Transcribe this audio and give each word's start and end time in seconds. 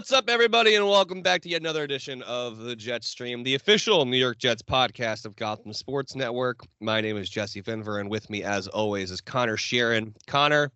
What's 0.00 0.12
up, 0.12 0.30
everybody, 0.30 0.76
and 0.76 0.88
welcome 0.88 1.20
back 1.20 1.42
to 1.42 1.50
yet 1.50 1.60
another 1.60 1.82
edition 1.84 2.22
of 2.22 2.56
the 2.56 2.74
Jet 2.74 3.04
Stream, 3.04 3.42
the 3.42 3.54
official 3.54 4.06
New 4.06 4.16
York 4.16 4.38
Jets 4.38 4.62
podcast 4.62 5.26
of 5.26 5.36
Gotham 5.36 5.74
Sports 5.74 6.16
Network. 6.16 6.60
My 6.80 7.02
name 7.02 7.18
is 7.18 7.28
Jesse 7.28 7.62
Finver, 7.62 8.00
and 8.00 8.08
with 8.08 8.30
me, 8.30 8.42
as 8.42 8.66
always, 8.66 9.10
is 9.10 9.20
Conor 9.20 9.58
Sheeran. 9.58 10.14
Conor, 10.26 10.72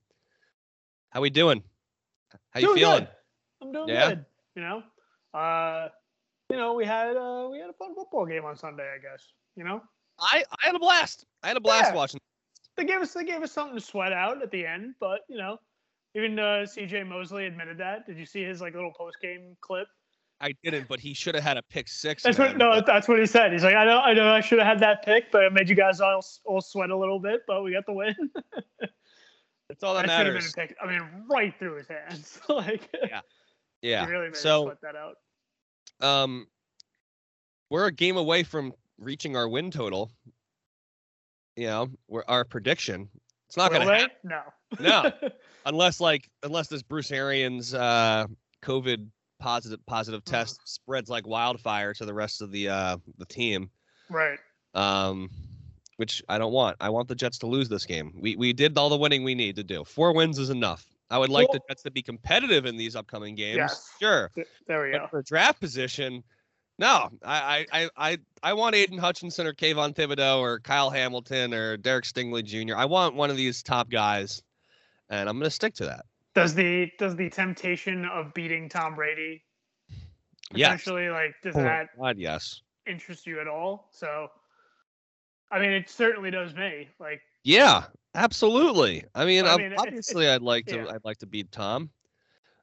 how 1.09 1.23
we 1.23 1.31
doing? 1.31 1.63
How 2.51 2.61
you 2.61 2.67
Doing 2.67 2.79
feeling? 2.79 2.99
good. 3.05 3.09
I'm 3.63 3.73
doing 3.73 3.89
Yeah? 3.89 4.09
good. 4.11 4.25
You 4.57 4.63
know, 4.63 4.83
uh, 5.33 5.89
you 6.51 6.59
know, 6.59 6.75
we 6.75 6.85
had 6.85 7.17
uh, 7.17 7.49
we 7.51 7.59
had 7.61 7.71
a 7.71 7.75
fun 7.79 7.95
football 7.95 8.27
game 8.27 8.45
on 8.45 8.55
Sunday. 8.59 8.87
I 8.95 8.99
guess. 8.99 9.27
You 9.57 9.65
know, 9.65 9.81
I 10.21 10.45
I 10.63 10.67
had 10.67 10.75
a 10.75 10.79
blast. 10.79 11.25
I 11.43 11.49
had 11.49 11.57
a 11.57 11.63
blast 11.63 11.93
Yeah. 11.93 11.97
watching. 11.97 12.21
they 12.77 12.85
gave 12.85 13.01
us 13.01 13.15
they 13.15 13.25
gave 13.25 13.41
us 13.43 13.53
something 13.53 13.75
to 13.79 13.83
sweat 13.83 14.13
out 14.13 14.43
at 14.43 14.51
the 14.51 14.67
end, 14.67 14.97
but 15.01 15.21
you 15.31 15.39
know, 15.39 15.59
even 16.15 16.39
uh, 16.39 16.65
C.J. 16.67 17.05
Mosley 17.05 17.47
admitted 17.47 17.79
that. 17.79 18.07
Did 18.07 18.19
you 18.19 18.27
see 18.27 18.43
his 18.45 18.61
like 18.61 18.75
little 18.75 18.93
post 18.93 19.17
game 19.21 19.57
clip? 19.61 19.89
I 20.41 20.53
didn't, 20.63 20.89
but 20.89 21.01
he 21.01 21.15
should 21.15 21.35
have 21.35 21.45
had 21.45 21.57
a 21.57 21.63
pick 21.63 21.89
six. 21.89 22.23
That's 22.23 22.39
what 22.39 22.57
no, 22.57 22.81
that's 22.85 23.09
what 23.09 23.19
he 23.19 23.27
said. 23.27 23.53
He's 23.53 23.63
like, 23.65 23.75
I 23.77 23.85
know, 23.85 23.99
I 24.01 24.13
know, 24.15 24.29
I 24.33 24.41
should 24.41 24.59
have 24.59 24.67
had 24.67 24.81
that 24.81 25.05
pick, 25.05 25.31
but 25.31 25.45
it 25.45 25.53
made 25.53 25.69
you 25.69 25.75
guys 25.77 26.01
all 26.01 26.25
all 26.45 26.61
sweat 26.61 26.91
a 26.91 26.97
little 26.97 27.19
bit, 27.21 27.43
but 27.47 27.63
we 27.63 27.73
got 27.73 27.87
the 27.87 27.93
win. 27.93 28.15
That's 29.69 29.83
all 29.83 29.95
that 29.95 30.07
That 30.07 30.19
should 30.19 30.27
have 30.27 30.35
been 30.35 30.43
a 30.43 30.45
matters. 30.45 30.53
pick. 30.53 30.77
I 30.83 30.87
mean, 30.87 31.01
right 31.31 31.55
through 31.59 31.77
his 31.79 31.89
hands. 31.89 32.39
like, 32.49 32.91
Yeah. 33.81 34.05
he 34.05 34.11
really 34.13 34.27
made 34.27 34.37
So, 34.37 34.65
sweat 34.65 34.79
that 34.83 34.95
out. 34.97 35.17
um, 36.07 36.47
we're 37.71 37.87
a 37.87 37.93
game 37.93 38.17
away 38.19 38.43
from 38.43 38.75
reaching 38.99 39.37
our 39.37 39.49
win 39.49 39.71
total. 39.71 40.11
You 41.57 41.67
know, 41.69 41.89
we're 42.09 42.25
our 42.29 42.45
prediction. 42.45 43.09
It's 43.49 43.57
not 43.57 43.71
going 43.73 43.87
to 43.87 43.93
happen 43.95 44.11
No. 44.25 44.41
No. 44.81 45.11
unless 45.67 46.01
like 46.01 46.29
unless 46.43 46.69
this 46.69 46.83
Bruce 46.83 47.11
Arians 47.11 47.75
uh 47.75 48.27
COVID 48.63 49.09
positive 49.41 49.85
positive 49.87 50.23
Mhm. 50.23 50.31
test 50.31 50.61
spreads 50.65 51.11
like 51.11 51.27
wildfire 51.27 51.93
to 51.95 52.05
the 52.05 52.15
rest 52.15 52.41
of 52.43 52.51
the 52.51 52.69
uh 52.69 52.97
the 53.19 53.27
team. 53.27 53.71
right. 54.11 54.39
Um 54.75 55.31
which 55.97 56.23
I 56.29 56.39
don't 56.39 56.53
want. 56.53 56.77
I 56.81 56.91
want 56.91 57.07
the 57.07 57.15
Jets 57.15 57.39
to 57.39 57.47
lose 57.47 57.69
this 57.69 57.87
game. 57.87 58.13
We 58.19 58.35
we 58.37 58.53
did 58.53 58.77
all 58.77 58.89
the 58.89 58.97
winning 58.97 59.23
we 59.23 59.35
need 59.35 59.57
to 59.57 59.65
do. 59.65 59.85
Four 59.85 60.13
wins 60.15 60.39
is 60.39 60.51
enough. 60.51 60.85
I 61.11 61.19
would 61.19 61.31
like 61.31 61.47
the 61.53 61.61
Jets 61.69 61.83
to 61.85 61.91
be 61.93 62.03
competitive 62.03 62.67
in 62.67 62.77
these 62.77 62.97
upcoming 62.97 63.35
games. 63.37 63.59
Yes. 63.59 63.89
Sure. 64.01 64.31
Th- 64.35 64.47
There 64.67 64.83
we 64.83 64.91
go. 64.91 65.01
But 65.03 65.11
for 65.11 65.23
draft 65.23 65.61
position, 65.61 66.25
no. 66.81 67.11
I, 67.23 67.67
I, 67.73 67.83
I, 67.85 67.91
I, 67.97 68.19
I 68.43 68.53
want 68.55 68.75
Aidan 68.75 68.99
Hutchinson 68.99 69.47
or 69.47 69.53
Kayvon 69.53 69.95
Thibodeaux 69.95 70.41
or 70.41 70.59
Kyle 70.61 70.91
Hamilton 70.91 71.55
or 71.55 71.77
Derek 71.77 72.05
Stingley 72.05 72.43
Jr. 72.43 72.75
I 72.75 72.87
want 72.87 73.15
one 73.15 73.31
of 73.31 73.37
these 73.37 73.63
top 73.63 73.91
guys, 73.91 74.43
and 75.11 75.29
I'm 75.29 75.37
going 75.39 75.45
to 75.47 75.51
stick 75.51 75.75
to 75.75 75.85
that. 75.87 76.05
Does 76.35 76.55
the 76.55 76.91
does 76.99 77.15
the 77.17 77.31
temptation 77.31 78.05
of 78.07 78.35
beating 78.35 78.69
Tom 78.69 78.95
Brady 78.97 79.43
Yes. 80.55 80.87
like 80.87 81.35
does 81.43 81.57
Oh 81.57 81.63
that 81.63 81.89
God, 81.99 82.19
yes. 82.19 82.61
interest 82.87 83.27
you 83.27 83.41
at 83.41 83.49
all? 83.49 83.89
So, 83.93 84.29
I 85.51 85.59
mean, 85.61 85.71
it 85.71 85.89
certainly 85.89 86.31
does 86.31 86.55
me. 86.55 86.89
Like, 86.99 87.21
Yeah, 87.45 87.85
absolutely. 88.15 89.05
I 89.15 89.25
mean, 89.25 89.47
I 89.47 89.57
mean, 89.57 89.75
obviously, 89.79 90.29
I'd 90.29 90.43
like 90.43 90.67
to. 90.67 90.77
yeah. 90.77 90.87
I'd 90.93 91.05
like 91.05 91.19
to 91.19 91.27
beat 91.27 91.51
Tom. 91.53 91.91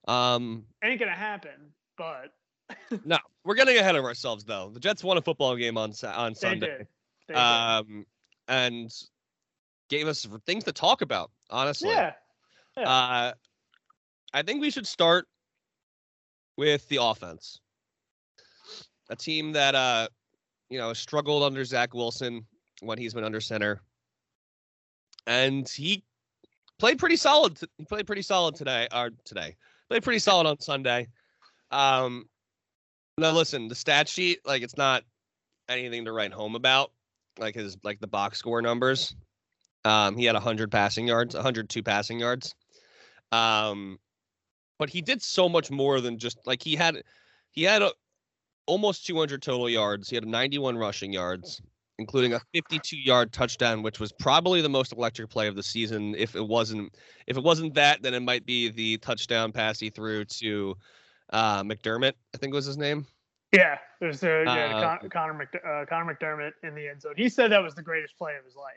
Um, 0.07 0.65
ain't 0.83 0.99
gonna 0.99 1.11
happen, 1.11 1.73
but 1.97 2.33
no, 3.05 3.17
we're 3.45 3.55
getting 3.55 3.77
ahead 3.77 3.95
of 3.95 4.03
ourselves 4.03 4.43
though. 4.43 4.69
The 4.73 4.79
Jets 4.79 5.03
won 5.03 5.17
a 5.17 5.21
football 5.21 5.55
game 5.55 5.77
on 5.77 5.93
on 6.05 6.33
they 6.33 6.39
Sunday. 6.39 6.77
did. 6.77 6.87
They 7.27 7.33
did. 7.33 7.37
Um, 7.37 8.05
and 8.47 8.91
gave 9.89 10.07
us 10.07 10.27
things 10.45 10.63
to 10.65 10.71
talk 10.71 11.01
about. 11.01 11.31
Honestly, 11.49 11.89
yeah, 11.89 12.13
Uh, 12.77 13.33
I 14.33 14.41
think 14.43 14.61
we 14.61 14.71
should 14.71 14.87
start 14.87 15.27
with 16.57 16.87
the 16.89 16.99
offense. 17.01 17.59
A 19.09 19.15
team 19.15 19.51
that 19.53 19.75
uh, 19.75 20.07
you 20.69 20.77
know, 20.77 20.93
struggled 20.93 21.43
under 21.43 21.65
Zach 21.65 21.93
Wilson 21.93 22.45
when 22.81 22.97
he's 22.97 23.13
been 23.13 23.25
under 23.25 23.41
center, 23.41 23.81
and 25.27 25.67
he 25.67 26.03
played 26.79 26.97
pretty 26.97 27.17
solid. 27.17 27.57
He 27.77 27.85
played 27.85 28.07
pretty 28.07 28.21
solid 28.21 28.55
today. 28.55 28.87
Or 28.93 29.09
today, 29.25 29.57
played 29.89 30.03
pretty 30.03 30.19
solid 30.19 30.47
on 30.47 30.59
Sunday. 30.59 31.07
Um, 31.71 32.25
now 33.17 33.31
listen, 33.31 33.67
the 33.67 33.75
stat 33.75 34.07
sheet, 34.07 34.39
like 34.45 34.63
it's 34.63 34.77
not 34.77 35.03
anything 35.67 36.05
to 36.05 36.13
write 36.13 36.31
home 36.31 36.55
about. 36.55 36.91
Like 37.37 37.55
his 37.55 37.77
like 37.83 37.99
the 37.99 38.07
box 38.07 38.39
score 38.39 38.61
numbers. 38.61 39.15
Um, 39.83 40.15
he 40.15 40.25
had 40.25 40.35
100 40.35 40.71
passing 40.71 41.07
yards, 41.07 41.33
102 41.33 41.83
passing 41.83 42.19
yards. 42.19 42.55
Um, 43.31 43.99
but 44.79 44.89
he 44.89 45.01
did 45.01 45.21
so 45.21 45.47
much 45.47 45.69
more 45.69 46.01
than 46.01 46.17
just 46.17 46.39
like 46.45 46.61
he 46.63 46.75
had 46.75 47.03
he 47.51 47.63
had 47.63 47.81
a, 47.81 47.91
almost 48.65 49.05
200 49.05 49.41
total 49.41 49.69
yards. 49.69 50.09
He 50.09 50.15
had 50.15 50.25
91 50.25 50.77
rushing 50.77 51.13
yards, 51.13 51.61
including 51.99 52.33
a 52.33 52.41
52 52.53 52.97
yard 52.97 53.31
touchdown, 53.31 53.83
which 53.83 53.99
was 53.99 54.11
probably 54.11 54.61
the 54.61 54.69
most 54.69 54.93
electric 54.93 55.29
play 55.29 55.47
of 55.47 55.55
the 55.55 55.63
season. 55.63 56.15
If 56.17 56.35
it 56.35 56.45
wasn't 56.47 56.95
if 57.27 57.37
it 57.37 57.43
wasn't 57.43 57.73
that, 57.75 58.01
then 58.01 58.13
it 58.13 58.21
might 58.21 58.45
be 58.45 58.69
the 58.69 58.97
touchdown 58.97 59.51
pass 59.51 59.79
he 59.79 59.89
threw 59.89 60.25
to 60.25 60.75
uh, 61.31 61.63
McDermott. 61.63 62.13
I 62.33 62.37
think 62.37 62.53
was 62.53 62.65
his 62.65 62.77
name. 62.77 63.05
yeah. 63.51 63.77
There's 63.99 64.23
uh, 64.23 64.43
yeah, 64.47 64.77
uh, 64.77 64.97
Con- 64.97 65.09
Conor, 65.09 65.33
Mc- 65.35 65.61
uh, 65.63 65.85
Conor 65.87 66.15
McDermott 66.15 66.53
in 66.67 66.73
the 66.73 66.87
end 66.87 67.01
zone. 67.01 67.13
He 67.15 67.29
said 67.29 67.51
that 67.51 67.61
was 67.61 67.75
the 67.75 67.83
greatest 67.83 68.17
play 68.17 68.35
of 68.35 68.43
his 68.43 68.55
life. 68.55 68.73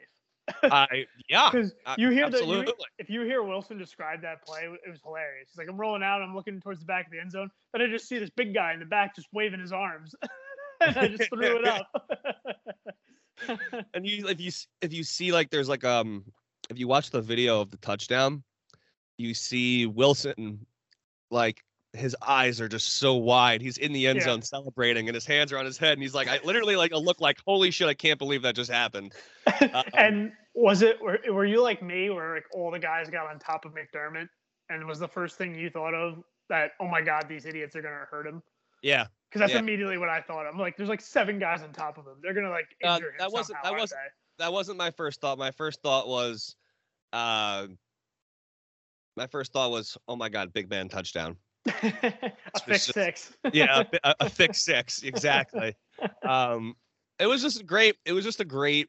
I 0.63 1.07
yeah, 1.29 1.51
Because 1.53 1.73
you 1.97 2.11
hear 2.11 2.29
the 2.29 2.39
you, 2.39 2.43
absolutely. 2.45 2.75
if 2.99 3.09
you 3.09 3.23
hear 3.23 3.43
Wilson 3.43 3.79
describe 3.79 4.23
that 4.23 4.45
play, 4.45 4.63
it 4.65 4.91
was 4.91 5.01
hilarious. 5.03 5.49
He's 5.51 5.59
like, 5.59 5.69
I'm 5.69 5.77
rolling 5.77 6.03
out, 6.03 6.23
I'm 6.23 6.35
looking 6.35 6.61
towards 6.61 6.81
the 6.81 6.87
back 6.87 7.07
of 7.07 7.13
the 7.13 7.21
end 7.21 7.33
zone, 7.33 7.51
then 7.73 7.83
I 7.83 7.87
just 7.87 8.09
see 8.09 8.19
this 8.19 8.31
big 8.31 8.55
guy 8.55 8.73
in 8.73 8.81
the 8.81 8.87
back 8.87 9.15
just 9.17 9.29
waving 9.33 9.61
his 9.61 9.73
arms, 9.73 10.15
and 10.81 10.97
I 10.97 11.09
just 11.09 11.31
threw 11.31 11.59
it 11.59 11.67
up. 11.67 11.89
and 13.95 14.07
you 14.07 14.29
if 14.29 14.41
you 14.41 14.51
if 14.81 14.93
you 14.93 15.03
see 15.03 15.33
like 15.33 15.51
there's 15.51 15.69
like 15.69 15.85
um 15.85 16.25
if 16.71 16.79
you 16.79 16.87
watch 16.87 17.11
the 17.11 17.21
video 17.21 17.61
of 17.61 17.71
the 17.71 17.77
touchdown 17.79 18.43
you 19.19 19.35
see 19.35 19.87
wilson 19.87 20.65
like 21.31 21.63
his 21.95 22.17
eyes 22.27 22.61
are 22.61 22.69
just 22.69 22.95
so 22.99 23.15
wide 23.15 23.63
he's 23.63 23.79
in 23.79 23.93
the 23.93 24.07
end 24.07 24.19
Yeah. 24.19 24.25
zone 24.25 24.43
celebrating 24.43 25.09
and 25.09 25.15
his 25.15 25.25
hands 25.27 25.53
are 25.53 25.59
on 25.59 25.65
his 25.65 25.79
head 25.79 25.93
and 25.93 26.03
he's 26.03 26.15
like 26.15 26.29
i 26.29 26.41
literally 26.45 26.75
like 26.77 26.93
a 26.93 26.99
look 26.99 27.21
like 27.21 27.39
holy 27.47 27.71
shit 27.71 27.87
i 27.89 27.95
can't 27.95 28.19
believe 28.19 28.43
that 28.43 28.57
just 28.57 28.71
happened 28.71 29.13
and 29.97 30.33
was 30.55 30.83
it 30.83 31.01
were, 31.01 31.19
were 31.31 31.45
you 31.45 31.61
like 31.63 31.83
me, 31.83 32.11
where 32.11 32.35
like 32.35 32.45
all 32.53 32.71
the 32.71 32.79
guys 32.79 33.11
got 33.11 33.27
on 33.27 33.39
top 33.41 33.65
of 33.65 33.73
McDermott, 33.73 34.29
and 34.71 34.87
was 34.87 35.01
the 35.01 35.09
first 35.09 35.37
thing 35.37 35.53
you 35.55 35.69
thought 35.69 35.95
of 35.95 36.23
that? 36.49 36.71
Oh 36.81 36.87
my 36.87 37.01
God, 37.01 37.27
these 37.29 37.45
idiots 37.45 37.75
are 37.75 37.83
gonna 37.83 38.07
hurt 38.09 38.25
him. 38.25 38.41
yeah 38.83 39.07
Because 39.29 39.41
that's 39.41 39.53
Yeah. 39.53 39.59
immediately 39.59 39.99
what 39.99 40.09
I 40.09 40.21
thought. 40.21 40.47
I'm 40.47 40.57
like, 40.59 40.77
there's 40.77 40.89
like 40.89 41.01
seven 41.01 41.41
guys 41.41 41.63
on 41.63 41.73
top 41.73 41.99
of 41.99 42.07
him. 42.07 42.15
They're 42.23 42.35
gonna 42.35 42.51
like 42.51 42.67
Uh, 42.85 42.99
him 42.99 43.05
that 43.19 43.33
wasn't- 43.33 43.59
somehow, 43.63 43.71
that 43.73 43.81
wasn't- 43.81 44.01
that 44.39 44.53
wasn't 44.53 44.79
my 44.79 44.91
first 44.93 45.21
thought 45.21 45.39
my 45.39 45.51
first 45.51 45.83
thought 45.83 46.07
was 46.09 46.55
uh 47.13 47.67
my 49.17 49.27
first 49.27 49.53
thought 49.53 49.71
was 49.73 49.97
oh 50.09 50.17
my 50.17 50.29
god 50.29 50.53
big 50.53 50.71
man 50.71 50.89
touchdown? 50.89 51.37
A 51.67 52.61
fix 52.67 52.87
just- 52.87 52.95
six. 52.95 53.33
yeah, 53.53 53.83
a, 53.93 54.09
a, 54.11 54.15
a 54.21 54.29
thick 54.29 54.55
six, 54.55 55.03
exactly. 55.03 55.75
Um, 56.29 56.75
it 57.21 57.27
was 57.27 57.41
just 57.41 57.65
great. 57.67 57.95
It 58.05 58.13
was 58.13 58.25
just 58.25 58.41
a 58.41 58.45
great. 58.45 58.89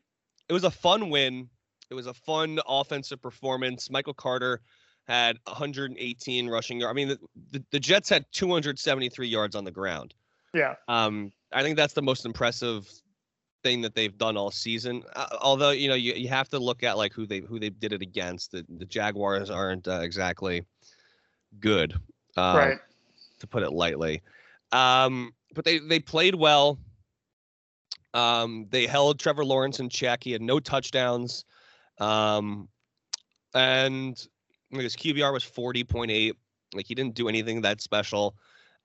It 0.49 0.53
was 0.53 0.63
a 0.63 0.71
fun 0.71 1.11
win. 1.11 1.47
It 1.91 1.93
was 1.93 2.07
a 2.07 2.13
fun 2.15 2.59
offensive 2.67 3.21
performance. 3.21 3.91
Michael 3.91 4.15
Carter 4.15 4.61
had 5.07 5.37
118 5.45 6.49
rushing 6.49 6.79
yards. 6.79 6.89
I 6.91 6.95
mean, 6.95 7.09
the, 7.09 7.19
the, 7.51 7.63
the 7.71 7.79
Jets 7.79 8.09
had 8.09 8.25
273 8.31 9.27
yards 9.27 9.55
on 9.55 9.63
the 9.65 9.71
ground. 9.71 10.15
yeah. 10.55 10.73
Um, 10.87 11.31
I 11.53 11.61
think 11.61 11.77
that's 11.77 11.93
the 11.93 12.01
most 12.01 12.25
impressive 12.25 12.89
thing 13.63 13.81
that 13.81 13.93
they've 13.93 14.17
done 14.17 14.35
all 14.35 14.49
season. 14.49 15.03
Uh, 15.15 15.27
although 15.41 15.69
you 15.69 15.87
know 15.87 15.95
you, 15.95 16.13
you 16.13 16.27
have 16.29 16.49
to 16.49 16.57
look 16.59 16.81
at 16.81 16.97
like 16.97 17.13
who 17.13 17.27
they 17.27 17.41
who 17.41 17.59
they 17.59 17.69
did 17.69 17.93
it 17.93 18.01
against. 18.01 18.51
The 18.51 18.65
the 18.79 18.85
Jaguars 18.85 19.51
aren't 19.51 19.87
uh, 19.87 19.99
exactly 20.01 20.65
good. 21.59 21.93
Uh, 22.37 22.55
right. 22.57 22.77
to 23.39 23.47
put 23.47 23.63
it 23.63 23.71
lightly. 23.71 24.21
Um, 24.71 25.33
but 25.53 25.65
they 25.65 25.79
they 25.79 25.99
played 25.99 26.35
well. 26.35 26.77
Um, 28.13 28.67
they 28.69 28.85
held 28.87 29.19
Trevor 29.19 29.43
Lawrence 29.45 29.79
in 29.79 29.89
check. 29.89 30.23
He 30.23 30.31
had 30.31 30.41
no 30.41 30.59
touchdowns. 30.59 31.43
Um, 31.99 32.67
and 33.53 34.15
his 34.71 34.95
QBR 34.95 35.31
was 35.33 35.43
40.8. 35.43 36.33
Like 36.73 36.85
he 36.85 36.95
didn't 36.95 37.15
do 37.15 37.27
anything 37.29 37.61
that 37.61 37.81
special. 37.81 38.35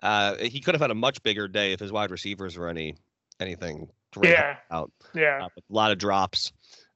Uh, 0.02 0.36
he 0.36 0.60
could 0.60 0.74
have 0.74 0.80
had 0.80 0.90
a 0.90 0.94
much 0.94 1.22
bigger 1.22 1.46
day 1.48 1.72
if 1.72 1.80
his 1.80 1.92
wide 1.92 2.10
receivers 2.10 2.56
were 2.56 2.68
any 2.68 2.96
anything 3.40 3.88
Yeah. 4.22 4.56
out. 4.70 4.90
Yeah. 5.14 5.44
Uh, 5.44 5.48
a 5.56 5.62
lot 5.72 5.90
of 5.92 5.98
drops. 5.98 6.52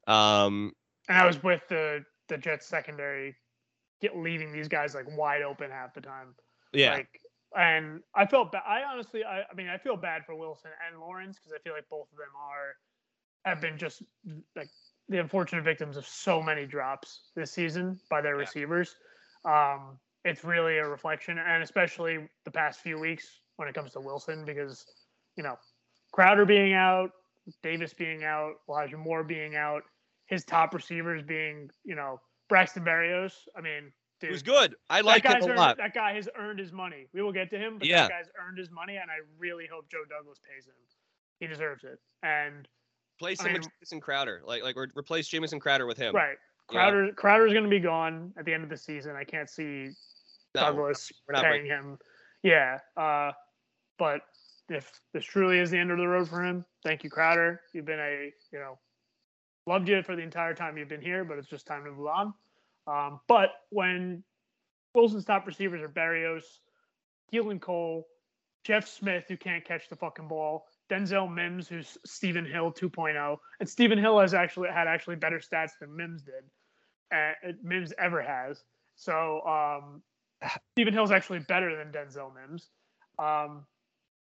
Um, 0.07 0.73
And 1.09 1.19
I 1.19 1.27
was 1.27 1.43
with 1.43 1.63
the 1.69 2.05
the 2.29 2.39
Jets 2.39 2.67
secondary, 2.67 3.35
get 4.01 4.17
leaving 4.17 4.53
these 4.53 4.69
guys 4.69 4.95
like 4.95 5.07
wide 5.17 5.43
open 5.43 5.71
half 5.71 5.95
the 5.95 6.01
time. 6.01 6.35
Yeah, 6.75 6.93
Like, 6.95 7.21
and 7.57 8.03
I 8.15 8.27
felt 8.27 8.53
bad. 8.53 8.63
I 8.67 8.83
honestly, 8.83 9.25
I, 9.25 9.43
I 9.51 9.55
mean, 9.55 9.69
I 9.69 9.79
feel 9.79 9.97
bad 9.97 10.25
for 10.27 10.35
Wilson 10.35 10.71
and 10.89 11.01
Lawrence 11.01 11.39
because 11.39 11.53
I 11.53 11.59
feel 11.63 11.73
like 11.75 11.89
both 11.89 12.11
of 12.13 12.19
them 12.19 12.29
are 12.37 12.77
have 13.45 13.61
been 13.61 13.77
just 13.79 14.03
like 14.57 14.69
the 15.09 15.19
unfortunate 15.19 15.63
victims 15.65 15.97
of 15.97 16.07
so 16.07 16.43
many 16.43 16.67
drops 16.67 17.31
this 17.37 17.51
season 17.53 18.01
by 18.09 18.21
their 18.21 18.35
Yeah. 18.35 18.41
receivers. 18.41 18.97
Um, 19.45 19.99
it's 20.25 20.43
really 20.45 20.79
a 20.79 20.89
reflection, 20.89 21.39
and 21.39 21.63
especially 21.63 22.29
the 22.45 22.51
past 22.51 22.81
few 22.81 22.99
weeks 22.99 23.41
when 23.57 23.69
it 23.69 23.75
comes 23.75 23.93
to 23.93 24.01
Wilson, 24.01 24.45
because 24.45 24.87
you 25.37 25.43
know 25.43 25.59
Crowder 26.13 26.47
being 26.47 26.73
out, 26.73 27.11
Davis 27.63 27.93
being 27.93 28.25
out, 28.25 28.55
Elijah 28.69 28.97
Moore 28.97 29.23
being 29.23 29.55
out, 29.57 29.83
his 30.27 30.45
top 30.45 30.75
receivers 30.75 31.23
being 31.23 31.71
you 31.85 31.95
know 31.95 32.21
Braxton 32.49 32.85
Berrios. 32.85 33.35
I 33.57 33.61
mean, 33.61 33.93
dude, 34.25 34.31
It 34.31 34.33
was 34.33 34.43
good. 34.43 34.75
I 34.91 35.01
like 35.01 35.25
him 35.25 35.33
a 35.33 35.47
earned, 35.47 35.57
lot. 35.57 35.77
That 35.77 35.95
guy 35.95 36.13
has 36.15 36.29
earned 36.37 36.59
his 36.59 36.73
money. 36.73 37.07
We 37.13 37.23
will 37.23 37.33
get 37.33 37.51
to 37.51 37.59
him, 37.59 37.79
but 37.79 37.87
Yeah. 37.89 38.03
that 38.03 38.11
guy's 38.11 38.31
earned 38.39 38.59
his 38.59 38.71
money, 38.71 38.97
and 38.97 39.11
I 39.11 39.17
really 39.39 39.67
hope 39.67 39.89
Joe 39.91 40.05
Douglas 40.09 40.39
pays 40.41 40.67
him. 40.67 40.75
He 41.41 41.47
deserves 41.47 41.85
it. 41.85 41.99
And 42.23 42.69
Place 43.19 43.41
I 43.41 43.47
him 43.49 43.53
with 43.55 43.63
mean- 43.63 43.71
Jamison 43.81 44.01
Crowder. 44.01 44.43
Like 44.45 44.63
like 44.63 44.77
re- 44.77 44.89
replace 44.97 45.29
Jamison 45.29 45.61
Crowder 45.61 45.87
with 45.87 45.97
him. 45.99 46.15
right, 46.15 46.37
Yeah. 46.71 46.73
Crowder 46.73 47.13
Crowder's 47.13 47.53
going 47.53 47.65
to 47.65 47.71
be 47.71 47.81
gone 47.81 48.33
at 48.37 48.45
the 48.45 48.53
end 48.55 48.63
of 48.65 48.71
the 48.71 48.77
season. 48.77 49.15
I 49.17 49.25
can't 49.25 49.49
see 49.51 49.91
No, 50.55 50.61
Douglas 50.63 51.13
we're 51.29 51.33
not 51.35 51.45
paying 51.45 51.67
him. 51.67 51.99
Yeah. 52.43 52.79
Uh, 52.97 53.33
but 53.99 54.23
if 54.69 55.01
this 55.13 55.25
truly 55.25 55.59
is 55.59 55.71
the 55.71 55.79
end 55.79 55.91
of 55.91 55.99
the 55.99 56.07
road 56.09 56.29
for 56.29 56.43
him, 56.43 56.65
thank 56.83 57.05
you, 57.05 57.11
Crowder. 57.11 57.61
You've 57.73 57.85
been 57.85 58.01
a, 58.01 58.33
you 58.53 58.59
know, 58.59 58.79
loved 59.67 59.89
you 59.89 60.03
for 60.03 60.17
the 60.17 60.23
entire 60.23 60.55
time 60.55 60.77
you've 60.79 60.89
been 60.89 61.01
here, 61.03 61.25
but 61.25 61.39
it's 61.39 61.49
just 61.49 61.67
time 61.67 61.85
to 61.85 61.91
move 61.93 62.07
on. 62.07 62.35
Um, 62.87 63.21
but 63.29 63.51
when 63.71 64.23
Wilson's 64.95 65.25
top 65.25 65.47
receivers 65.47 65.83
are 65.83 65.89
Berrios, 65.89 66.43
Keelan 67.33 67.61
Cole, 67.61 68.07
Jeff 68.65 68.89
Smith, 68.89 69.25
who 69.29 69.37
can't 69.37 69.65
catch 69.65 69.89
the 69.89 69.97
fucking 69.97 70.29
ball, 70.29 70.67
Denzel 70.91 71.33
Mims, 71.33 71.69
who's 71.69 71.99
Stephen 72.05 72.45
Hill 72.45 72.73
2.0, 72.73 73.37
and 73.61 73.69
Stephen 73.69 73.99
Hill 73.99 74.19
has 74.21 74.35
actually 74.35 74.69
had 74.69 74.87
actually 74.87 75.17
better 75.17 75.39
stats 75.39 75.73
than 75.81 75.95
Mims 75.95 76.23
did, 76.23 76.45
uh, 77.15 77.33
Mims 77.63 77.93
ever 77.99 78.23
has. 78.23 78.65
So 78.97 79.41
um, 79.47 80.03
Stephen 80.73 80.95
Hill's 80.95 81.11
actually 81.11 81.41
better 81.41 81.77
than 81.77 81.93
Denzel 81.93 82.33
Mims. 82.35 82.71
Um, 83.19 83.65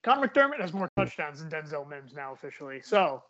Conor 0.02 0.28
McDermott 0.28 0.60
has 0.60 0.72
more 0.72 0.90
touchdowns 0.96 1.40
than 1.40 1.50
Denzel 1.50 1.88
Mims 1.88 2.12
now 2.14 2.32
officially. 2.32 2.80
So 2.82 3.22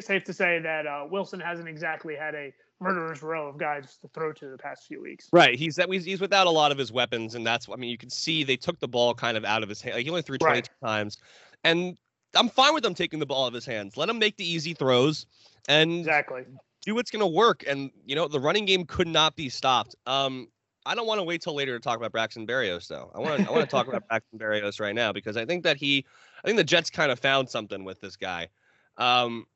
safe 0.00 0.24
to 0.24 0.32
say 0.32 0.58
that 0.58 0.86
uh, 0.86 1.06
Wilson 1.08 1.38
hasn't 1.38 1.68
exactly 1.68 2.16
had 2.16 2.34
a 2.34 2.52
murderer's 2.80 3.22
row 3.22 3.48
of 3.48 3.58
guys 3.58 3.96
to 4.02 4.08
throw 4.08 4.32
to 4.32 4.48
the 4.50 4.58
past 4.58 4.86
few 4.86 5.02
weeks. 5.02 5.28
Right. 5.32 5.58
He's 5.58 5.76
that 5.76 5.90
he's 5.90 6.04
he's 6.04 6.20
without 6.20 6.46
a 6.46 6.50
lot 6.50 6.72
of 6.72 6.78
his 6.78 6.92
weapons, 6.92 7.34
and 7.34 7.46
that's 7.46 7.68
I 7.68 7.76
mean 7.76 7.90
you 7.90 7.98
can 7.98 8.10
see 8.10 8.44
they 8.44 8.56
took 8.56 8.78
the 8.78 8.88
ball 8.88 9.14
kind 9.14 9.36
of 9.36 9.44
out 9.44 9.62
of 9.62 9.68
his 9.68 9.80
hand. 9.80 9.96
Like 9.96 10.04
he 10.04 10.10
only 10.10 10.22
threw 10.22 10.38
22 10.38 10.68
Right. 10.82 10.88
times, 10.88 11.18
and 11.64 11.98
I'm 12.34 12.48
fine 12.48 12.74
with 12.74 12.82
them 12.82 12.94
taking 12.94 13.18
the 13.18 13.26
ball 13.26 13.44
out 13.44 13.48
of 13.48 13.54
his 13.54 13.66
hands. 13.66 13.96
Let 13.96 14.08
him 14.08 14.18
make 14.18 14.36
the 14.36 14.48
easy 14.48 14.74
throws 14.74 15.26
and 15.68 15.98
Exactly. 15.98 16.42
do 16.82 16.94
what's 16.94 17.10
going 17.10 17.20
to 17.20 17.26
work. 17.26 17.64
And 17.66 17.90
you 18.04 18.14
know 18.14 18.28
the 18.28 18.40
running 18.40 18.64
game 18.64 18.84
could 18.84 19.08
not 19.08 19.34
be 19.34 19.48
stopped. 19.48 19.96
Um, 20.06 20.48
I 20.86 20.94
don't 20.94 21.06
want 21.06 21.18
to 21.18 21.24
wait 21.24 21.42
till 21.42 21.54
later 21.54 21.76
to 21.76 21.82
talk 21.82 21.98
about 21.98 22.12
Braxton 22.12 22.46
Berrios 22.46 22.86
though. 22.86 23.10
I 23.14 23.18
want 23.18 23.40
to 23.42 23.48
I 23.48 23.50
want 23.50 23.64
to 23.64 23.70
talk 23.70 23.88
about 23.88 24.06
Braxton 24.08 24.38
Berrios 24.38 24.80
right 24.80 24.94
now 24.94 25.12
because 25.12 25.36
I 25.36 25.44
think 25.44 25.64
that 25.64 25.76
he 25.76 26.04
I 26.44 26.46
think 26.46 26.56
the 26.56 26.64
Jets 26.64 26.90
kind 26.90 27.10
of 27.10 27.18
found 27.18 27.48
something 27.50 27.84
with 27.84 28.00
this 28.00 28.16
guy. 28.16 28.48
Um, 28.96 29.46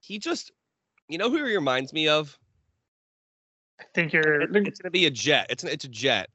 he 0.00 0.18
just 0.18 0.50
you 1.10 1.18
know 1.18 1.28
who 1.30 1.36
he 1.44 1.54
reminds 1.54 1.92
me 1.92 2.08
of. 2.08 2.38
I 3.80 3.84
think 3.94 4.12
you're. 4.12 4.42
It- 4.42 4.50
it's 4.54 4.78
going 4.80 4.88
to 4.88 4.90
be 4.90 5.06
a 5.06 5.10
jet. 5.10 5.46
It's 5.50 5.64
it's 5.64 5.84
a 5.84 5.88
jet. 5.88 6.30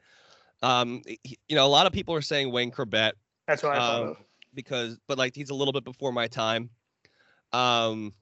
Um, 0.62 1.02
he- 1.06 1.38
you 1.48 1.56
know, 1.56 1.66
a 1.66 1.70
lot 1.70 1.86
of 1.86 1.94
people 1.94 2.14
are 2.16 2.22
saying 2.22 2.52
Wayne 2.52 2.72
Chrebet 2.72 3.14
That's 3.48 3.64
what 3.64 3.74
I 3.74 3.80
thought 3.80 4.02
um, 4.02 4.08
of. 4.10 4.18
because, 4.54 5.00
but 5.08 5.18
like 5.18 5.36
he's 5.36 5.50
a 5.50 5.56
little 5.56 5.74
bit 5.74 5.84
before 5.84 6.12
my 6.12 6.28
time. 6.28 6.70
Um, 7.54 8.14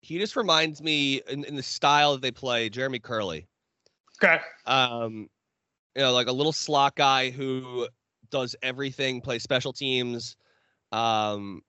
he 0.00 0.18
just 0.18 0.36
reminds 0.36 0.82
me 0.82 1.20
in, 1.28 1.44
in 1.44 1.54
the 1.56 1.62
style 1.62 2.12
that 2.12 2.22
they 2.22 2.30
play, 2.30 2.68
Jeremy 2.68 2.98
Kerley. 2.98 3.46
Okay. 4.22 4.40
Um, 4.66 5.28
you 5.94 6.02
know, 6.02 6.12
like 6.12 6.28
a 6.28 6.32
little 6.32 6.52
slot 6.52 6.96
guy 6.96 7.30
who 7.30 7.88
does 8.30 8.56
everything, 8.62 9.20
plays 9.20 9.42
special 9.42 9.72
teams. 9.72 10.36
Um, 10.92 11.62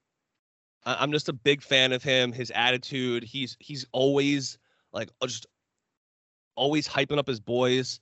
I'm 0.86 1.12
just 1.12 1.30
a 1.30 1.34
big 1.34 1.62
fan 1.62 1.92
of 1.92 2.04
him. 2.04 2.32
His 2.32 2.52
attitude. 2.52 3.24
He's 3.24 3.58
he's 3.60 3.86
always 3.92 4.58
like 4.92 5.10
uh, 5.22 5.28
just 5.28 5.48
always 6.56 6.88
hyping 6.88 7.18
up 7.18 7.28
his 7.28 7.40
boys, 7.40 8.00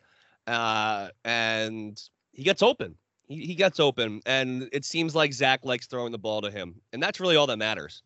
uh, 0.48 1.10
and 1.24 2.01
he 2.31 2.44
gets 2.44 2.62
open. 2.62 2.95
He 3.28 3.45
he 3.45 3.56
gets 3.56 3.80
open, 3.80 4.22
and 4.25 4.69
it 4.72 4.86
seems 4.86 5.16
like 5.16 5.33
Zach 5.33 5.62
likes 5.63 5.88
throwing 5.88 6.12
the 6.12 6.18
ball 6.19 6.42
to 6.42 6.51
him, 6.51 6.75
and 6.94 7.01
that's 7.01 7.19
really 7.19 7.36
all 7.36 7.48
that 7.48 7.57
matters, 7.57 8.04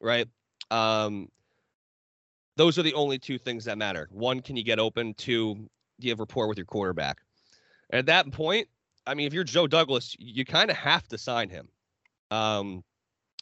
right? 0.00 0.26
Um, 0.70 1.28
those 2.56 2.78
are 2.78 2.82
the 2.82 2.94
only 2.94 3.18
two 3.18 3.38
things 3.38 3.64
that 3.66 3.78
matter. 3.78 4.08
One, 4.10 4.40
can 4.40 4.56
you 4.56 4.64
get 4.64 4.80
open? 4.80 5.14
Two, 5.14 5.54
do 5.54 6.06
you 6.06 6.10
have 6.10 6.20
rapport 6.20 6.48
with 6.48 6.58
your 6.58 6.66
quarterback? 6.66 7.18
At 7.90 8.06
that 8.06 8.30
point, 8.32 8.68
I 9.06 9.14
mean, 9.14 9.26
if 9.26 9.32
you're 9.32 9.44
Joe 9.44 9.66
Douglas, 9.66 10.16
you 10.18 10.44
kind 10.44 10.70
of 10.70 10.76
have 10.76 11.06
to 11.08 11.18
sign 11.18 11.48
him. 11.48 11.68
Um, 12.30 12.84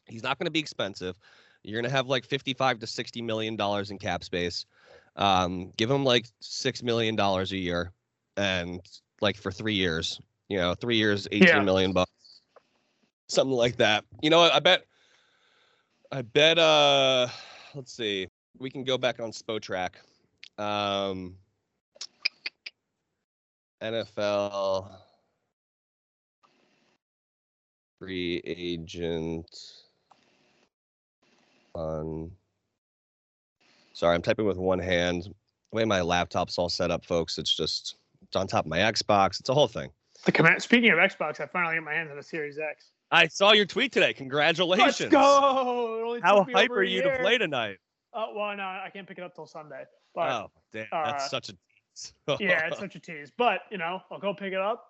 he's 0.07 0.23
not 0.23 0.39
going 0.39 0.47
to 0.47 0.51
be 0.51 0.61
expensive. 0.61 1.17
You're 1.63 1.81
going 1.81 1.91
to 1.91 1.97
have 1.97 2.07
like 2.07 2.25
55 2.25 2.79
to 2.81 2.87
60 2.87 3.23
million 3.23 3.57
dollars 3.57 3.91
in 3.91 3.99
cap 3.99 4.23
space. 4.25 4.67
Um, 5.17 5.73
give 5.77 5.91
him 5.91 6.05
like 6.05 6.27
six 6.41 6.83
million 6.83 7.17
dollars 7.17 7.53
a 7.53 7.57
year, 7.57 7.93
and 8.37 8.81
like 9.21 9.37
for 9.37 9.51
three 9.51 9.75
years, 9.75 10.21
you 10.49 10.59
know, 10.59 10.75
three 10.75 10.97
years, 10.97 11.27
eighteen 11.33 11.65
million 11.65 11.91
Yeah. 11.91 11.95
bucks, 11.95 12.43
something 13.29 13.57
like 13.57 13.77
that. 13.77 14.05
You 14.23 14.31
know, 14.31 14.41
I 14.41 14.61
bet, 14.61 14.85
I 16.13 16.23
bet. 16.23 16.59
Uh, 16.59 17.29
let's 17.75 17.93
see, 17.93 18.29
we 18.59 18.71
can 18.71 18.85
go 18.85 18.99
back 18.99 19.21
on 19.21 19.31
Spotrac. 19.31 19.93
Um, 20.59 21.37
NFL 23.83 24.91
free 27.99 28.43
agent 28.45 29.86
on. 31.77 32.31
Sorry, 33.93 34.15
I'm 34.15 34.23
typing 34.23 34.47
with 34.47 34.59
one 34.59 34.79
hand. 34.79 35.25
The 35.25 35.77
way 35.77 35.85
my 35.85 36.01
laptop's 36.01 36.59
all 36.59 36.69
set 36.69 36.91
up, 36.91 37.05
folks, 37.05 37.39
it's 37.39 37.55
just 37.55 37.97
it's 38.23 38.37
on 38.37 38.47
top 38.47 38.65
of 38.65 38.71
my 38.71 38.79
Xbox. 38.79 39.41
It's 39.41 39.49
a 39.49 39.55
whole 39.55 39.69
thing. 39.69 39.91
The 40.25 40.33
command. 40.33 40.63
Speaking 40.63 40.91
of 40.91 40.99
Xbox, 40.99 41.41
I 41.41 41.47
finally 41.47 41.77
got 41.77 41.85
my 41.85 41.95
hands 41.95 42.11
on 42.11 42.19
a 42.19 42.23
Series 42.23 42.59
X. 42.59 42.93
I 43.11 43.29
saw 43.29 43.53
your 43.53 43.67
tweet 43.67 43.93
today. 43.93 44.13
Congratulations. 44.13 45.01
Let's 45.01 45.13
go! 45.13 46.19
How 46.23 46.39
took 46.39 46.49
me 46.49 46.55
hype 46.55 46.71
are 46.71 46.83
a 46.83 46.89
you 46.89 47.03
to 47.03 47.19
play 47.21 47.39
tonight? 47.39 47.79
Uh, 48.13 48.27
well, 48.35 48.57
no, 48.57 48.63
I 48.63 48.91
can't 48.93 49.07
pick 49.07 49.19
it 49.19 49.25
up 49.25 49.35
till 49.35 49.47
Sunday. 49.47 49.85
But 50.15 50.31
oh, 50.31 50.51
damn. 50.73 50.87
uh, 50.91 51.05
That's 51.05 51.31
such 51.31 51.51
a 51.51 51.53
tease. 51.53 52.13
yeah, 52.41 52.67
it's 52.67 52.79
such 52.79 52.97
a 52.97 53.01
tease. 53.01 53.31
But 53.37 53.61
you 53.71 53.79
know, 53.79 54.01
I'll 54.11 54.19
go 54.19 54.35
pick 54.35 54.53
it 54.53 54.61
up. 54.61 54.85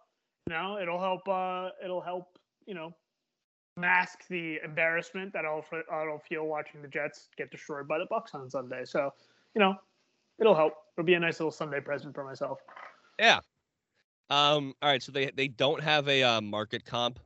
You 0.48 0.54
know, 0.54 0.78
it'll 0.80 1.00
help. 1.00 1.28
Uh, 1.28 1.70
it'll 1.84 2.00
help. 2.00 2.38
You 2.66 2.74
know, 2.74 2.94
mask 3.76 4.26
the 4.28 4.58
embarrassment 4.64 5.32
that 5.32 5.44
I'll 5.44 5.64
I'll 5.90 6.18
feel 6.18 6.46
watching 6.46 6.82
the 6.82 6.88
Jets 6.88 7.28
get 7.36 7.50
destroyed 7.50 7.86
by 7.86 7.98
the 7.98 8.06
Bucs 8.06 8.34
on 8.34 8.48
Sunday. 8.48 8.84
So, 8.84 9.12
you 9.54 9.60
know, 9.60 9.74
it'll 10.38 10.54
help. 10.54 10.74
It'll 10.96 11.06
be 11.06 11.14
a 11.14 11.20
nice 11.20 11.40
little 11.40 11.52
Sunday 11.52 11.80
present 11.80 12.14
for 12.14 12.24
myself. 12.24 12.58
Yeah. 13.18 13.40
Um. 14.30 14.74
All 14.82 14.90
right. 14.90 15.02
So 15.02 15.12
they 15.12 15.30
they 15.30 15.48
don't 15.48 15.82
have 15.82 16.08
a 16.08 16.22
uh, 16.22 16.40
market 16.40 16.84
comp 16.84 17.20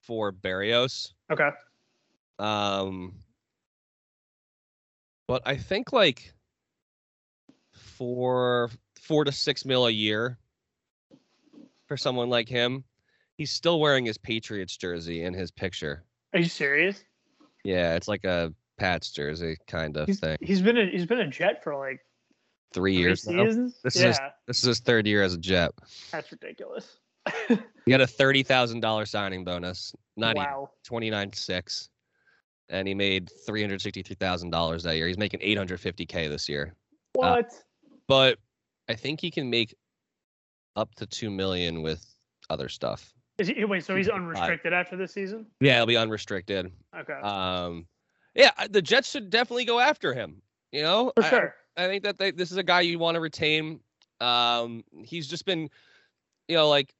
for 0.00 0.32
Berrios. 0.32 1.12
Okay. 1.30 1.50
Um. 2.38 3.14
But 5.28 5.42
I 5.44 5.56
think 5.56 5.92
like 5.92 6.32
four 7.72 8.70
four 9.00 9.24
to 9.24 9.32
six 9.32 9.64
mil 9.64 9.86
a 9.86 9.90
year 9.90 10.38
for 11.86 11.96
someone 11.96 12.30
like 12.30 12.48
him. 12.48 12.84
He's 13.42 13.50
still 13.50 13.80
wearing 13.80 14.04
his 14.06 14.16
Patriots 14.18 14.76
jersey 14.76 15.24
in 15.24 15.34
his 15.34 15.50
picture. 15.50 16.04
Are 16.32 16.38
you 16.38 16.44
serious? 16.48 17.02
Yeah, 17.64 17.96
it's 17.96 18.06
like 18.06 18.22
a 18.22 18.54
Pats 18.78 19.10
jersey 19.10 19.56
kind 19.66 19.96
of 19.96 20.06
He's, 20.06 20.20
thing. 20.20 20.38
he's 20.40 20.62
been 20.62 20.78
a 20.78 20.86
he's 20.86 21.06
been 21.06 21.18
a 21.18 21.26
Jet 21.26 21.60
for 21.64 21.74
like 21.74 21.98
Three 22.72 22.92
three 22.94 22.96
years 22.98 23.26
now. 23.26 23.44
seasons. 23.44 23.80
This 23.82 23.96
is 23.96 24.00
yeah, 24.02 24.06
his- 24.10 24.18
This 24.46 24.58
is 24.58 24.64
his 24.64 24.78
third 24.78 25.08
year 25.08 25.24
as 25.24 25.34
a 25.34 25.38
Jet. 25.38 25.72
that's 26.12 26.30
ridiculous. 26.30 26.98
He 27.48 27.90
got 27.90 28.00
a 28.00 28.06
thirty 28.06 28.44
thousand 28.44 28.78
dollar 28.78 29.06
signing 29.06 29.42
bonus. 29.42 29.92
Not 30.16 30.36
wow. 30.36 30.70
twenty 30.84 31.10
nine 31.10 31.32
six, 31.32 31.88
and 32.68 32.86
he 32.86 32.94
made 32.94 33.28
three 33.44 33.60
hundred 33.60 33.80
sixty 33.82 34.02
three 34.04 34.14
thousand 34.20 34.50
dollars 34.50 34.84
that 34.84 34.94
year. 34.96 35.08
He's 35.08 35.18
making 35.18 35.40
eight 35.42 35.58
hundred 35.58 35.80
fifty 35.80 36.06
k 36.06 36.28
this 36.28 36.48
year, 36.48 36.76
uh, 37.16 37.18
What? 37.42 37.52
but 38.06 38.38
I 38.88 38.94
think 38.94 39.20
he 39.20 39.32
can 39.32 39.50
make 39.50 39.74
up 40.76 40.94
to 40.94 41.06
two 41.06 41.28
million 41.28 41.82
with 41.82 42.06
other 42.48 42.68
stuff. 42.68 43.12
Is 43.38 43.48
he, 43.48 43.64
wait, 43.64 43.84
so 43.84 43.96
he's 43.96 44.08
unrestricted 44.08 44.72
after 44.72 44.96
this 44.96 45.12
season? 45.12 45.46
Yeah, 45.60 45.76
he'll 45.76 45.86
be 45.86 45.96
unrestricted. 45.96 46.70
Okay. 46.96 47.14
Um, 47.14 47.86
yeah, 48.34 48.50
the 48.70 48.82
Jets 48.82 49.10
should 49.10 49.30
definitely 49.30 49.64
go 49.64 49.80
after 49.80 50.12
him. 50.12 50.42
You 50.70 50.82
know, 50.82 51.12
For 51.16 51.24
I- 51.24 51.30
sure. 51.30 51.54
I 51.76 51.86
think 51.86 52.04
that 52.04 52.18
they, 52.18 52.30
this 52.30 52.50
is 52.50 52.58
a 52.58 52.62
guy 52.62 52.82
you 52.82 52.98
want 52.98 53.14
to 53.14 53.20
retain. 53.20 53.80
Um, 54.20 54.84
he's 55.04 55.26
just 55.26 55.46
been, 55.46 55.70
you 56.46 56.56
know, 56.56 56.68
like, 56.68 56.94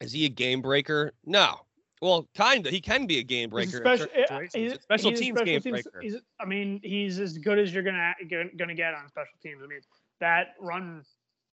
is 0.00 0.12
he 0.12 0.24
a 0.24 0.28
game 0.28 0.62
breaker? 0.62 1.12
No. 1.24 1.56
Well, 2.00 2.28
kind 2.36 2.64
of. 2.64 2.72
He 2.72 2.80
can 2.80 3.06
be 3.06 3.18
a 3.18 3.22
game 3.24 3.50
breaker. 3.50 3.78
a 3.78 3.80
in 3.80 3.82
special, 3.82 4.06
certain 4.06 4.20
eh, 4.22 4.26
situations. 4.26 4.54
he's, 4.54 4.72
A 4.72 4.82
special 4.82 5.10
he's 5.10 5.20
teams 5.20 5.36
special 5.38 5.44
game 5.46 5.60
teams- 5.62 5.82
breaker. 5.82 6.00
He's, 6.00 6.16
I 6.40 6.44
mean, 6.44 6.80
he's 6.84 7.18
as 7.18 7.38
good 7.38 7.58
as 7.58 7.74
you're 7.74 7.82
gonna 7.82 8.12
gonna 8.56 8.74
get 8.74 8.94
on 8.94 9.08
special 9.08 9.34
teams. 9.42 9.60
I 9.64 9.66
mean, 9.66 9.80
that 10.20 10.54
run 10.60 11.02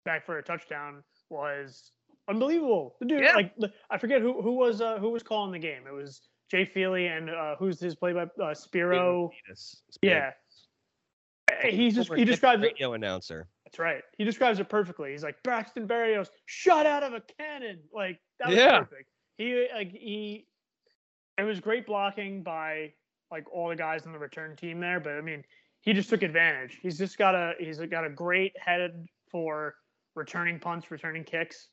back 0.05 0.25
for 0.25 0.37
a 0.37 0.43
touchdown 0.43 1.03
was 1.29 1.91
unbelievable. 2.29 2.95
The 2.99 3.05
dude, 3.05 3.21
Yeah. 3.23 3.35
like 3.35 3.53
I 3.89 3.97
forget 3.97 4.21
who 4.21 4.41
who 4.41 4.53
was 4.55 4.81
uh, 4.81 4.97
who 4.99 5.09
was 5.09 5.23
calling 5.23 5.51
the 5.51 5.59
game. 5.59 5.83
It 5.87 5.93
was 5.93 6.21
Jay 6.49 6.65
Feely 6.65 7.07
and 7.07 7.29
uh, 7.29 7.55
who's 7.57 7.79
his 7.79 7.95
play 7.95 8.13
by 8.13 8.27
uh, 8.43 8.53
Spero. 8.53 9.31
Venus. 9.45 9.81
Yeah, 10.01 10.31
he 11.65 11.91
just 11.91 12.07
Former 12.07 12.19
he 12.19 12.25
Knicks 12.25 12.35
describes 12.35 12.63
it. 12.63 12.67
radio 12.67 12.93
announcer. 12.93 13.47
That's 13.65 13.79
right. 13.79 14.03
He 14.17 14.23
describes 14.23 14.59
it 14.59 14.69
perfectly. 14.69 15.11
He's 15.11 15.23
like 15.23 15.41
Braxton 15.43 15.87
Berrios 15.87 16.29
shot 16.45 16.85
out 16.85 17.03
of 17.03 17.13
a 17.13 17.21
cannon. 17.39 17.79
Like 17.93 18.19
that 18.39 18.49
was 18.49 18.57
Yeah. 18.57 18.79
perfect. 18.79 19.09
He 19.37 19.67
like 19.73 19.91
he. 19.91 20.47
It 21.37 21.43
was 21.43 21.59
great 21.59 21.87
blocking 21.87 22.43
by 22.43 22.93
like 23.31 23.51
all 23.51 23.69
the 23.69 23.75
guys 23.75 24.05
on 24.05 24.13
the 24.13 24.19
return 24.19 24.55
team 24.55 24.79
there, 24.79 24.99
but 24.99 25.13
I 25.13 25.21
mean, 25.21 25.43
he 25.81 25.91
just 25.93 26.09
took 26.09 26.21
advantage. 26.21 26.77
He's 26.81 26.97
just 26.99 27.17
got 27.17 27.33
a 27.33 27.53
he's 27.59 27.79
got 27.79 28.05
a 28.05 28.09
great 28.09 28.53
head 28.59 29.07
for 29.31 29.73
returning 30.15 30.59
punts, 30.59 30.91
returning 30.91 31.23
kicks, 31.23 31.69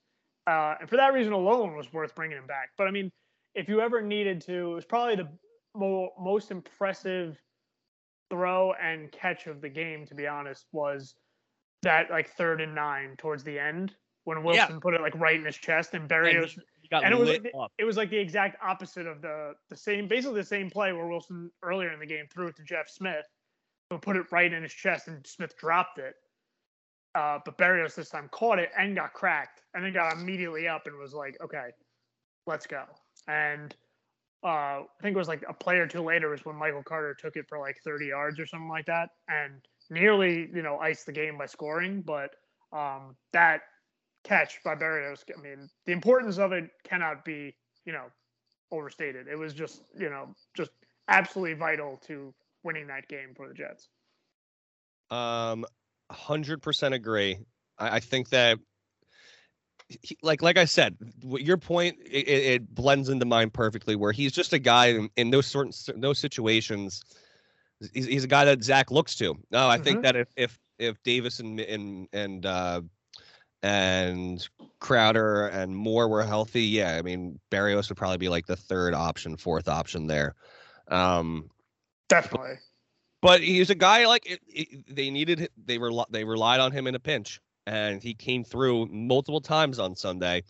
uh, 0.47 0.75
and 0.81 0.89
for 0.89 0.97
that 0.97 1.13
reason 1.13 1.33
alone 1.33 1.77
was 1.77 1.93
worth 1.93 2.15
bringing 2.15 2.39
him 2.39 2.47
back. 2.47 2.71
But 2.79 2.89
I 2.89 2.91
mean, 2.91 3.11
if 3.55 3.69
you 3.69 3.81
ever 3.81 4.01
needed 4.01 4.41
to, 4.43 4.73
it 4.73 4.75
was 4.75 4.85
probably 4.85 5.17
the 5.17 5.29
mo- 5.77 6.11
most 6.19 6.51
impressive 6.51 7.39
throw 8.31 8.73
and 8.75 9.11
catch 9.13 9.47
of 9.47 9.61
the 9.61 9.69
game. 9.69 10.07
To 10.07 10.15
be 10.15 10.27
honest, 10.27 10.67
was 10.73 11.15
that 11.83 12.11
like 12.11 12.31
third 12.31 12.61
and 12.61 12.75
nine 12.75 13.15
towards 13.19 13.43
the 13.45 13.59
end 13.59 13.95
when 14.25 14.43
Wilson 14.45 14.81
put 14.81 14.95
it 14.95 15.01
like 15.01 15.15
right 15.17 15.37
in 15.37 15.45
his 15.45 15.57
chest 15.57 15.95
and 15.95 16.03
And 16.03 16.11
Berrios. 16.11 16.51
he, 16.51 16.61
he 16.83 16.89
got 16.89 17.05
and 17.05 17.13
it 17.13 17.19
was 17.19 17.29
like 17.29 17.51
up. 17.59 17.73
It 17.79 17.85
was 17.85 17.97
like 17.97 18.11
the 18.11 18.19
exact 18.19 18.57
opposite 18.63 19.07
of 19.07 19.23
the 19.23 19.55
the 19.69 19.77
same, 19.77 20.09
basically 20.09 20.41
the 20.41 20.47
same 20.47 20.71
play 20.71 20.93
where 20.93 21.07
Wilson 21.07 21.51
earlier 21.63 21.93
in 21.93 22.01
the 22.01 22.07
game 22.07 22.27
threw 22.33 22.49
it 22.49 22.57
to 22.57 22.63
Jeff 22.63 22.89
Smith, 22.89 23.27
who 23.91 23.99
put 23.99 24.17
it 24.17 24.27
right 24.31 24.53
in 24.53 24.63
his 24.63 24.73
chest 24.73 25.09
and 25.09 25.27
Smith 25.27 25.57
dropped 25.57 25.99
it. 25.99 26.15
Uh, 27.15 27.39
but 27.45 27.59
Berrios 27.59 27.95
this 27.95 28.09
time 28.09 28.29
caught 28.31 28.59
it 28.59 28.71
and 28.79 28.95
got 28.95 29.13
cracked, 29.13 29.63
and 29.75 29.85
then 29.85 29.93
got 29.93 30.13
immediately 30.13 30.69
up 30.69 30.87
and 30.87 30.97
was 30.99 31.13
like, 31.13 31.37
"Okay, 31.41 31.71
let's 32.47 32.67
go." 32.67 32.85
And 33.27 33.75
uh, 34.43 34.47
I 34.47 34.87
think 35.03 35.15
it 35.15 35.19
was 35.19 35.29
like 35.29 35.45
a 35.49 35.53
play 35.53 35.77
or 35.77 35.87
two 35.87 36.03
later 36.03 36.31
was 36.31 36.45
when 36.45 36.57
Michael 36.57 36.83
Carter 36.83 37.15
took 37.15 37.37
it 37.37 37.47
for 37.49 37.59
like 37.59 37.77
30 37.85 38.07
yards 38.07 38.39
or 38.39 38.47
something 38.47 38.69
like 38.69 38.87
that, 38.87 39.11
and 39.29 39.55
nearly 39.91 40.49
you 40.55 40.63
know 40.63 40.79
iced 40.79 41.07
the 41.07 41.13
game 41.13 41.37
by 41.37 41.47
scoring. 41.47 42.03
But 42.03 42.31
um, 42.73 43.17
that 43.33 43.63
catch 44.25 44.63
by 44.65 44.75
Berrios, 44.77 45.25
I 45.37 45.41
mean, 45.41 45.69
the 45.87 45.93
importance 45.93 46.39
of 46.39 46.53
it 46.53 46.71
cannot 46.85 47.25
be 47.25 47.55
you 47.85 47.93
know 47.93 48.07
overstated. 48.71 49.27
It 49.27 49.39
was 49.39 49.53
just 49.53 49.83
you 49.99 50.11
know 50.11 50.35
just 50.57 50.71
absolutely 51.09 51.55
vital 51.55 52.01
to 52.07 52.33
winning 52.63 52.87
that 52.87 53.09
game 53.09 53.35
for 53.37 53.49
the 53.49 53.55
Jets. 53.55 53.89
Um, 55.11 55.67
hundred 56.11 56.63
percent 56.63 56.95
agree. 56.95 57.39
I, 57.79 57.97
I 57.97 58.01
think 58.01 58.31
that, 58.31 58.59
he, 59.89 60.17
like, 60.23 60.43
like 60.43 60.59
I 60.59 60.67
said, 60.67 60.97
your 61.23 61.57
point 61.57 61.99
it, 62.05 62.29
it 62.29 62.75
blends 62.75 63.09
into 63.09 63.27
mine 63.27 63.51
perfectly. 63.51 63.97
Where 63.97 64.13
he's 64.13 64.33
just 64.33 64.53
a 64.53 64.59
guy 64.59 64.87
in, 64.87 65.11
in 65.17 65.31
those 65.31 65.47
certain 65.47 65.73
those 66.01 66.19
situations. 66.19 67.03
He's, 67.93 68.07
he's 68.07 68.25
a 68.25 68.29
guy 68.29 68.45
that 68.45 68.63
Zach 68.63 68.91
looks 68.91 69.15
to. 69.17 69.35
No, 69.51 69.69
I 69.69 69.79
think 69.79 70.01
Mhm. 70.01 70.03
that 70.03 70.17
if 70.17 70.29
if 70.37 70.59
if 70.79 71.03
Davis 71.03 71.41
and 71.41 71.59
and 71.61 72.09
and 72.13 72.47
uh, 72.47 72.83
and 73.63 74.49
Crowder 74.81 75.49
and 75.49 75.75
Moore 75.75 76.09
were 76.09 76.23
healthy, 76.23 76.63
yeah, 76.63 76.97
I 76.97 77.03
mean 77.03 77.41
Berrios 77.51 77.89
would 77.89 77.99
probably 77.99 78.19
be 78.19 78.29
like 78.29 78.47
the 78.47 78.57
third 78.57 78.95
option, 78.95 79.37
fourth 79.37 79.69
option 79.69 80.07
there. 80.07 80.35
Um, 80.89 81.51
Definitely. 82.09 82.59
But 83.21 83.43
he's 83.43 83.71
a 83.71 83.75
guy 83.75 84.07
like 84.07 84.29
it, 84.31 84.41
it, 84.49 84.95
they 84.95 85.11
needed. 85.11 85.49
They 85.65 85.79
were 85.79 85.93
they 86.11 86.25
relied 86.25 86.61
on 86.61 86.73
him 86.73 86.87
in 86.87 86.95
a 86.95 87.01
pinch, 87.01 87.41
and 87.67 88.03
he 88.03 88.15
came 88.15 88.45
through 88.45 88.87
multiple 88.87 89.41
times 89.41 89.79
on 89.79 89.95
Sunday, 89.95 90.43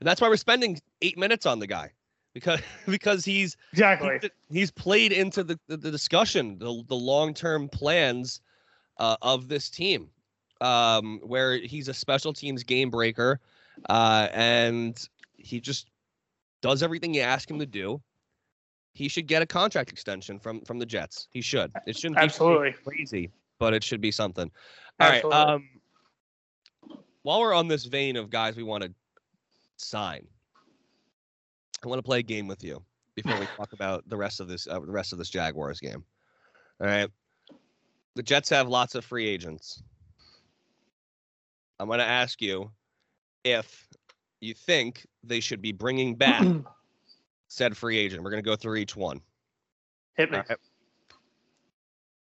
and 0.00 0.06
that's 0.06 0.20
why 0.20 0.28
we're 0.28 0.36
spending 0.36 0.80
eight 1.02 1.18
minutes 1.18 1.46
on 1.46 1.58
the 1.58 1.66
guy 1.66 1.90
because 2.34 2.60
because 2.86 3.24
he's 3.24 3.56
Exactly. 3.72 4.18
he's, 4.20 4.30
he's 4.50 4.70
played 4.70 5.12
into 5.12 5.42
the 5.42 5.58
the, 5.68 5.76
the 5.76 5.90
discussion, 5.90 6.58
the 6.58 6.82
the 6.88 6.96
long 6.96 7.34
term 7.34 7.68
plans 7.68 8.40
uh, 8.98 9.16
of 9.22 9.48
this 9.48 9.70
team, 9.70 10.10
um, 10.60 11.20
where 11.22 11.56
he's 11.56 11.88
a 11.88 11.94
special 11.94 12.32
teams 12.32 12.62
game 12.62 12.90
breaker, 12.90 13.40
uh, 13.88 14.28
and 14.32 15.08
he 15.36 15.60
just 15.60 15.88
does 16.60 16.82
everything 16.82 17.14
you 17.14 17.22
ask 17.22 17.50
him 17.50 17.58
to 17.58 17.66
do. 17.66 18.00
He 18.94 19.08
should 19.08 19.26
get 19.26 19.42
a 19.42 19.46
contract 19.46 19.90
extension 19.90 20.38
from 20.38 20.60
from 20.62 20.78
the 20.78 20.86
Jets. 20.86 21.28
He 21.30 21.40
should. 21.40 21.72
It 21.86 21.96
shouldn't 21.96 22.18
be 22.18 22.24
Absolutely. 22.24 22.74
crazy, 22.84 23.30
but 23.58 23.74
it 23.74 23.82
should 23.82 24.00
be 24.00 24.12
something. 24.12 24.50
All 25.00 25.08
right. 25.08 25.16
Absolutely. 25.16 25.52
Um, 25.52 25.68
while 27.22 27.40
we're 27.40 27.54
on 27.54 27.68
this 27.68 27.86
vein 27.86 28.16
of 28.16 28.30
guys 28.30 28.56
we 28.56 28.62
want 28.62 28.84
to 28.84 28.92
sign, 29.78 30.26
I 31.84 31.88
want 31.88 31.98
to 31.98 32.02
play 32.02 32.20
a 32.20 32.22
game 32.22 32.46
with 32.46 32.62
you 32.62 32.82
before 33.16 33.36
we 33.38 33.46
talk 33.56 33.72
about 33.72 34.08
the 34.08 34.16
rest 34.16 34.40
of 34.40 34.48
this 34.48 34.68
uh, 34.68 34.78
the 34.78 34.92
rest 34.92 35.12
of 35.12 35.18
this 35.18 35.30
Jaguars 35.30 35.80
game. 35.80 36.04
All 36.80 36.86
right. 36.86 37.10
The 38.14 38.22
Jets 38.22 38.48
have 38.50 38.68
lots 38.68 38.94
of 38.94 39.04
free 39.04 39.26
agents. 39.26 39.82
I'm 41.80 41.88
going 41.88 41.98
to 41.98 42.04
ask 42.04 42.40
you 42.40 42.70
if 43.44 43.88
you 44.40 44.54
think 44.54 45.04
they 45.24 45.40
should 45.40 45.60
be 45.60 45.72
bringing 45.72 46.14
back 46.14 46.42
said 47.54 47.76
free 47.76 47.98
agent. 47.98 48.22
We're 48.22 48.30
going 48.30 48.42
to 48.42 48.48
go 48.48 48.56
through 48.56 48.76
each 48.76 48.96
one. 48.96 49.20
Hit 50.16 50.30
me. 50.30 50.38
Right. 50.38 50.58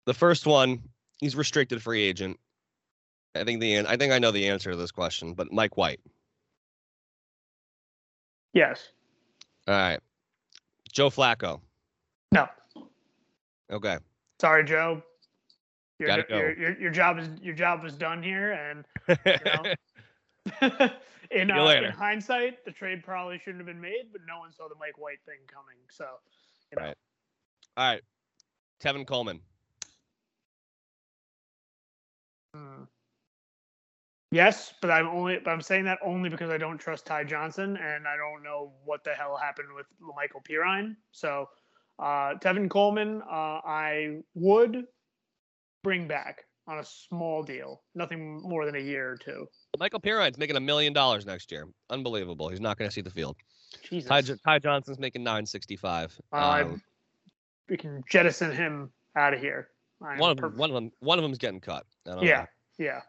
The 0.05 0.13
first 0.13 0.47
one, 0.47 0.81
he's 1.19 1.35
restricted 1.35 1.81
free 1.81 2.01
agent. 2.01 2.39
I 3.35 3.43
think 3.43 3.59
the 3.59 3.79
I 3.79 3.97
think 3.97 4.13
I 4.13 4.19
know 4.19 4.31
the 4.31 4.47
answer 4.47 4.71
to 4.71 4.77
this 4.77 4.91
question, 4.91 5.33
but 5.33 5.51
Mike 5.51 5.77
White. 5.77 5.99
Yes. 8.53 8.87
All 9.67 9.75
right. 9.75 9.99
Joe 10.91 11.09
Flacco. 11.09 11.59
No. 12.31 12.47
Okay. 13.71 13.97
Sorry, 14.39 14.63
Joe. 14.63 15.03
Your, 15.99 16.23
go. 16.23 16.37
your, 16.37 16.57
your, 16.57 16.81
your 16.81 16.91
job 16.91 17.19
is 17.19 17.27
your 17.41 17.53
job 17.53 17.83
was 17.83 17.93
done 17.93 18.23
here, 18.23 18.53
and 18.53 18.85
know? 19.25 19.73
in, 21.31 21.51
uh, 21.51 21.67
in 21.67 21.91
hindsight, 21.91 22.63
the 22.65 22.71
trade 22.71 23.03
probably 23.03 23.39
shouldn't 23.39 23.59
have 23.59 23.67
been 23.67 23.81
made, 23.81 24.09
but 24.11 24.21
no 24.27 24.39
one 24.39 24.51
saw 24.51 24.67
the 24.67 24.75
Mike 24.79 24.97
White 24.97 25.19
thing 25.25 25.39
coming. 25.51 25.77
So, 25.89 26.05
you 26.71 26.79
know, 26.79 26.87
Right. 26.87 26.97
All 27.77 27.91
right. 27.93 28.01
Tevin 28.83 29.05
Coleman. 29.05 29.39
hmm. 32.53 32.83
yes, 34.31 34.73
but 34.81 34.91
I'm 34.91 35.07
only 35.07 35.39
but 35.43 35.51
I'm 35.51 35.61
saying 35.61 35.85
that 35.85 35.99
only 36.03 36.29
because 36.29 36.49
I 36.49 36.57
don't 36.57 36.77
trust 36.77 37.05
Ty 37.05 37.23
Johnson, 37.23 37.77
and 37.77 38.07
I 38.07 38.15
don't 38.17 38.43
know 38.43 38.73
what 38.85 39.03
the 39.03 39.13
hell 39.13 39.37
happened 39.37 39.69
with 39.75 39.87
Michael 39.99 40.41
Perine. 40.47 40.95
So, 41.11 41.49
uh, 41.99 42.35
Tevin 42.35 42.69
Coleman, 42.69 43.21
uh, 43.23 43.61
I 43.65 44.19
would 44.35 44.85
bring 45.83 46.07
back 46.07 46.43
on 46.67 46.79
a 46.79 46.83
small 46.83 47.43
deal, 47.43 47.81
nothing 47.95 48.41
more 48.41 48.65
than 48.65 48.75
a 48.75 48.79
year 48.79 49.11
or 49.11 49.17
two. 49.17 49.47
Michael 49.79 49.99
Perine's 49.99 50.37
making 50.37 50.55
a 50.55 50.59
million 50.59 50.93
dollars 50.93 51.25
next 51.25 51.51
year. 51.51 51.67
Unbelievable. 51.89 52.49
He's 52.49 52.59
not 52.59 52.77
going 52.77 52.89
to 52.89 52.93
see 52.93 53.01
the 53.01 53.09
field. 53.09 53.35
Jesus. 53.83 54.09
Ty, 54.09 54.21
Ty 54.21 54.59
Johnson's 54.59 54.99
making 54.99 55.23
965. 55.23 56.19
Uh, 56.31 56.63
Um, 56.65 56.81
we 57.69 57.77
can 57.77 58.03
jettison 58.09 58.51
him 58.51 58.91
out 59.15 59.33
of 59.33 59.39
here. 59.39 59.69
One 59.99 60.31
of 60.31 60.37
them, 60.37 60.57
one 60.57 60.69
of 60.69 60.75
them, 60.75 60.91
one 60.99 61.17
of 61.17 61.23
them's 61.23 61.39
getting 61.39 61.59
cut. 61.59 61.85
Yeah, 62.05 62.15
know. 62.15 62.45
yeah, 62.77 63.01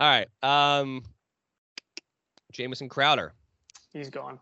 All 0.00 0.08
right. 0.08 0.28
Um, 0.42 1.02
Jamison 2.52 2.88
Crowder, 2.88 3.32
he's 3.92 4.10
gone. 4.10 4.40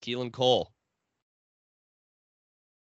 Keelan 0.00 0.32
Cole. 0.32 0.72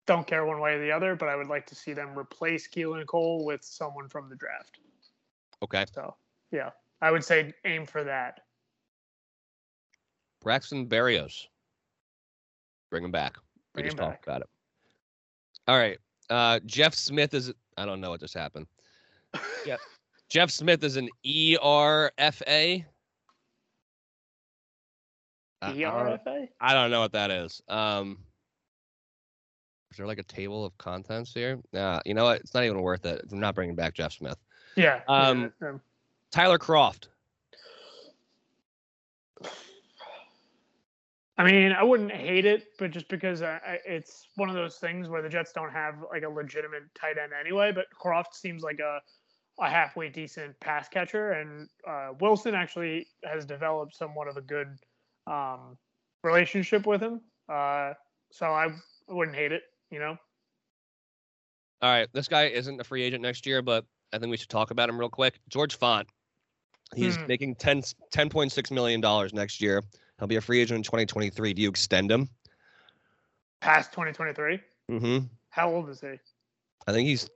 Don't 0.06 0.26
care 0.26 0.44
one 0.44 0.61
way 0.61 0.75
or 0.75 0.80
the 0.80 0.92
other, 0.92 1.16
but 1.16 1.28
I 1.28 1.37
would 1.37 1.49
like 1.49 1.66
to 1.66 1.75
see 1.75 1.92
them 1.94 2.18
replace 2.18 2.68
Keelan 2.68 3.06
Cole 3.06 3.44
with 3.44 3.64
someone 3.64 4.08
from 4.08 4.28
the 4.28 4.37
draft. 4.37 4.78
Okay. 5.62 5.87
So, 5.94 6.14
yeah, 6.50 6.70
I 7.02 7.11
would 7.11 7.25
say 7.25 7.52
aim 7.64 7.85
for 7.85 8.04
that. 8.04 8.40
Braxton 10.40 10.87
Berrios. 10.88 11.47
Bring 12.90 13.04
him 13.04 13.11
back. 13.11 13.37
We 13.75 13.82
Bring 13.82 13.87
just 13.87 13.99
him 13.99 14.04
talked 14.06 14.25
back. 14.25 14.37
about 14.37 14.40
it. 14.42 14.49
All 15.68 15.76
right. 15.78 15.99
Uh, 16.30 16.61
Jeff 16.64 16.94
Smith 16.94 17.35
is. 17.35 17.52
I 17.76 17.85
don't 17.85 18.00
know 18.00 18.11
what 18.11 18.21
just 18.21 18.35
happened. 18.35 18.66
Yeah. 19.66 19.76
Jeff 20.28 20.50
Smith 20.50 20.82
is 20.82 20.97
an 20.97 21.09
ERFA. 21.26 22.85
I- 25.61 25.66
I 25.68 25.68
don't 25.73 25.78
know- 25.78 26.18
ERFA? 26.26 26.49
I 26.61 26.73
don't 26.75 26.90
know 26.90 27.00
what 27.00 27.12
that 27.12 27.30
is. 27.30 27.61
Um, 27.68 28.18
is 29.90 29.99
there 29.99 30.06
like 30.06 30.18
a 30.18 30.23
table 30.25 30.64
of 30.64 30.76
contents 30.78 31.32
here? 31.32 31.61
Nah, 31.73 32.00
you 32.04 32.14
know 32.14 32.25
what? 32.25 32.40
It's 32.40 32.54
not 32.54 32.64
even 32.64 32.80
worth 32.82 33.04
it. 33.06 33.25
I'm 33.30 33.40
not 33.40 33.54
bringing 33.54 33.76
back 33.76 33.94
Jeff 33.94 34.12
Smith. 34.12 34.38
Yeah. 34.75 35.00
Um, 35.06 35.52
yeah, 35.61 35.68
um, 35.68 35.80
Tyler 36.33 36.59
Kroft. 36.59 37.09
I 41.39 41.51
mean, 41.51 41.73
I 41.73 41.83
wouldn't 41.83 42.12
hate 42.12 42.45
it, 42.45 42.65
but 42.79 42.91
just 42.91 43.09
because 43.09 43.43
I, 43.43 43.55
I, 43.67 43.79
it's 43.87 44.29
one 44.37 44.49
of 44.49 44.55
those 44.55 44.77
things 44.77 45.09
where 45.09 45.23
the 45.23 45.29
Jets 45.29 45.53
don't 45.53 45.73
have 45.73 45.97
like 46.11 46.25
a 46.25 46.29
legitimate 46.29 46.83
tight 46.95 47.17
end 47.23 47.33
anyway. 47.39 47.73
But 47.73 47.87
Croft 47.91 48.35
seems 48.35 48.62
like 48.62 48.79
a 48.81 49.01
a 49.61 49.69
halfway 49.69 50.09
decent 50.09 50.59
pass 50.61 50.89
catcher, 50.89 51.33
and 51.33 51.69
uh, 51.87 52.11
Wilson 52.21 52.55
actually 52.55 53.07
has 53.25 53.45
developed 53.45 53.95
somewhat 53.95 54.29
of 54.29 54.37
a 54.37 54.41
good 54.41 54.69
um, 55.27 55.77
relationship 56.25 56.87
with 56.87 57.03
him. 57.03 57.21
Uh, 57.49 57.93
so 58.31 58.47
I 58.47 58.69
wouldn't 59.09 59.37
hate 59.37 59.53
it, 59.53 59.62
you 59.91 59.99
know. 59.99 60.17
All 61.83 61.91
right, 61.91 62.09
this 62.12 62.29
guy 62.29 62.47
isn't 62.47 62.81
a 62.81 62.85
free 62.85 63.03
agent 63.03 63.23
next 63.23 63.45
year, 63.45 63.61
but 63.61 63.85
I 64.12 64.19
think 64.19 64.31
we 64.31 64.37
should 64.37 64.49
talk 64.49 64.71
about 64.71 64.89
him 64.89 64.99
real 64.99 65.11
quick. 65.11 65.41
George 65.49 65.79
Fant. 65.79 66.07
He's 66.94 67.16
Hmm. 67.16 67.26
making 67.26 67.54
10, 67.56 67.82
$10.6 67.82 68.70
million 68.70 69.00
next 69.32 69.61
year. 69.61 69.82
He'll 70.18 70.28
be 70.28 70.37
a 70.37 70.40
free 70.40 70.61
agent 70.61 70.76
in 70.78 70.82
2023. 70.82 71.54
Do 71.54 71.62
you 71.62 71.68
extend 71.68 72.11
him? 72.11 72.28
Past 73.61 73.92
2023. 73.92 74.61
Mm-hmm. 74.90 75.26
How 75.50 75.70
old 75.70 75.88
is 75.88 76.00
he? 76.00 76.18
I 76.87 76.92
think 76.92 77.08
he's 77.08 77.28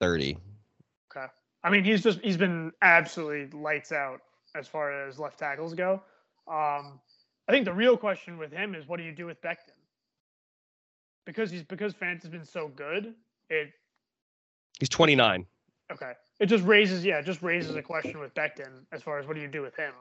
30. 0.00 0.36
Okay. 1.10 1.26
I 1.64 1.70
mean, 1.70 1.84
he's 1.84 2.02
just 2.02 2.20
he's 2.20 2.36
been 2.36 2.72
absolutely 2.82 3.58
lights 3.58 3.92
out 3.92 4.20
as 4.54 4.68
far 4.68 5.06
as 5.06 5.18
left 5.18 5.38
tackles 5.38 5.74
go. 5.74 5.94
Um, 6.46 7.00
I 7.48 7.52
think 7.52 7.64
the 7.64 7.72
real 7.72 7.96
question 7.96 8.38
with 8.38 8.52
him 8.52 8.74
is 8.74 8.86
what 8.86 8.98
do 8.98 9.02
you 9.04 9.12
do 9.12 9.26
with 9.26 9.40
Becton? 9.42 9.72
Because 11.26 11.50
he's 11.50 11.62
because 11.62 11.94
Fant 11.94 12.22
has 12.22 12.30
been 12.30 12.44
so 12.44 12.68
good, 12.68 13.14
it 13.50 13.70
He's 14.78 14.88
29. 14.88 15.44
Okay. 15.92 16.12
It 16.40 16.46
just 16.46 16.64
raises 16.64 17.04
yeah, 17.04 17.18
it 17.18 17.24
just 17.24 17.42
raises 17.42 17.74
a 17.76 17.82
question 17.82 18.20
with 18.20 18.34
Becton 18.34 18.84
as 18.92 19.02
far 19.02 19.18
as 19.18 19.26
what 19.26 19.34
do 19.34 19.40
you 19.42 19.48
do 19.48 19.62
with 19.62 19.74
him? 19.76 19.92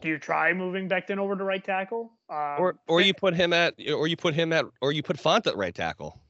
Do 0.00 0.08
you 0.08 0.18
try 0.18 0.52
moving 0.52 0.88
Becton 0.88 1.18
over 1.18 1.36
to 1.36 1.44
right 1.44 1.62
tackle? 1.62 2.12
Um, 2.30 2.56
Or 2.58 2.78
or 2.88 3.00
you 3.00 3.14
put 3.14 3.34
him 3.34 3.52
at 3.52 3.74
or 3.94 4.06
you 4.06 4.16
put 4.16 4.34
him 4.34 4.52
at 4.52 4.64
or 4.80 4.92
you 4.92 5.02
put 5.02 5.16
Fant 5.16 5.46
at 5.46 5.56
right 5.56 5.74
tackle. 5.74 6.20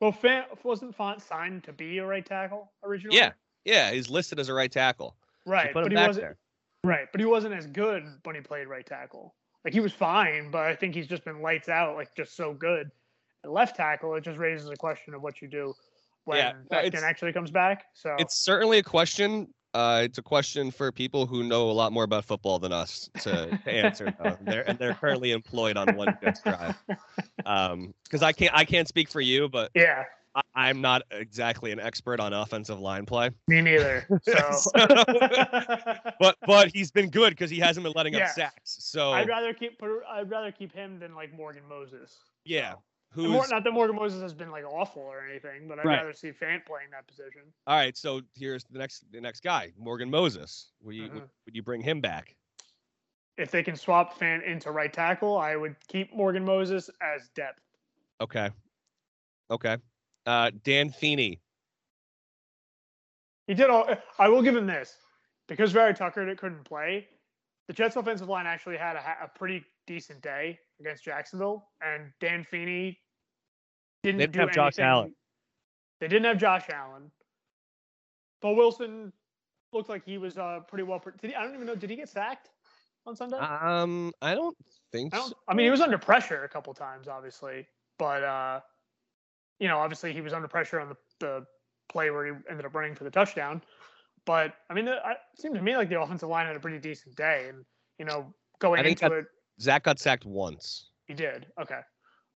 well, 0.00 0.12
Fant 0.12 0.44
wasn't 0.64 0.96
Fant 0.96 1.20
signed 1.20 1.64
to 1.64 1.72
be 1.72 1.98
a 1.98 2.06
right 2.06 2.24
tackle 2.24 2.72
originally? 2.84 3.16
Yeah. 3.16 3.32
Yeah, 3.64 3.92
he's 3.92 4.10
listed 4.10 4.40
as 4.40 4.48
a 4.48 4.54
right 4.54 4.70
tackle. 4.72 5.16
So 5.46 5.52
right. 5.52 5.72
put 5.72 5.80
him 5.80 5.84
But 5.84 5.92
he 5.92 5.96
back 5.96 6.06
wasn't 6.08 6.24
there. 6.24 6.36
Right, 6.84 7.06
but 7.12 7.20
he 7.20 7.26
wasn't 7.26 7.54
as 7.54 7.68
good 7.68 8.04
when 8.24 8.34
he 8.34 8.40
played 8.40 8.66
right 8.66 8.84
tackle. 8.84 9.36
Like 9.64 9.72
he 9.72 9.78
was 9.78 9.92
fine, 9.92 10.50
but 10.50 10.62
I 10.62 10.74
think 10.74 10.96
he's 10.96 11.06
just 11.06 11.24
been 11.24 11.40
lights 11.40 11.68
out, 11.68 11.94
like 11.94 12.12
just 12.16 12.34
so 12.36 12.52
good. 12.52 12.90
At 13.44 13.52
left 13.52 13.76
tackle, 13.76 14.16
it 14.16 14.22
just 14.22 14.38
raises 14.38 14.68
a 14.68 14.76
question 14.76 15.14
of 15.14 15.22
what 15.22 15.40
you 15.40 15.46
do 15.46 15.74
when 16.24 16.38
Yeah, 16.38 16.52
Becton 16.70 17.02
actually 17.02 17.32
comes 17.32 17.50
back. 17.50 17.84
So 17.94 18.14
It's 18.18 18.36
certainly 18.38 18.78
a 18.78 18.82
question. 18.82 19.48
Uh, 19.74 20.02
it's 20.04 20.18
a 20.18 20.22
question 20.22 20.70
for 20.70 20.92
people 20.92 21.24
who 21.26 21.42
know 21.42 21.70
a 21.70 21.72
lot 21.72 21.92
more 21.92 22.04
about 22.04 22.24
football 22.26 22.58
than 22.58 22.72
us 22.72 23.08
to, 23.20 23.58
to 23.64 23.70
answer. 23.70 24.14
though. 24.22 24.36
They're 24.42 24.68
and 24.68 24.78
they're 24.78 24.92
currently 24.92 25.32
employed 25.32 25.78
on 25.78 25.96
one 25.96 26.16
Jets 26.22 26.42
drive. 26.42 26.76
Um, 27.46 27.92
because 28.04 28.22
I 28.22 28.32
can't 28.32 28.54
I 28.54 28.64
can't 28.64 28.86
speak 28.86 29.08
for 29.10 29.20
you, 29.20 29.48
but 29.48 29.70
yeah, 29.74 30.04
I, 30.36 30.42
I'm 30.54 30.80
not 30.80 31.02
exactly 31.10 31.72
an 31.72 31.80
expert 31.80 32.20
on 32.20 32.32
offensive 32.32 32.78
line 32.78 33.04
play. 33.06 33.30
me 33.48 33.60
neither. 33.62 34.06
So, 34.22 34.50
So- 34.52 34.70
But 36.20 36.36
but 36.46 36.68
he's 36.72 36.90
been 36.90 37.10
good 37.10 37.30
because 37.30 37.50
he 37.50 37.58
hasn't 37.58 37.82
been 37.84 37.92
letting 37.96 38.14
Yeah. 38.14 38.24
up 38.26 38.30
sacks. 38.30 38.76
So 38.80 39.12
I'd 39.12 39.28
rather 39.28 39.52
keep 39.54 39.78
put- 39.78 40.04
I'd 40.08 40.30
rather 40.30 40.52
keep 40.52 40.72
him 40.72 40.98
than 41.00 41.14
like 41.14 41.32
Morgan 41.34 41.62
Moses. 41.68 42.16
yeah, 42.44 42.74
who's 43.12 43.50
not 43.50 43.64
that 43.64 43.72
Morgan 43.72 43.96
Moses 43.96 44.20
has 44.22 44.32
been 44.34 44.50
like 44.50 44.64
awful 44.64 45.02
or 45.02 45.26
anything, 45.26 45.68
but 45.68 45.78
I'd 45.78 45.84
Right. 45.84 45.96
rather 45.98 46.12
see 46.12 46.28
Fant 46.32 46.64
playing 46.66 46.90
that 46.92 47.06
position. 47.06 47.42
all 47.66 47.76
right? 47.76 47.96
So 47.96 48.22
here's 48.34 48.64
the 48.64 48.78
next 48.78 49.10
the 49.12 49.20
next 49.20 49.42
guy, 49.42 49.72
Morgan 49.78 50.10
Moses. 50.10 50.72
Would 50.82 50.94
you 50.96 51.02
would, 51.04 51.12
Mhm. 51.22 51.28
would 51.46 51.54
you 51.56 51.62
bring 51.62 51.80
him 51.80 52.00
back? 52.00 52.34
If 53.38 53.50
they 53.50 53.62
can 53.62 53.76
swap 53.76 54.18
Fant 54.18 54.44
into 54.44 54.70
right 54.70 54.92
tackle, 54.92 55.38
I 55.38 55.56
would 55.56 55.76
keep 55.88 56.12
Morgan 56.12 56.44
Moses 56.44 56.90
as 57.00 57.28
depth. 57.30 57.62
Okay, 58.20 58.50
okay. 59.50 59.78
Uh, 60.26 60.50
Dan 60.62 60.90
Feeney. 60.90 61.40
He 63.46 63.54
did 63.54 63.70
all. 63.70 63.88
I 64.18 64.28
will 64.28 64.42
give 64.42 64.54
him 64.56 64.66
this 64.66 64.96
because 65.48 65.72
Vera-Tucker 65.72 66.34
couldn't 66.36 66.64
play. 66.64 67.08
The 67.66 67.72
Jets' 67.72 67.96
offensive 67.96 68.28
line 68.28 68.46
actually 68.46 68.76
had 68.76 68.96
a, 68.96 69.24
a 69.24 69.28
pretty 69.28 69.64
decent 69.86 70.20
day 70.22 70.58
against 70.82 71.04
Jacksonville, 71.04 71.68
and 71.80 72.12
Dan 72.20 72.44
Feeney 72.44 72.98
didn't 74.02 74.18
They 74.18 74.24
didn't 74.24 74.34
do 74.34 74.40
have 74.40 74.52
Josh 74.52 74.78
Allen. 74.78 75.14
They 76.00 76.08
didn't 76.08 76.24
have 76.24 76.38
Josh 76.38 76.64
Allen, 76.72 77.10
but 78.40 78.54
Wilson 78.54 79.12
looked 79.72 79.88
like 79.88 80.04
he 80.04 80.18
was 80.18 80.36
uh, 80.36 80.60
pretty 80.68 80.82
well. 80.82 81.02
Did 81.20 81.30
he, 81.30 81.34
I 81.34 81.44
don't 81.44 81.54
even 81.54 81.66
know. 81.66 81.76
Did 81.76 81.90
he 81.90 81.96
get 81.96 82.08
sacked 82.08 82.50
on 83.06 83.14
Sunday? 83.14 83.38
Um, 83.38 84.12
I 84.20 84.34
don't 84.34 84.56
think 84.90 85.14
I, 85.14 85.18
don't, 85.18 85.28
so. 85.28 85.36
I 85.48 85.54
mean, 85.54 85.64
he 85.64 85.70
was 85.70 85.80
under 85.80 85.98
pressure 85.98 86.44
a 86.44 86.48
couple 86.48 86.74
times, 86.74 87.06
obviously, 87.06 87.66
but 87.98 88.24
uh, 88.24 88.60
you 89.60 89.68
know, 89.68 89.78
obviously 89.78 90.12
he 90.12 90.20
was 90.20 90.32
under 90.32 90.48
pressure 90.48 90.80
on 90.80 90.88
the, 90.88 90.96
the 91.20 91.46
play 91.88 92.10
where 92.10 92.26
he 92.26 92.32
ended 92.50 92.66
up 92.66 92.74
running 92.74 92.96
for 92.96 93.04
the 93.04 93.10
touchdown. 93.10 93.62
But 94.26 94.54
I 94.68 94.74
mean, 94.74 94.88
it, 94.88 94.98
it 95.04 95.18
seemed 95.40 95.54
to 95.54 95.62
me 95.62 95.76
like 95.76 95.88
the 95.88 96.00
offensive 96.00 96.28
line 96.28 96.46
had 96.46 96.56
a 96.56 96.60
pretty 96.60 96.78
decent 96.78 97.14
day, 97.14 97.46
and 97.48 97.64
you 97.98 98.04
know, 98.04 98.34
going 98.58 98.84
I 98.84 98.88
into 98.88 99.00
that- 99.08 99.12
it, 99.12 99.26
Zach 99.62 99.84
got 99.84 99.98
sacked 99.98 100.24
once. 100.26 100.90
he 101.06 101.14
did 101.14 101.46
okay. 101.60 101.80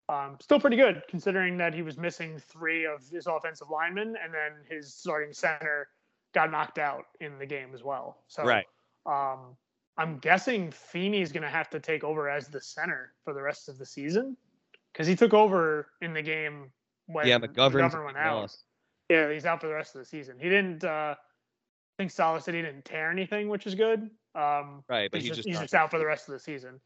Um, 0.07 0.37
still 0.39 0.59
pretty 0.59 0.75
good 0.77 1.01
considering 1.09 1.57
that 1.57 1.73
he 1.73 1.81
was 1.81 1.97
missing 1.97 2.37
three 2.37 2.85
of 2.85 3.01
his 3.11 3.25
offensive 3.25 3.69
linemen, 3.71 4.15
and 4.23 4.31
then 4.31 4.51
his 4.69 4.93
starting 4.93 5.33
center 5.33 5.89
got 6.35 6.51
knocked 6.51 6.77
out 6.77 7.05
in 7.21 7.39
the 7.39 7.45
game 7.45 7.73
as 7.73 7.83
well. 7.83 8.23
So 8.27 8.43
Right. 8.43 8.67
um, 9.07 9.57
I'm 9.97 10.19
guessing 10.19 10.69
Feeney's 10.71 11.31
going 11.31 11.41
to 11.43 11.49
have 11.49 11.69
to 11.71 11.79
take 11.79 12.03
over 12.03 12.29
as 12.29 12.49
the 12.49 12.61
center 12.61 13.13
for 13.23 13.33
the 13.33 13.41
rest 13.41 13.67
of 13.67 13.79
the 13.79 13.85
season 13.85 14.37
because 14.93 15.07
he 15.07 15.15
took 15.15 15.33
over 15.33 15.87
in 16.01 16.13
the 16.13 16.21
game 16.21 16.71
when 17.07 17.25
yeah, 17.25 17.39
McGovern. 17.39 18.05
Went 18.05 18.17
out. 18.17 18.55
Yeah, 19.09 19.31
he's 19.31 19.45
out 19.45 19.61
for 19.61 19.67
the 19.67 19.73
rest 19.73 19.95
of 19.95 20.01
the 20.01 20.05
season. 20.05 20.37
He 20.39 20.49
didn't. 20.49 20.83
Uh, 20.83 21.15
I 21.17 21.97
think 21.97 22.11
Salah 22.11 22.41
said 22.41 22.53
he 22.53 22.61
didn't 22.61 22.85
tear 22.85 23.09
anything, 23.09 23.47
which 23.47 23.65
is 23.65 23.73
good. 23.73 24.09
Um, 24.35 24.83
Right, 24.89 25.09
but 25.09 25.21
he's, 25.21 25.23
he 25.23 25.29
just, 25.29 25.37
just 25.37 25.47
he's 25.47 25.59
just 25.59 25.73
out 25.73 25.89
for 25.89 25.97
the 25.97 26.05
rest 26.05 26.27
of 26.27 26.33
the 26.33 26.39
season. 26.39 26.81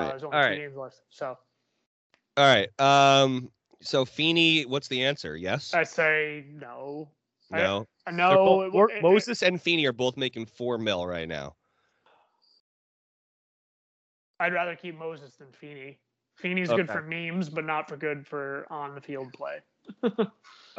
Uh, 0.00 0.08
there's 0.08 0.22
only 0.24 0.36
All 0.36 0.42
two 0.44 0.48
right. 0.50 0.56
games 0.58 0.76
left. 0.76 1.00
So 1.10 1.36
All 2.36 2.44
right. 2.46 2.68
Um. 2.80 3.50
So 3.82 4.04
Feeney, 4.04 4.64
what's 4.64 4.88
the 4.88 5.04
answer? 5.04 5.36
Yes. 5.36 5.74
I 5.74 5.82
say 5.84 6.44
no. 6.52 7.08
I- 7.52 7.58
no. 7.58 7.86
I 8.06 8.12
They're 8.12 8.36
both- 8.36 8.66
it- 8.68 8.72
Mor- 8.72 8.90
it- 8.90 8.96
it- 8.98 9.02
Moses 9.02 9.42
and 9.42 9.60
Feeney 9.60 9.84
are 9.86 9.92
both 9.92 10.16
making 10.16 10.46
four 10.46 10.78
mil 10.78 11.06
right 11.06 11.26
now. 11.28 11.54
I'd 14.40 14.52
rather 14.52 14.74
keep 14.74 14.96
Moses 14.98 15.34
than 15.36 15.52
Feeney. 15.52 15.98
Feeney's 16.36 16.68
good 16.68 16.88
for 16.88 17.02
memes, 17.02 17.48
but 17.48 17.64
not 17.64 17.88
for 17.88 17.96
good 17.96 18.26
for 18.26 18.66
on 18.70 18.94
the 18.94 19.00
field 19.00 19.32
play. 19.32 19.58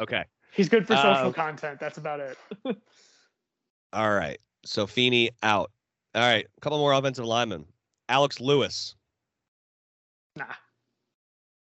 Okay. 0.00 0.24
He's 0.52 0.68
good 0.68 0.86
for 0.88 0.96
social 0.96 1.26
Um, 1.28 1.32
content. 1.32 1.78
That's 1.78 1.98
about 1.98 2.18
it. 2.18 2.36
All 3.92 4.10
right. 4.12 4.38
So 4.64 4.86
Feeney 4.88 5.30
out. 5.44 5.70
All 6.16 6.22
right. 6.22 6.44
A 6.56 6.60
couple 6.60 6.78
more 6.78 6.92
offensive 6.92 7.24
linemen. 7.24 7.64
Alex 8.08 8.40
Lewis. 8.40 8.96
Nah, 10.36 10.46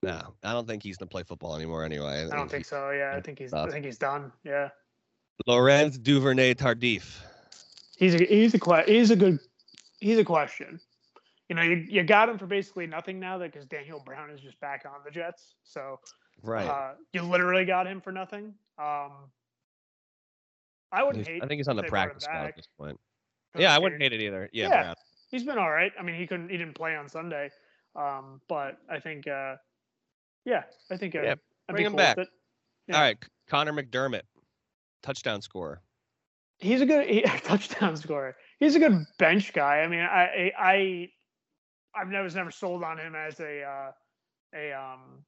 No, 0.02 0.34
I 0.44 0.52
don't 0.52 0.66
think 0.66 0.82
he's 0.82 0.96
gonna 0.96 1.08
play 1.08 1.22
football 1.24 1.56
anymore 1.56 1.84
anyway. 1.84 2.28
I 2.30 2.36
don't 2.36 2.50
think 2.50 2.64
so. 2.64 2.90
Yeah, 2.90 3.14
I 3.16 3.20
think 3.20 3.38
he's. 3.38 3.52
I 3.52 3.68
think 3.68 3.84
he's 3.84 3.98
done. 3.98 4.30
Yeah, 4.44 4.68
Laurent 5.46 6.02
Duvernay-Tardif. 6.02 7.04
he's 7.96 8.14
a 8.14 8.24
he's 8.24 8.54
a 8.54 8.82
he's 8.86 9.10
a 9.10 9.16
good 9.16 9.38
he's 10.00 10.18
a 10.18 10.24
question. 10.24 10.80
You 11.48 11.56
know, 11.56 11.62
you, 11.62 11.76
you 11.88 12.02
got 12.04 12.28
him 12.30 12.38
for 12.38 12.46
basically 12.46 12.86
nothing 12.86 13.20
now 13.20 13.36
that 13.38 13.52
because 13.52 13.66
Daniel 13.66 14.00
Brown 14.04 14.30
is 14.30 14.40
just 14.40 14.58
back 14.60 14.84
on 14.86 15.00
the 15.04 15.10
Jets. 15.10 15.54
So 15.62 16.00
Right. 16.42 16.66
uh, 16.66 16.92
you 17.12 17.22
literally 17.22 17.64
got 17.66 17.86
him 17.86 18.00
for 18.00 18.12
nothing. 18.12 18.54
Um, 18.78 19.12
I 20.90 21.02
wouldn't 21.02 21.26
He's- 21.26 21.34
hate. 21.36 21.44
I 21.44 21.46
think 21.46 21.58
he's 21.58 21.68
on 21.68 21.76
the 21.76 21.82
if 21.82 21.86
they 21.86 21.90
brought 21.90 22.02
him 22.04 22.08
practice 22.10 22.24
squad 22.24 22.46
at 22.46 22.56
this 22.56 22.68
point. 22.78 22.98
Yeah, 23.58 23.74
I 23.74 23.78
wouldn't 23.78 24.00
hate 24.00 24.12
it 24.14 24.20
either. 24.22 24.48
Yeah. 24.52 24.68
Yeah. 24.68 24.82
Brown. 24.82 24.94
he's 25.30 25.44
been 25.44 25.58
all 25.58 25.70
right. 25.70 25.92
I 25.98 26.02
mean, 26.02 26.14
he 26.16 26.26
couldn't, 26.26 26.48
he 26.48 26.56
didn't 26.56 26.74
play 26.74 26.96
on 26.96 27.08
Sunday, 27.08 27.50
um, 27.96 28.40
but 28.48 28.78
I 28.90 29.00
think, 29.00 29.26
uh, 29.26 29.56
yeah, 30.44 30.64
I 30.90 30.96
think, 30.96 31.14
uh, 31.14 31.22
Yeah, 31.22 31.34
I'd 31.68 31.72
bring 31.72 31.76
be 31.76 31.84
him 31.84 31.92
cool 31.92 31.96
with 31.96 32.16
back. 32.16 32.18
it. 32.18 32.28
Yeah. 32.88 32.96
All 32.96 33.02
right. 33.02 33.24
Conor 33.48 33.72
McDermott, 33.72 34.22
touchdown 35.02 35.42
scorer. 35.42 35.80
He's 36.58 36.80
a 36.80 36.86
good 36.86 37.06
he, 37.08 37.22
touchdown 37.44 37.96
scorer. 37.96 38.36
He's 38.60 38.74
a 38.74 38.78
good 38.78 39.04
bench 39.18 39.52
guy. 39.52 39.80
I 39.80 39.88
mean, 39.88 40.00
I, 40.00 40.24
I, 40.24 40.52
I 40.58 41.08
I've 41.94 42.08
never 42.08 42.24
was 42.24 42.34
never 42.34 42.50
sold 42.50 42.82
on 42.82 42.98
him 42.98 43.14
as 43.14 43.38
a, 43.40 43.62
uh, 43.62 43.92
a, 44.54 44.72
um, 44.72 45.24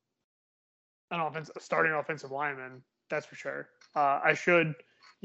an 1.11 1.21
offense, 1.21 1.51
a 1.57 1.61
starting 1.61 1.93
offensive 1.93 2.31
lineman. 2.31 2.83
That's 3.11 3.27
for 3.27 3.37
sure. 3.37 3.69
Uh, 3.95 4.21
I 4.25 4.35
should, 4.35 4.75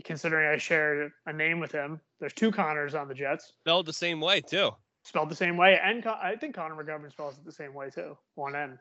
considering 0.03 0.47
I 0.47 0.57
shared 0.57 1.11
a 1.25 1.33
name 1.33 1.59
with 1.59 1.71
him. 1.71 1.99
There's 2.19 2.33
two 2.33 2.51
Connors 2.51 2.93
on 2.93 3.07
the 3.07 3.13
Jets. 3.13 3.53
Spelled 3.61 3.85
the 3.87 3.93
same 3.93 4.21
way 4.21 4.41
too. 4.41 4.71
Spelled 5.03 5.29
the 5.29 5.35
same 5.35 5.57
way, 5.57 5.79
and 5.83 6.03
Con- 6.03 6.19
I 6.21 6.35
think 6.35 6.55
Connor 6.55 6.75
McGovern 6.75 7.11
spells 7.11 7.37
it 7.37 7.43
the 7.43 7.51
same 7.51 7.73
way 7.73 7.89
too, 7.89 8.15
one 8.35 8.55
N. 8.55 8.77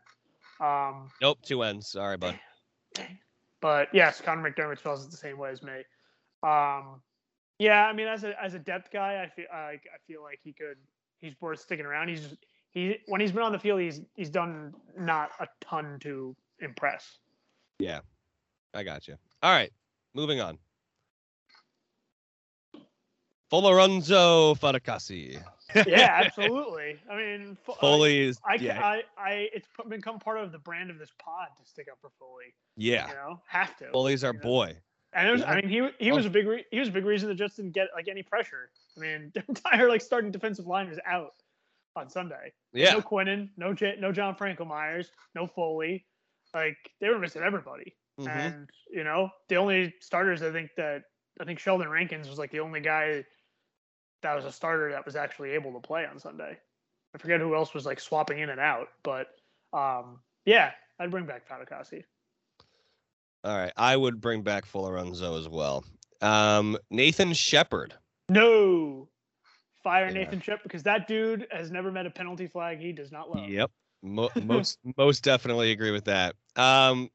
Um, 0.61 1.11
Nope, 1.23 1.39
two 1.43 1.63
N's. 1.63 1.89
Sorry, 1.89 2.19
bud. 2.19 2.39
but 3.63 3.89
yes, 3.95 4.21
Conor 4.21 4.51
McDermott 4.51 4.79
spells 4.79 5.05
it 5.05 5.11
the 5.11 5.17
same 5.17 5.39
way 5.39 5.51
as 5.51 5.63
me. 5.63 5.73
Um, 6.43 7.01
yeah, 7.59 7.87
I 7.87 7.93
mean, 7.93 8.07
as 8.07 8.25
a 8.25 8.35
as 8.43 8.55
a 8.55 8.59
depth 8.59 8.91
guy, 8.93 9.23
I 9.23 9.29
feel 9.29 9.47
I, 9.53 9.57
I 9.57 9.99
feel 10.07 10.23
like 10.23 10.41
he 10.43 10.53
could. 10.53 10.77
He's 11.21 11.35
worth 11.41 11.61
sticking 11.61 11.85
around. 11.87 12.09
He's 12.09 12.21
just, 12.21 12.37
he 12.71 12.99
when 13.07 13.21
he's 13.21 13.33
been 13.33 13.43
on 13.43 13.53
the 13.53 13.59
field, 13.59 13.81
he's 13.81 14.01
he's 14.15 14.31
done 14.31 14.75
not 14.99 15.31
a 15.41 15.47
ton 15.61 15.99
to 16.01 16.37
impress. 16.61 17.19
Yeah, 17.79 18.01
I 18.75 18.83
got 18.83 19.09
you. 19.09 19.17
All 19.43 19.53
right, 19.53 19.71
moving 20.15 20.41
on. 20.41 20.59
Folorunso 23.51 24.59
Fatukasi. 24.59 25.43
yeah, 25.87 26.23
absolutely. 26.25 26.99
I 27.11 27.17
mean, 27.17 27.57
I- 27.69 27.73
Foley 27.81 28.21
is 28.21 28.41
I, 28.45 28.55
yeah, 28.55 28.85
I, 28.85 29.03
I, 29.17 29.49
it's 29.53 29.69
become 29.89 30.19
part 30.19 30.39
of 30.39 30.53
the 30.53 30.59
brand 30.59 30.91
of 30.91 30.99
this 30.99 31.11
pod 31.23 31.49
to 31.63 31.69
stick 31.69 31.87
up 31.91 31.99
for 32.01 32.11
Foley. 32.19 32.55
yeah. 32.77 33.09
You 33.09 33.15
know, 33.15 33.41
have 33.47 33.77
to. 33.79 33.91
Foley's 33.93 34.25
our 34.25 34.33
know? 34.33 34.41
boy. 34.41 34.77
And 35.13 35.29
it 35.29 35.33
was, 35.33 35.41
Yeah. 35.41 35.51
I 35.51 35.61
mean, 35.61 35.69
he 35.69 35.89
he 36.05 36.13
was 36.13 36.25
a 36.27 36.31
big 36.31 36.47
re- 36.47 36.65
he 36.71 36.79
was 36.79 36.89
a 36.89 36.93
big 36.93 37.05
reason 37.05 37.29
the 37.29 37.35
Jets 37.35 37.57
didn't 37.57 37.73
get 37.73 37.89
like 37.95 38.07
any 38.09 38.23
pressure. 38.23 38.71
I 38.97 39.01
mean, 39.01 39.33
the 39.35 39.43
entire 39.49 39.89
like 39.89 40.03
starting 40.03 40.31
defensive 40.31 40.67
line 40.67 40.89
was 40.89 40.99
out 41.05 41.33
on 41.97 42.09
Sunday. 42.09 42.53
Yeah. 42.73 42.93
No 42.93 43.01
Quinnen, 43.01 43.49
no 43.57 43.75
J- 43.75 43.97
no 43.99 44.13
John 44.13 44.37
Franklin-Myers, 44.37 45.11
no 45.35 45.47
Foley. 45.49 46.05
Like 46.55 46.77
they 47.01 47.09
were 47.09 47.19
missing 47.19 47.43
everybody. 47.43 47.95
Mhm. 48.21 48.29
And 48.29 48.71
you 48.91 49.03
know, 49.05 49.31
the 49.49 49.57
only 49.57 49.95
starters 50.01 50.43
I 50.43 50.53
think 50.53 50.71
that 50.77 51.03
I 51.41 51.45
think 51.45 51.59
Sheldon 51.59 51.89
Rankins 51.89 52.29
was 52.29 52.39
like 52.39 52.51
the 52.53 52.61
only 52.61 52.81
guy 52.81 53.25
that 54.23 54.35
was 54.35 54.45
a 54.45 54.53
starter 54.53 54.91
that 54.93 55.05
was 55.05 55.17
actually 55.17 55.51
able 55.51 55.73
to 55.73 55.81
play 55.81 56.07
on 56.07 56.19
Sunday. 56.19 56.59
I 57.15 57.19
forget 57.19 57.41
who 57.41 57.55
else 57.55 57.75
was 57.75 57.87
like 57.87 58.01
swapping 58.01 58.39
in 58.39 58.51
and 58.51 58.61
out, 58.61 58.89
but 59.03 59.29
um, 59.73 60.21
yeah, 60.45 60.73
I'd 60.99 61.11
bring 61.11 61.27
back 61.27 61.49
Fatukasi. 61.49 62.05
All 63.43 63.57
right. 63.57 63.73
I 63.77 63.97
would 63.97 64.21
bring 64.21 64.43
back 64.43 64.67
Folorunso 64.67 65.39
as 65.39 65.49
well. 65.49 65.85
Um, 66.21 66.77
Nathan 66.91 67.33
Shepherd. 67.33 67.95
No, 68.29 69.09
fire 69.83 70.07
Yeah. 70.07 70.13
Nathan 70.13 70.41
Shep 70.41 70.63
because 70.63 70.83
that 70.85 71.09
dude 71.09 71.47
has 71.51 71.71
never 71.71 71.91
met 71.91 72.07
a 72.07 72.11
penalty 72.11 72.47
flag 72.47 72.79
he 72.79 72.93
does 72.93 73.11
not 73.11 73.31
love. 73.31 73.49
Yep. 73.49 73.71
Mo- 74.03 74.31
most 74.43 74.79
most 74.97 75.25
definitely 75.25 75.73
agree 75.73 75.91
with 75.91 76.05
that. 76.05 76.37
Um, 76.57 77.11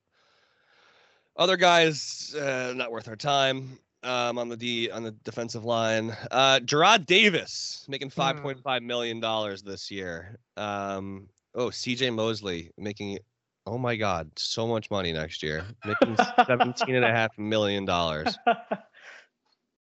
other 1.37 1.57
guys, 1.57 2.33
uh, 2.35 2.73
not 2.75 2.91
worth 2.91 3.07
our 3.07 3.15
time. 3.15 3.77
Um, 4.05 4.37
on 4.37 4.49
the 4.49 4.55
D 4.55 4.91
on 4.91 5.01
the 5.01 5.11
defensive 5.23 5.65
line, 5.65 6.15
uh, 6.29 6.59
Jarrad 6.59 7.07
Davis 7.07 7.83
making 7.87 8.11
five 8.11 8.37
point 8.37 8.61
five 8.61 8.83
million 8.83 9.19
dollars 9.19 9.63
this 9.63 9.89
year. 9.89 10.37
Um, 10.57 11.27
oh, 11.55 11.71
C.J. 11.71 12.11
Mosley 12.11 12.71
making, 12.77 13.17
oh 13.65 13.79
my 13.79 13.95
God, 13.95 14.29
so 14.35 14.67
much 14.67 14.91
money 14.91 15.11
next 15.11 15.41
year, 15.41 15.65
making 15.85 16.17
seventeen 16.45 16.93
and 16.93 17.03
a 17.03 17.11
half 17.11 17.35
million 17.39 17.83
dollars. 17.83 18.37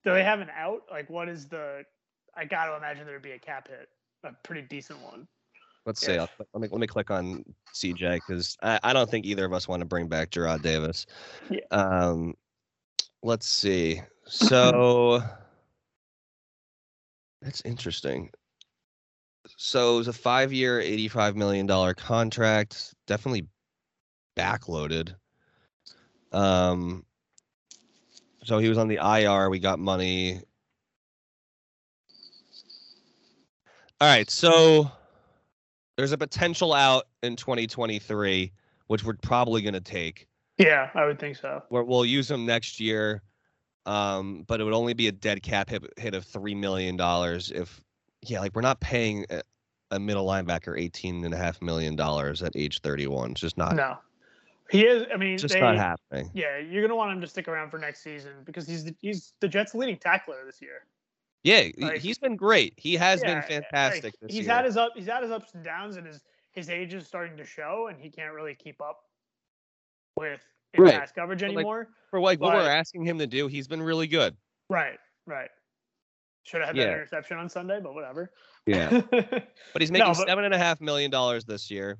Do 0.05 0.13
they 0.13 0.23
have 0.23 0.39
an 0.39 0.49
out? 0.57 0.83
Like, 0.89 1.09
what 1.09 1.27
is 1.27 1.47
the? 1.47 1.83
I 2.35 2.45
got 2.45 2.67
to 2.67 2.77
imagine 2.77 3.05
there'd 3.05 3.21
be 3.21 3.31
a 3.31 3.39
cap 3.39 3.67
hit, 3.67 3.89
a 4.23 4.31
pretty 4.43 4.61
decent 4.61 5.01
one. 5.01 5.27
Let's 5.85 5.99
see. 5.99 6.17
I'll, 6.17 6.29
let 6.53 6.61
me 6.61 6.69
let 6.71 6.79
me 6.79 6.87
click 6.87 7.11
on 7.11 7.43
CJ 7.73 8.21
because 8.25 8.57
I, 8.63 8.79
I 8.83 8.93
don't 8.93 9.09
think 9.09 9.25
either 9.25 9.43
of 9.43 9.51
us 9.51 9.67
want 9.67 9.81
to 9.81 9.85
bring 9.85 10.07
back 10.07 10.29
Jarrad 10.29 10.61
Davis. 10.61 11.05
Yeah. 11.49 11.59
Um, 11.71 12.35
let's 13.21 13.47
see. 13.47 14.01
So 14.25 15.21
that's 17.41 17.61
interesting. 17.65 18.29
So 19.57 19.95
it 19.95 19.97
was 19.97 20.07
a 20.07 20.13
five-year, 20.13 20.79
eighty-five 20.79 21.35
million 21.35 21.65
dollar 21.65 21.93
contract. 21.93 22.93
Definitely 23.07 23.47
backloaded. 24.37 25.15
Um. 26.31 27.05
So 28.43 28.57
he 28.57 28.67
was 28.67 28.77
on 28.77 28.87
the 28.87 28.97
IR. 28.97 29.49
We 29.49 29.59
got 29.59 29.79
money. 29.79 30.41
All 34.01 34.09
right. 34.09 34.29
So 34.29 34.91
there's 35.95 36.11
a 36.11 36.17
potential 36.17 36.73
out 36.73 37.05
in 37.21 37.35
2023, 37.35 38.51
which 38.87 39.03
we're 39.03 39.13
probably 39.21 39.61
going 39.61 39.75
to 39.75 39.81
take. 39.81 40.27
Yeah, 40.57 40.89
I 40.93 41.05
would 41.05 41.19
think 41.19 41.37
so. 41.37 41.63
Where 41.69 41.83
we'll 41.83 42.05
use 42.05 42.27
them 42.27 42.45
next 42.45 42.79
year, 42.79 43.23
um, 43.85 44.43
but 44.47 44.61
it 44.61 44.63
would 44.63 44.73
only 44.73 44.93
be 44.93 45.07
a 45.07 45.11
dead 45.11 45.43
cap 45.43 45.69
hit, 45.69 45.83
hit 45.97 46.13
of 46.15 46.25
three 46.25 46.55
million 46.55 46.95
dollars. 46.97 47.51
If 47.51 47.81
yeah, 48.21 48.39
like 48.39 48.55
we're 48.55 48.61
not 48.61 48.79
paying 48.79 49.25
a, 49.29 49.41
a 49.91 49.99
middle 49.99 50.25
linebacker 50.25 50.79
eighteen 50.79 51.23
and 51.25 51.33
a 51.33 51.37
half 51.37 51.61
million 51.61 51.95
dollars 51.95 52.41
at 52.41 52.55
age 52.55 52.81
31. 52.81 53.31
It's 53.31 53.41
just 53.41 53.57
not. 53.57 53.75
No, 53.75 53.97
he 54.71 54.85
is. 54.85 55.05
I 55.13 55.17
mean, 55.17 55.37
just 55.37 55.53
they, 55.53 55.61
not 55.61 55.75
happening. 55.75 56.31
Yeah, 56.33 56.57
you're 56.57 56.81
gonna 56.81 56.95
want 56.95 57.11
him 57.11 57.21
to 57.21 57.27
stick 57.27 57.47
around 57.47 57.69
for 57.69 57.77
next 57.77 58.01
season 58.03 58.33
because 58.45 58.67
he's 58.67 58.85
the, 58.85 58.95
he's 59.01 59.33
the 59.39 59.47
Jets' 59.47 59.75
leading 59.75 59.97
tackler 59.97 60.45
this 60.45 60.61
year. 60.61 60.85
Yeah, 61.43 61.67
Like- 61.77 61.99
he's 61.99 62.17
been 62.17 62.37
great. 62.37 62.73
He 62.77 62.95
has 62.95 63.21
Yeah, 63.21 63.27
been 63.27 63.37
like, 63.39 63.47
fantastic 63.49 64.13
this 64.21 64.31
he's 64.33 64.45
year. 64.45 64.55
had 64.55 64.63
his 64.65 64.77
up. 64.77 64.93
He's 64.95 65.07
had 65.07 65.23
his 65.23 65.31
ups 65.31 65.53
and 65.53 65.63
downs, 65.63 65.97
and 65.97 66.07
his 66.07 66.23
his 66.53 66.69
age 66.69 66.93
is 66.93 67.05
starting 67.05 67.35
to 67.37 67.43
show, 67.43 67.87
and 67.89 67.99
he 67.99 68.09
can't 68.09 68.33
really 68.33 68.55
keep 68.55 68.81
up 68.81 69.01
with 70.15 70.41
in 70.73 70.83
Right. 70.83 70.93
pass 70.99 71.11
coverage 71.11 71.39
But, 71.41 71.49
like, 71.49 71.57
anymore. 71.57 71.87
For 72.09 72.19
like 72.19 72.39
what 72.39 72.53
we're 72.53 72.69
asking 72.69 73.05
him 73.05 73.17
to 73.19 73.27
do, 73.27 73.47
he's 73.47 73.67
been 73.67 73.81
really 73.81 74.07
good. 74.07 74.35
right, 74.69 74.97
right. 75.25 75.49
Should 76.43 76.59
have 76.61 76.67
had 76.69 76.77
Yeah. 76.77 76.85
that 76.85 76.93
interception 76.93 77.37
on 77.37 77.47
Sunday, 77.49 77.79
but 77.81 77.93
whatever. 77.93 78.31
Yeah. 78.65 78.89
But 79.11 79.81
he's 79.81 79.91
making 79.91 80.07
No, 80.07 80.13
but- 80.13 80.27
seven 80.27 80.43
and 80.45 80.53
a 80.53 80.57
half 80.57 80.81
million 80.81 81.09
dollars 81.09 81.45
this 81.45 81.71
year, 81.71 81.97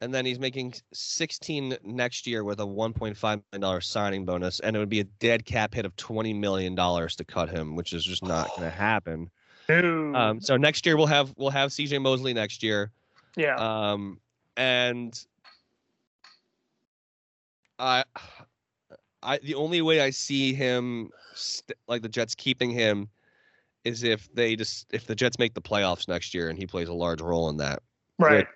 and 0.00 0.12
then 0.14 0.24
he's 0.26 0.38
making 0.38 0.74
sixteen 0.92 1.76
next 1.82 2.26
year 2.26 2.44
with 2.44 2.60
a 2.60 2.66
one 2.66 2.92
point 2.92 3.16
five 3.16 3.40
million 3.52 3.60
dollar 3.62 3.80
signing 3.80 4.24
bonus, 4.24 4.60
and 4.60 4.76
it 4.76 4.78
would 4.78 4.88
be 4.88 5.00
a 5.00 5.04
dead 5.04 5.44
cap 5.46 5.74
hit 5.74 5.84
of 5.86 5.94
twenty 5.96 6.32
million 6.34 6.74
dollars 6.74 7.16
to 7.16 7.24
cut 7.24 7.48
him, 7.48 7.74
which 7.76 7.92
is 7.92 8.04
just 8.04 8.22
not 8.22 8.48
going 8.50 8.62
to 8.68 8.70
happen. 8.70 9.30
Dude. 9.68 10.14
Um, 10.16 10.40
so 10.40 10.56
next 10.56 10.84
year 10.84 10.96
we'll 10.96 11.06
have 11.06 11.32
we'll 11.36 11.50
have 11.50 11.72
C.J. 11.72 11.98
Mosley 11.98 12.34
next 12.34 12.62
year, 12.62 12.90
yeah. 13.36 13.54
um, 13.56 14.20
and 14.56 15.18
I, 17.80 18.04
I 19.22 19.38
the 19.38 19.54
only 19.54 19.82
way 19.82 20.00
I 20.00 20.10
see 20.10 20.54
him 20.54 21.10
st- 21.34 21.76
like 21.88 22.02
the 22.02 22.08
Jets 22.08 22.34
keeping 22.34 22.70
him 22.70 23.08
is 23.84 24.02
if 24.02 24.32
they 24.32 24.56
just 24.56 24.86
if 24.92 25.06
the 25.06 25.14
Jets 25.14 25.38
make 25.38 25.54
the 25.54 25.60
playoffs 25.60 26.06
next 26.08 26.32
year 26.34 26.48
and 26.48 26.58
he 26.58 26.66
plays 26.66 26.88
a 26.88 26.92
large 26.94 27.20
role 27.20 27.48
in 27.48 27.56
that, 27.58 27.82
right. 28.18 28.46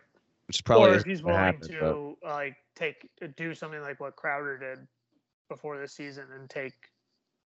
which 0.46 0.64
probably 0.64 0.90
or 0.90 0.94
if 0.94 1.04
he's 1.04 1.22
willing 1.22 1.38
happen, 1.40 1.60
but- 1.80 1.92
to 1.92 2.16
like 2.22 2.56
take 2.76 3.08
do 3.36 3.54
something 3.54 3.80
like 3.80 4.00
what 4.00 4.16
Crowder 4.16 4.58
did 4.58 4.86
before 5.48 5.78
this 5.78 5.92
season 5.92 6.26
and 6.34 6.48
take 6.48 6.72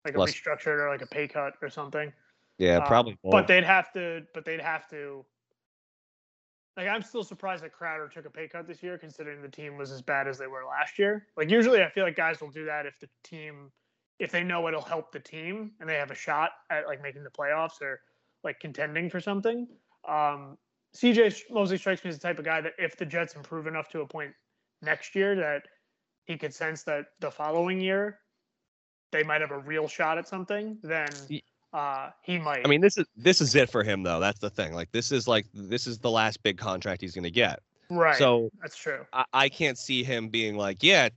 like 0.05 0.15
a 0.15 0.19
Less- 0.19 0.33
restructured 0.33 0.79
or 0.79 0.89
like 0.89 1.01
a 1.01 1.07
pay 1.07 1.27
cut 1.27 1.53
or 1.61 1.69
something. 1.69 2.11
Yeah, 2.59 2.77
Um, 2.77 2.87
probably. 2.87 3.17
But 3.23 3.33
won't. 3.33 3.47
they'd 3.47 3.63
have 3.63 3.91
to. 3.93 4.23
But 4.33 4.45
they'd 4.45 4.61
have 4.61 4.87
to. 4.89 5.25
Like 6.79 6.87
I'm 6.87 7.03
still 7.03 7.25
surprised 7.25 7.61
that 7.65 7.73
Crowder 7.73 8.07
took 8.07 8.25
a 8.25 8.29
pay 8.29 8.47
cut 8.47 8.65
this 8.65 8.81
year, 8.81 8.97
considering 8.97 9.41
the 9.41 9.49
team 9.49 9.75
was 9.75 9.91
as 9.91 10.01
bad 10.01 10.29
as 10.29 10.37
they 10.37 10.47
were 10.47 10.63
last 10.63 10.97
year. 10.97 11.27
Like 11.35 11.49
usually, 11.49 11.83
I 11.83 11.89
feel 11.89 12.05
like 12.05 12.15
guys 12.15 12.39
will 12.39 12.51
do 12.51 12.63
that 12.63 12.85
if 12.85 12.97
the 13.01 13.09
team, 13.21 13.69
if 14.17 14.31
they 14.31 14.45
know 14.45 14.65
it'll 14.69 14.81
help 14.81 15.11
the 15.11 15.19
team 15.19 15.73
and 15.81 15.89
they 15.89 15.95
have 15.95 16.09
a 16.09 16.15
shot 16.15 16.51
at 16.69 16.87
like 16.87 17.03
making 17.03 17.25
the 17.25 17.29
playoffs 17.29 17.81
or 17.81 17.99
like 18.45 18.61
contending 18.61 19.09
for 19.09 19.19
something. 19.19 19.67
Um, 20.07 20.57
CJ 20.95 21.51
Mosley 21.51 21.77
strikes 21.77 22.01
me 22.05 22.11
as 22.11 22.17
the 22.17 22.25
type 22.25 22.39
of 22.39 22.45
guy 22.45 22.61
that 22.61 22.75
if 22.77 22.95
the 22.95 23.05
Jets 23.05 23.35
improve 23.35 23.67
enough 23.67 23.89
to 23.89 23.99
a 23.99 24.07
point 24.07 24.31
next 24.81 25.15
year 25.15 25.35
that 25.35 25.63
he 26.27 26.37
could 26.37 26.53
sense 26.53 26.83
that 26.83 27.07
the 27.19 27.29
following 27.29 27.81
year 27.81 28.19
they 29.11 29.23
might 29.23 29.41
have 29.41 29.51
a 29.51 29.59
real 29.59 29.89
shot 29.89 30.17
at 30.17 30.29
something, 30.29 30.77
then 30.81 31.09
uh, 31.73 32.09
he 32.21 32.37
might. 32.39 32.65
I 32.65 32.69
mean, 32.69 32.81
this 32.81 32.97
is 32.97 33.05
this 33.15 33.41
is 33.41 33.55
it 33.55 33.69
for 33.69 33.83
him 33.83 34.03
though. 34.03 34.19
That's 34.19 34.39
the 34.39 34.49
thing. 34.49 34.73
Like 34.73 34.91
this 34.91 35.11
is 35.11 35.27
like 35.27 35.45
this 35.53 35.87
is 35.87 35.99
the 35.99 36.09
last 36.11 36.41
big 36.43 36.57
contract 36.57 37.01
he's 37.01 37.13
gonna 37.13 37.29
get. 37.29 37.59
right. 37.89 38.15
So 38.17 38.49
that's 38.61 38.75
true. 38.77 39.05
I, 39.13 39.25
I 39.33 39.49
can't 39.49 39.77
see 39.77 40.03
him 40.03 40.29
being 40.29 40.55
like, 40.57 40.81
yeah, 40.81 41.09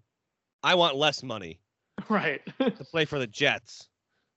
I 0.63 0.75
want 0.75 0.97
less 0.97 1.23
money 1.23 1.59
Right. 2.09 2.41
to 2.61 2.71
play 2.91 3.05
for 3.05 3.19
the 3.19 3.27
Jets. 3.27 3.89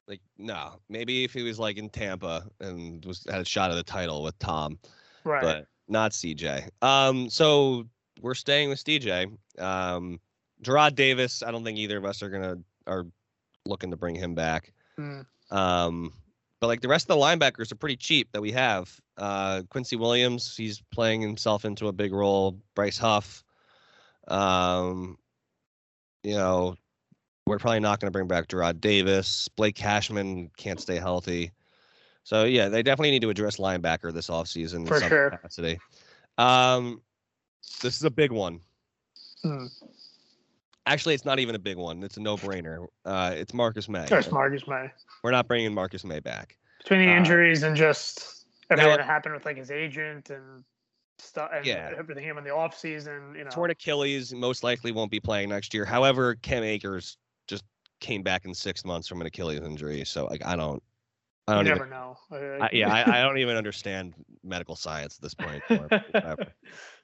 Like, 0.08 0.22
no. 0.38 0.80
Maybe 0.88 1.24
if 1.24 1.34
he 1.34 1.42
was 1.42 1.58
like 1.60 1.78
in 1.78 1.90
Tampa 1.90 2.46
and 2.60 3.04
was 3.06 3.26
had 3.30 3.42
a 3.42 3.46
shot 3.46 3.72
at 3.72 3.76
the 3.76 3.84
title 3.84 4.22
with 4.24 4.38
Tom, 4.40 4.78
right. 5.24 5.42
but 5.42 5.68
not 5.88 6.12
CJ. 6.12 6.70
Um, 6.82 7.30
so 7.30 7.86
we're 8.22 8.36
staying 8.36 8.70
with 8.70 8.84
CJ. 8.84 9.36
Um, 9.60 10.20
Jarrad 10.62 10.96
Davis. 10.96 11.44
I 11.44 11.52
don't 11.52 11.64
think 11.64 11.78
either 11.78 11.98
of 11.98 12.06
us 12.06 12.22
are 12.24 12.30
gonna 12.30 12.58
are 12.88 13.06
looking 13.66 13.92
to 13.92 13.98
bring 13.98 14.16
him 14.16 14.36
back. 14.36 14.72
Mm. 15.00 15.26
Um, 15.52 16.14
but 16.60 16.68
like 16.68 16.82
the 16.82 16.88
rest 16.88 17.10
of 17.10 17.18
the 17.18 17.24
linebackers 17.24 17.72
are 17.72 17.76
pretty 17.76 17.98
cheap 17.98 18.32
that 18.32 18.42
we 18.42 18.52
have. 18.52 19.00
Uh, 19.18 19.64
Quincy 19.70 19.96
Williams, 19.96 20.56
he's 20.56 20.82
playing 20.92 21.22
himself 21.22 21.66
into 21.66 21.88
a 21.88 21.94
big 21.94 22.14
role. 22.14 22.60
Bryce 22.76 22.98
Huff. 22.98 23.44
Um, 24.28 25.18
you 26.24 26.36
know, 26.36 26.76
we're 27.46 27.60
probably 27.60 27.80
not 27.80 28.00
going 28.00 28.08
to 28.08 28.12
bring 28.12 28.28
back 28.28 28.48
Jarrad 28.48 28.82
Davis. 28.82 29.48
Blake 29.50 29.76
Cashman 29.76 30.50
can't 30.58 30.80
stay 30.80 30.96
healthy. 30.96 31.52
So 32.24 32.46
yeah, 32.46 32.70
they 32.70 32.82
definitely 32.82 33.12
need 33.12 33.22
to 33.22 33.30
address 33.30 33.58
linebacker 33.58 34.12
this 34.12 34.30
offseason 34.30 34.78
in 34.78 34.86
For 34.88 35.00
some 35.00 35.10
sure. 35.10 35.30
capacity. 35.30 35.80
Um, 36.40 37.02
this 37.82 37.96
is 37.98 38.04
a 38.04 38.10
big 38.10 38.32
one. 38.32 38.62
Mm. 39.44 39.70
Actually, 40.88 41.16
it's 41.16 41.26
not 41.26 41.40
even 41.40 41.56
a 41.56 41.60
big 41.60 41.78
one. 41.78 42.04
It's 42.04 42.18
a 42.18 42.22
no-brainer. 42.22 42.86
Uh, 43.06 43.34
it's 43.36 43.54
Marcus 43.54 43.90
Maye. 43.90 44.06
There's 44.08 44.32
Marcus 44.32 44.68
Maye. 44.68 44.92
We're 45.24 45.32
not 45.32 45.48
bringing 45.48 45.74
Marcus 45.74 46.04
Maye 46.04 46.20
back. 46.20 46.58
Between 46.80 47.00
the 47.06 47.12
Uh, 47.12 47.18
injuries 47.18 47.64
and 47.64 47.76
just 47.76 48.46
everything 48.70 48.92
now- 48.92 48.98
that 48.98 49.06
happened 49.06 49.34
with 49.34 49.46
like 49.46 49.58
his 49.58 49.72
agent 49.72 50.30
and 50.30 50.64
stuff 51.18 51.50
and 51.54 51.66
Yeah. 51.66 51.92
everything 51.98 52.24
him 52.24 52.38
in 52.38 52.44
the 52.44 52.52
off 52.54 52.78
season, 52.78 53.34
you 53.36 53.44
know. 53.46 53.50
Torn 53.50 53.72
Achilles 53.72 54.34
most 54.34 54.64
likely 54.64 54.92
won't 54.92 55.10
be 55.10 55.20
playing 55.20 55.50
next 55.50 55.74
year. 55.74 55.86
However, 55.86 56.36
Cam 56.36 56.64
Akers 56.64 57.18
just 57.48 57.64
came 58.00 58.22
back 58.22 58.46
in 58.46 58.54
six 58.54 58.86
months 58.86 59.08
from 59.08 59.22
an 59.22 59.28
Achilles 59.28 59.62
injury, 59.62 60.04
so 60.06 60.26
like 60.26 60.46
I 60.46 60.56
don't, 60.56 60.84
I 61.48 61.56
don't 61.56 61.66
even. 61.66 61.78
never 61.78 61.90
know. 61.90 62.18
Uh, 62.32 62.36
I, 62.66 62.70
yeah, 62.74 62.94
I, 62.94 63.20
I 63.20 63.24
don't 63.24 63.38
even 63.40 63.56
understand 63.56 64.14
medical 64.44 64.76
science 64.76 65.18
at 65.18 65.22
this 65.24 65.34
point. 65.34 65.64
or 65.72 66.48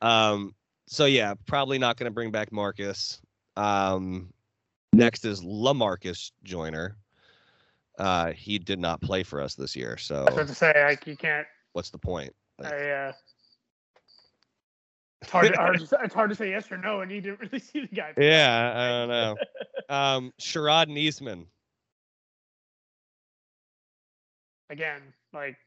um. 0.08 0.54
So 0.88 1.06
yeah, 1.06 1.34
probably 1.48 1.80
not 1.80 1.96
going 1.98 2.10
to 2.10 2.14
bring 2.14 2.32
back 2.32 2.52
Marcus. 2.52 3.22
Um. 3.56 4.34
Next 4.94 5.24
is 5.24 5.42
Lamarcus 5.42 6.32
Joyner. 6.44 6.98
Uh, 7.98 8.32
he 8.32 8.60
did 8.60 8.80
not 8.80 9.02
play 9.02 9.24
for 9.24 9.42
us 9.42 9.56
this 9.56 9.76
year, 9.76 9.98
so 9.98 10.26
I 10.28 10.34
was 10.34 10.50
to 10.50 10.56
say 10.56 10.74
like 10.84 11.08
you 11.08 11.16
can't. 11.16 11.48
what's 11.74 11.90
the 11.92 11.98
point? 11.98 12.34
Like, 12.60 12.74
I, 12.74 12.92
uh, 12.92 13.12
it's 15.22 15.32
hard. 15.32 15.48
To, 15.48 15.58
hard 15.58 15.80
to, 15.80 15.98
it's 16.04 16.14
hard 16.14 16.30
to 16.30 16.36
say 16.36 16.50
yes 16.50 16.72
or 16.72 16.78
no, 16.78 17.02
and 17.02 17.12
you 17.12 17.22
didn't 17.22 17.40
really 17.40 17.60
see 17.60 17.82
the 17.82 17.96
guy. 17.96 18.14
yeah, 18.18 18.74
I 18.76 18.88
don't 18.90 19.10
know. 19.10 19.96
Um, 19.96 20.34
Sharrod 20.42 20.88
Neasman. 20.88 21.46
Again, 24.70 25.02
like, 25.34 25.58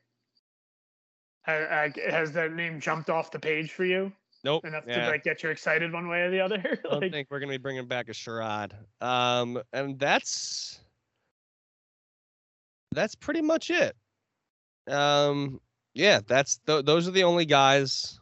ha- 1.46 1.66
ha- 1.70 2.10
has 2.10 2.32
that 2.32 2.52
name 2.52 2.80
jumped 2.80 3.10
off 3.10 3.30
the 3.30 3.38
page 3.38 3.70
for 3.70 3.84
you 3.84 4.12
Nope. 4.44 4.66
enough 4.66 4.84
yeah. 4.86 5.06
to 5.06 5.10
like 5.10 5.24
get 5.24 5.42
you 5.42 5.48
excited 5.48 5.92
one 5.92 6.06
way 6.06 6.20
or 6.20 6.30
the 6.30 6.40
other? 6.40 6.78
I 6.90 7.00
don't 7.00 7.10
think 7.10 7.28
we're 7.30 7.40
gonna 7.40 7.52
be 7.52 7.58
bringing 7.58 7.88
back 7.88 8.08
a 8.10 8.12
charade. 8.12 8.72
Um, 9.00 9.60
and 9.72 9.98
that's 9.98 10.80
that's 12.92 13.14
pretty 13.14 13.40
much 13.40 13.70
it. 13.70 13.96
Um, 14.86 15.60
yeah, 15.94 16.20
that's 16.26 16.58
th- 16.66 16.84
those 16.84 17.08
are 17.08 17.12
the 17.12 17.24
only 17.24 17.46
guys. 17.46 18.20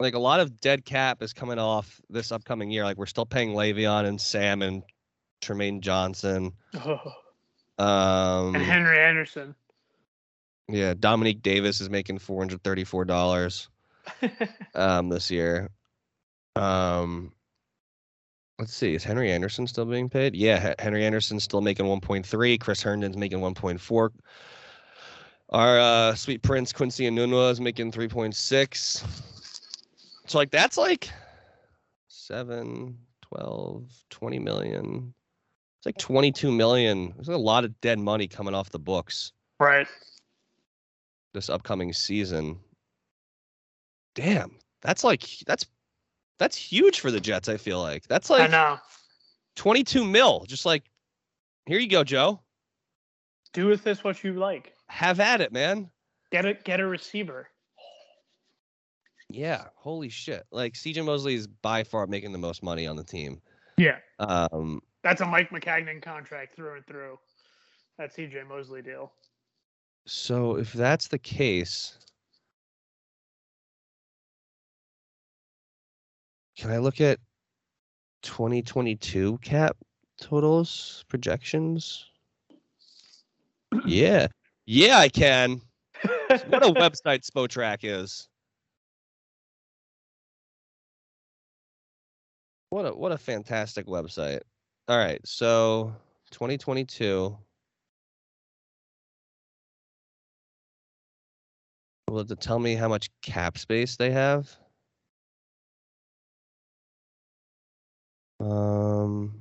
Like 0.00 0.14
a 0.14 0.18
lot 0.18 0.38
of 0.38 0.60
dead 0.60 0.84
cap 0.84 1.22
is 1.22 1.32
coming 1.32 1.58
off 1.58 2.00
this 2.08 2.30
upcoming 2.30 2.70
year. 2.70 2.84
Like 2.84 2.98
we're 2.98 3.06
still 3.06 3.26
paying 3.26 3.50
Le'Veon 3.50 4.04
and 4.04 4.20
Sam 4.20 4.62
and 4.62 4.82
Trumaine 5.40 5.80
Johnson. 5.80 6.52
Oh. 6.74 7.00
Um, 7.80 8.56
and 8.56 8.64
Henry 8.64 8.98
Anderson. 8.98 9.54
yeah, 10.68 10.94
Dominique 10.98 11.42
Davis 11.42 11.80
is 11.80 11.88
making 11.88 12.18
four 12.18 12.40
hundred 12.40 12.64
thirty-four 12.64 13.04
dollars 13.04 13.68
um 14.74 15.08
this 15.08 15.30
year. 15.30 15.70
Um 16.56 17.32
let's 18.58 18.74
see, 18.74 18.94
is 18.94 19.04
Henry 19.04 19.30
Anderson 19.30 19.66
still 19.66 19.84
being 19.84 20.08
paid? 20.08 20.34
Yeah, 20.34 20.74
Henry 20.78 21.04
Anderson's 21.04 21.44
still 21.44 21.60
making 21.60 21.86
1.3, 21.86 22.60
Chris 22.60 22.82
Herndon's 22.82 23.16
making 23.16 23.38
1.4. 23.38 24.10
Our 25.50 25.78
uh 25.78 26.14
sweet 26.14 26.42
prince 26.42 26.72
Quincy 26.72 27.08
Enunwa 27.08 27.50
is 27.52 27.60
making 27.60 27.92
3.6. 27.92 29.04
So 30.26 30.38
like 30.38 30.50
that's 30.50 30.76
like 30.76 31.10
7, 32.08 32.98
12, 33.22 33.84
20 34.10 34.38
million. 34.38 35.14
It's 35.78 35.86
like 35.86 35.98
22 35.98 36.50
million. 36.50 37.12
There's 37.14 37.28
a 37.28 37.36
lot 37.36 37.64
of 37.64 37.80
dead 37.80 37.98
money 37.98 38.26
coming 38.28 38.54
off 38.54 38.70
the 38.70 38.78
books 38.78 39.32
right. 39.58 39.86
this 41.32 41.48
upcoming 41.48 41.92
season. 41.92 42.58
Damn, 44.18 44.56
that's 44.82 45.04
like 45.04 45.22
that's 45.46 45.64
that's 46.40 46.56
huge 46.56 46.98
for 46.98 47.12
the 47.12 47.20
Jets. 47.20 47.48
I 47.48 47.56
feel 47.56 47.80
like 47.80 48.04
that's 48.08 48.28
I 48.32 48.38
like 48.38 48.50
know. 48.50 48.78
22 49.54 50.04
mil. 50.04 50.44
Just 50.48 50.66
like 50.66 50.82
here 51.66 51.78
you 51.78 51.88
go, 51.88 52.02
Joe. 52.02 52.40
Do 53.52 53.68
with 53.68 53.84
this 53.84 54.02
what 54.02 54.24
you 54.24 54.32
like. 54.32 54.74
Have 54.88 55.20
at 55.20 55.40
it, 55.40 55.52
man. 55.52 55.88
Get 56.32 56.46
a 56.46 56.54
get 56.54 56.80
a 56.80 56.86
receiver. 56.86 57.48
Yeah, 59.30 59.66
holy 59.76 60.08
shit. 60.08 60.44
Like 60.50 60.72
CJ 60.72 61.04
Mosley 61.04 61.34
is 61.34 61.46
by 61.46 61.84
far 61.84 62.08
making 62.08 62.32
the 62.32 62.38
most 62.38 62.60
money 62.64 62.88
on 62.88 62.96
the 62.96 63.04
team. 63.04 63.40
Yeah, 63.76 63.98
Um, 64.18 64.82
that's 65.04 65.20
a 65.20 65.26
Mike 65.26 65.50
Maccagnan 65.50 66.02
contract 66.02 66.56
through 66.56 66.74
and 66.78 66.86
through. 66.86 67.20
That 67.98 68.12
CJ 68.16 68.48
Mosley 68.48 68.82
deal. 68.82 69.12
so 70.06 70.56
if 70.56 70.72
that's 70.72 71.06
the 71.06 71.18
case, 71.20 71.98
can 76.58 76.72
I 76.72 76.78
look 76.78 77.00
at 77.00 77.18
2022 78.22 79.38
cap 79.38 79.76
totals 80.20 81.04
projections? 81.08 82.04
Yeah. 83.86 84.28
Yeah, 84.66 84.98
I 84.98 85.08
can. 85.08 85.60
What 86.48 86.64
a 86.64 86.72
website 86.72 87.26
Spotrac 87.26 87.78
is. 87.82 88.28
What 92.70 92.86
a 92.86 92.94
what 92.94 93.12
a 93.12 93.18
fantastic 93.18 93.86
website. 93.86 94.40
All 94.88 94.98
right, 94.98 95.20
so 95.26 95.94
2022. 96.30 97.36
Will 102.08 102.18
it 102.20 102.40
tell 102.40 102.58
me 102.58 102.74
how 102.74 102.88
much 102.88 103.10
cap 103.22 103.58
space 103.58 103.96
they 103.96 104.10
have? 104.10 104.56
Um 108.40 109.34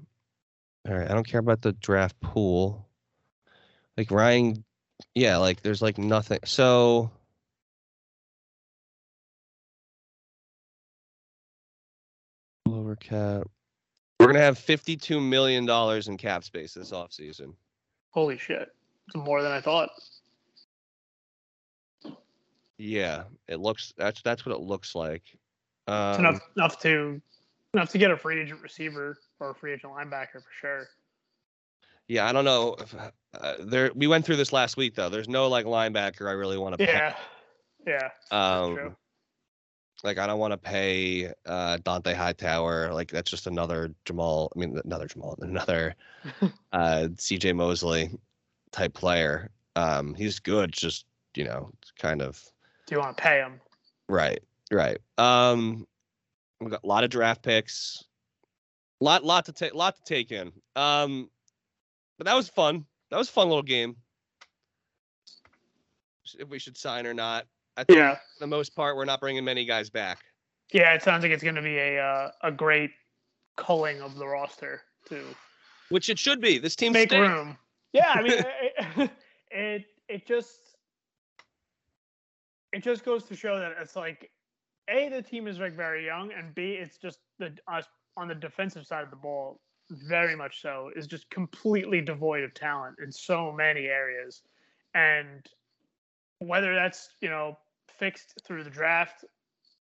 all 0.88 0.96
right, 0.96 1.10
I 1.10 1.14
don't 1.14 1.28
care 1.28 1.40
about 1.40 1.62
the 1.62 1.74
draft 1.74 2.20
pool. 2.22 2.88
Like 3.98 4.12
Ryan 4.12 4.64
yeah, 5.14 5.38
like 5.38 5.62
there's 5.62 5.82
like 5.82 5.98
nothing. 5.98 6.40
So 6.46 7.12
lower 12.66 12.96
cap. 12.96 13.48
We're 14.20 14.28
gonna 14.28 14.40
have 14.40 14.58
fifty-two 14.58 15.20
million 15.20 15.66
dollars 15.66 16.08
in 16.08 16.18
cap 16.18 16.44
space 16.44 16.74
this 16.74 16.92
offseason. 16.92 17.54
Holy 18.12 18.38
shit. 18.38 18.74
It's 19.08 19.16
more 19.16 19.42
than 19.44 19.52
I 19.52 19.62
thought. 19.62 19.90
Yeah, 22.78 23.24
it 23.48 23.60
looks 23.60 23.94
that's 23.98 24.22
that's 24.22 24.46
what 24.46 24.56
it 24.56 24.62
looks 24.62 24.96
like. 24.96 25.24
Um, 25.88 26.10
It's 26.10 26.20
enough 26.20 26.40
enough 26.56 26.80
to 26.82 27.22
enough 27.78 27.92
to 27.92 27.98
get 27.98 28.12
a 28.12 28.18
free 28.18 28.42
agent 28.42 28.62
receiver 28.62 29.18
or 29.40 29.52
a 29.52 29.56
free 29.56 29.74
agent 29.74 29.94
linebacker 29.94 30.34
for 30.34 30.52
sure. 30.60 30.88
Yeah, 32.08 32.28
I 32.28 32.32
don't 32.32 32.46
know. 32.46 32.76
If, 32.80 32.96
uh, 32.96 33.54
there, 33.60 33.92
we 33.96 34.08
went 34.08 34.26
through 34.26 34.38
this 34.38 34.54
last 34.54 34.78
week 34.78 34.96
though. 34.96 35.10
There's 35.10 35.30
no 35.30 35.48
like 35.48 35.66
linebacker 35.66 36.28
I 36.28 36.34
really 36.34 36.58
want 36.58 36.78
to 36.78 36.86
pay. 36.86 36.92
Yeah. 36.92 37.16
Yeah. 37.86 38.10
Um, 38.32 38.76
true. 38.76 38.96
like 40.04 40.18
I 40.18 40.28
don't 40.28 40.40
want 40.40 40.52
to 40.52 40.58
pay 40.58 41.32
uh, 41.46 41.78
Dont'a 41.78 42.16
Hightower. 42.16 42.94
Like 42.94 43.12
that's 43.12 43.30
just 43.30 43.48
another 43.48 43.94
Jamal. 44.06 44.52
I 44.56 44.60
mean, 44.60 44.80
another 44.84 45.08
Jamal, 45.08 45.38
another 45.42 45.96
uh, 46.74 47.08
C.J. 47.18 47.54
Mosley 47.54 48.10
type 48.72 48.94
player. 48.94 49.52
Um, 49.76 50.14
he's 50.16 50.40
good. 50.40 50.72
Just 50.72 51.06
you 51.36 51.44
know, 51.44 51.72
kind 52.00 52.22
of 52.22 52.44
Do 52.88 52.96
you 52.96 53.00
want 53.00 53.16
to 53.18 53.24
pay 53.24 53.38
him? 53.38 53.62
right, 54.10 54.42
right. 54.72 54.98
Um, 55.18 55.86
we 56.60 56.70
got 56.70 56.84
a 56.84 56.88
lot 56.88 57.04
of 57.04 57.10
draft 57.10 57.44
picks. 57.44 58.04
Lot, 59.00 59.24
lot 59.24 59.46
to 59.46 59.54
take, 59.54 59.76
lot 59.76 59.96
to 59.96 60.02
take 60.04 60.32
in. 60.32 60.52
Um, 60.76 61.30
but 62.18 62.26
that 62.26 62.34
was 62.36 62.50
fun. 62.50 62.86
That 63.12 63.18
was 63.18 63.30
a 63.30 63.32
fun 63.32 63.48
little 63.48 63.62
game. 63.64 63.96
If 66.40 66.50
we 66.50 66.60
should 66.60 66.76
sign 66.78 67.06
or 67.08 67.14
not. 67.14 67.46
I 67.78 67.84
think 67.84 67.98
Yeah. 67.98 68.16
for 68.16 68.40
the 68.40 68.48
most 68.48 68.76
part, 68.76 68.96
we're 68.98 69.06
not 69.06 69.20
bringing 69.22 69.46
many 69.46 69.66
guys 69.66 69.90
back. 69.90 70.20
Yeah, 70.74 70.94
it 70.94 71.02
sounds 71.04 71.24
like 71.24 71.32
it's 71.32 71.44
going 71.44 71.56
to 71.56 71.62
be 71.62 71.78
a 71.78 72.00
uh, 72.04 72.32
a 72.44 72.52
great 72.52 72.92
culling 73.56 74.02
of 74.02 74.16
the 74.16 74.28
roster 74.28 74.82
too. 75.08 75.24
which 75.90 76.10
it 76.10 76.20
should 76.20 76.42
be. 76.42 76.58
This 76.58 76.76
team 76.76 76.92
make 76.92 77.12
room. 77.12 77.58
Yeah, 77.94 78.12
I 78.14 78.22
mean, 78.22 78.34
it, 78.98 79.12
it 79.52 79.86
it 80.10 80.28
just 80.28 80.76
it 82.74 82.84
just 82.84 83.06
goes 83.06 83.24
to 83.26 83.36
show 83.36 83.58
that 83.60 83.76
it's 83.80 83.96
like 83.96 84.30
a 84.90 85.10
the 85.10 85.22
team 85.22 85.48
is 85.48 85.60
like 85.60 85.74
very 85.74 86.06
young, 86.06 86.32
and 86.32 86.54
b 86.56 86.74
it's 86.80 86.98
just 86.98 87.20
the 87.40 87.52
us 87.68 87.86
on 88.16 88.28
the 88.28 88.36
defensive 88.36 88.86
side 88.86 89.04
of 89.04 89.10
the 89.10 89.16
ball 89.16 89.60
very 89.90 90.36
much 90.36 90.62
so 90.62 90.92
is 90.96 91.08
just 91.08 91.30
completely 91.30 92.02
devoid 92.02 92.44
of 92.44 92.54
talent 92.54 92.98
in 93.04 93.12
so 93.12 93.52
many 93.52 93.86
areas, 93.86 94.42
and 94.94 95.46
whether 96.40 96.76
that's 96.76 97.10
you 97.22 97.30
know 97.30 97.58
fixed 97.88 98.40
through 98.46 98.64
the 98.64 98.70
draft 98.70 99.26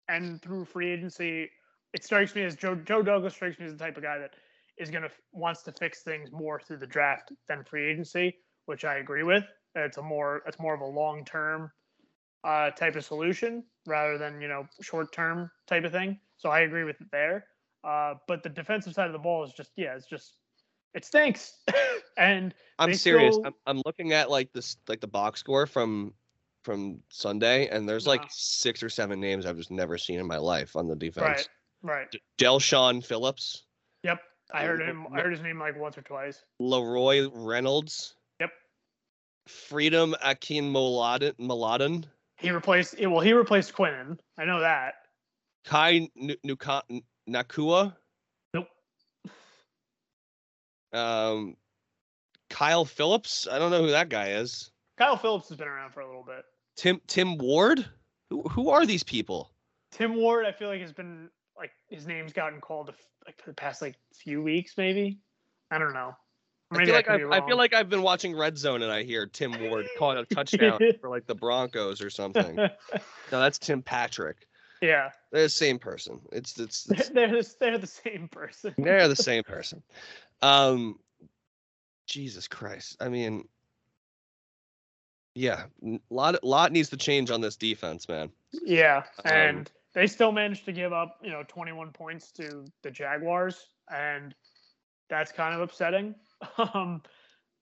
and 0.09 0.41
through 0.41 0.65
free 0.65 0.91
agency, 0.91 1.51
it 1.93 2.05
strikes 2.05 2.35
me 2.35 2.43
as 2.43 2.57
Joe 2.57 2.75
Joe 2.75 3.03
Douglas 3.03 3.35
strikes 3.35 3.59
me 3.59 3.67
as 3.67 3.73
the 3.73 3.79
type 3.79 3.97
of 3.97 4.03
guy 4.03 4.19
that 4.19 4.35
is 4.79 4.91
to 4.91 5.11
wants 5.33 5.63
to 5.63 5.73
fix 5.73 6.03
things 6.03 6.31
more 6.33 6.61
through 6.61 6.79
the 6.79 6.87
draft 6.87 7.33
than 7.49 7.65
free 7.65 7.91
agency, 7.91 8.37
which 8.67 8.85
I 8.85 8.97
agree 8.97 9.23
with. 9.23 9.45
It's 9.75 9.97
a 9.97 10.03
more 10.03 10.43
it's 10.47 10.59
more 10.59 10.75
of 10.75 10.81
a 10.81 10.87
long 10.87 11.25
term 11.25 11.71
uh, 12.47 12.71
type 12.71 12.95
of 12.97 13.05
solution 13.05 13.65
rather 13.87 14.17
than 14.17 14.41
you 14.41 14.49
know 14.49 14.67
short 14.81 15.13
term 15.13 15.51
type 15.67 15.85
of 15.85 15.93
thing. 15.93 16.19
So 16.37 16.51
I 16.51 16.61
agree 16.61 16.85
with 16.85 17.01
it 17.01 17.11
there. 17.11 17.47
Uh, 17.83 18.15
but 18.29 18.43
the 18.43 18.49
defensive 18.49 18.95
side 18.95 19.07
of 19.07 19.13
the 19.13 19.19
ball 19.19 19.45
is 19.45 19.53
just 19.53 19.73
yeah, 19.77 19.95
it's 19.97 20.07
just 20.07 20.37
it 20.95 21.05
stinks. 21.05 21.59
and 22.17 22.55
I'm 22.79 22.95
serious. 22.95 23.35
still- 23.35 23.47
I'm, 23.47 23.55
I'm 23.67 23.83
looking 23.85 24.13
at 24.13 24.31
like 24.31 24.53
this, 24.53 24.77
like 24.89 25.01
the 25.01 25.09
box 25.09 25.41
score 25.41 25.67
from 25.67 26.15
from 26.63 27.01
Sunday, 27.11 27.69
and 27.69 27.89
there's 27.89 28.07
like 28.07 28.23
six 28.29 28.83
or 28.83 28.89
seven 28.89 29.21
names 29.21 29.47
I've 29.47 29.57
just 29.57 29.71
never 29.71 29.99
seen 29.99 30.19
in 30.19 30.27
my 30.27 30.39
life 30.39 30.75
on 30.75 30.89
the 30.89 30.97
defense. 30.97 31.47
right, 31.83 32.09
right. 32.13 32.17
Del'Shawn 32.39 33.05
Phillips, 33.05 33.65
Yep, 34.03 34.21
I 34.53 34.65
heard 34.65 34.81
him. 34.81 35.07
I 35.13 35.21
heard 35.21 35.33
his 35.33 35.43
name 35.43 35.61
like 35.61 35.79
once 35.79 35.97
or 35.99 36.03
twice. 36.03 36.45
Leroy 36.59 37.29
Reynolds. 37.33 38.15
Yep. 38.41 38.51
Freedom 39.47 40.15
Akinmoladun. 40.25 42.05
He 42.39 42.51
replaced 42.51 42.95
it 42.99 43.07
well, 43.07 43.21
he 43.21 43.33
replaced 43.33 43.75
Quinnen. 43.75 44.19
I 44.39 44.45
know 44.45 44.61
that. 44.61 44.95
Kai 45.65 46.09
Nuka, 46.45 46.83
Nacua. 47.29 47.97
Nope. 48.55 48.69
Um, 50.93 51.57
Kyle 52.51 52.85
Phillips. 52.85 53.49
I 53.51 53.59
don't 53.59 53.71
know 53.71 53.83
who 53.83 53.91
that 53.91 54.09
guy 54.09 54.31
is. 54.33 54.71
Kyle 54.99 55.17
Phillips 55.17 55.49
has 55.49 55.59
been 55.59 55.69
around 55.69 55.93
for 55.93 56.01
a 56.01 56.07
little 56.07 56.25
bit. 56.25 56.45
Tim 56.77 57.01
Tim 57.07 57.39
Ward. 57.39 57.87
Who 58.31 58.43
who 58.43 58.71
are 58.71 58.87
these 58.87 59.03
people? 59.03 59.51
Tim 59.93 60.17
Ward. 60.17 60.47
I 60.47 60.53
feel 60.53 60.69
like 60.69 60.81
has 60.81 60.93
been 60.93 61.31
like 61.57 61.73
his 61.89 62.07
name's 62.07 62.33
gotten 62.33 62.61
called 62.61 62.93
like 63.25 63.41
for 63.43 63.51
the 63.51 63.55
past 63.55 63.83
like 63.83 63.97
few 64.15 64.43
weeks, 64.43 64.75
maybe. 64.77 65.19
I 65.71 65.79
don't 65.79 65.95
know. 65.95 66.15
I 66.71 66.85
feel, 66.85 66.95
like 66.95 67.09
I've, 67.09 67.31
I 67.31 67.47
feel 67.47 67.57
like 67.57 67.75
I've 67.75 67.89
been 67.89 68.03
watching 68.03 68.37
Red 68.37 68.59
Zone 68.59 68.83
and 68.83 68.91
I 68.91 69.05
hear 69.05 69.27
Tim 69.27 69.53
Ward 69.69 69.87
calling 69.99 70.19
a 70.19 70.25
touchdown 70.25 70.81
for 71.01 71.09
like 71.09 71.27
the 71.27 71.35
Broncos 71.35 72.03
or 72.03 72.11
something. 72.11 72.57
no, 72.57 72.71
that's 73.31 73.59
Tim 73.59 73.83
Patrick. 73.83 74.49
Yeah, 74.83 75.11
they're 75.31 75.45
the 75.45 75.49
same 75.49 75.79
person. 75.79 76.21
It's 76.33 76.59
it's, 76.59 76.87
it's 76.91 77.09
they're 77.11 77.29
the, 77.29 77.55
they're 77.61 77.79
the 77.79 77.87
same 77.87 78.29
person. 78.29 78.75
they're 78.77 79.09
the 79.09 79.17
same 79.17 79.45
person. 79.45 79.83
Um, 80.43 80.99
Jesus 82.07 82.49
Christ. 82.49 82.97
I 83.01 83.09
mean, 83.09 83.47
yeah, 85.35 85.65
lot 86.11 86.43
lot 86.43 86.73
needs 86.73 86.91
to 86.91 86.97
change 86.97 87.31
on 87.31 87.41
this 87.41 87.57
defense, 87.57 88.09
man. 88.09 88.31
Yeah, 88.65 89.05
um, 89.25 89.33
and 89.33 89.59
um, 89.59 89.67
they 89.95 90.07
still 90.07 90.33
managed 90.33 90.65
to 90.65 90.73
give 90.73 90.93
up, 90.93 91.19
you 91.23 91.31
know, 91.31 91.43
21 91.47 91.91
points 91.93 92.33
to 92.33 92.65
the 92.83 92.91
Jaguars, 92.91 93.69
and 93.91 94.35
that's 95.09 95.33
kind 95.33 95.55
of 95.55 95.61
upsetting. 95.61 96.15
Um, 96.75 97.03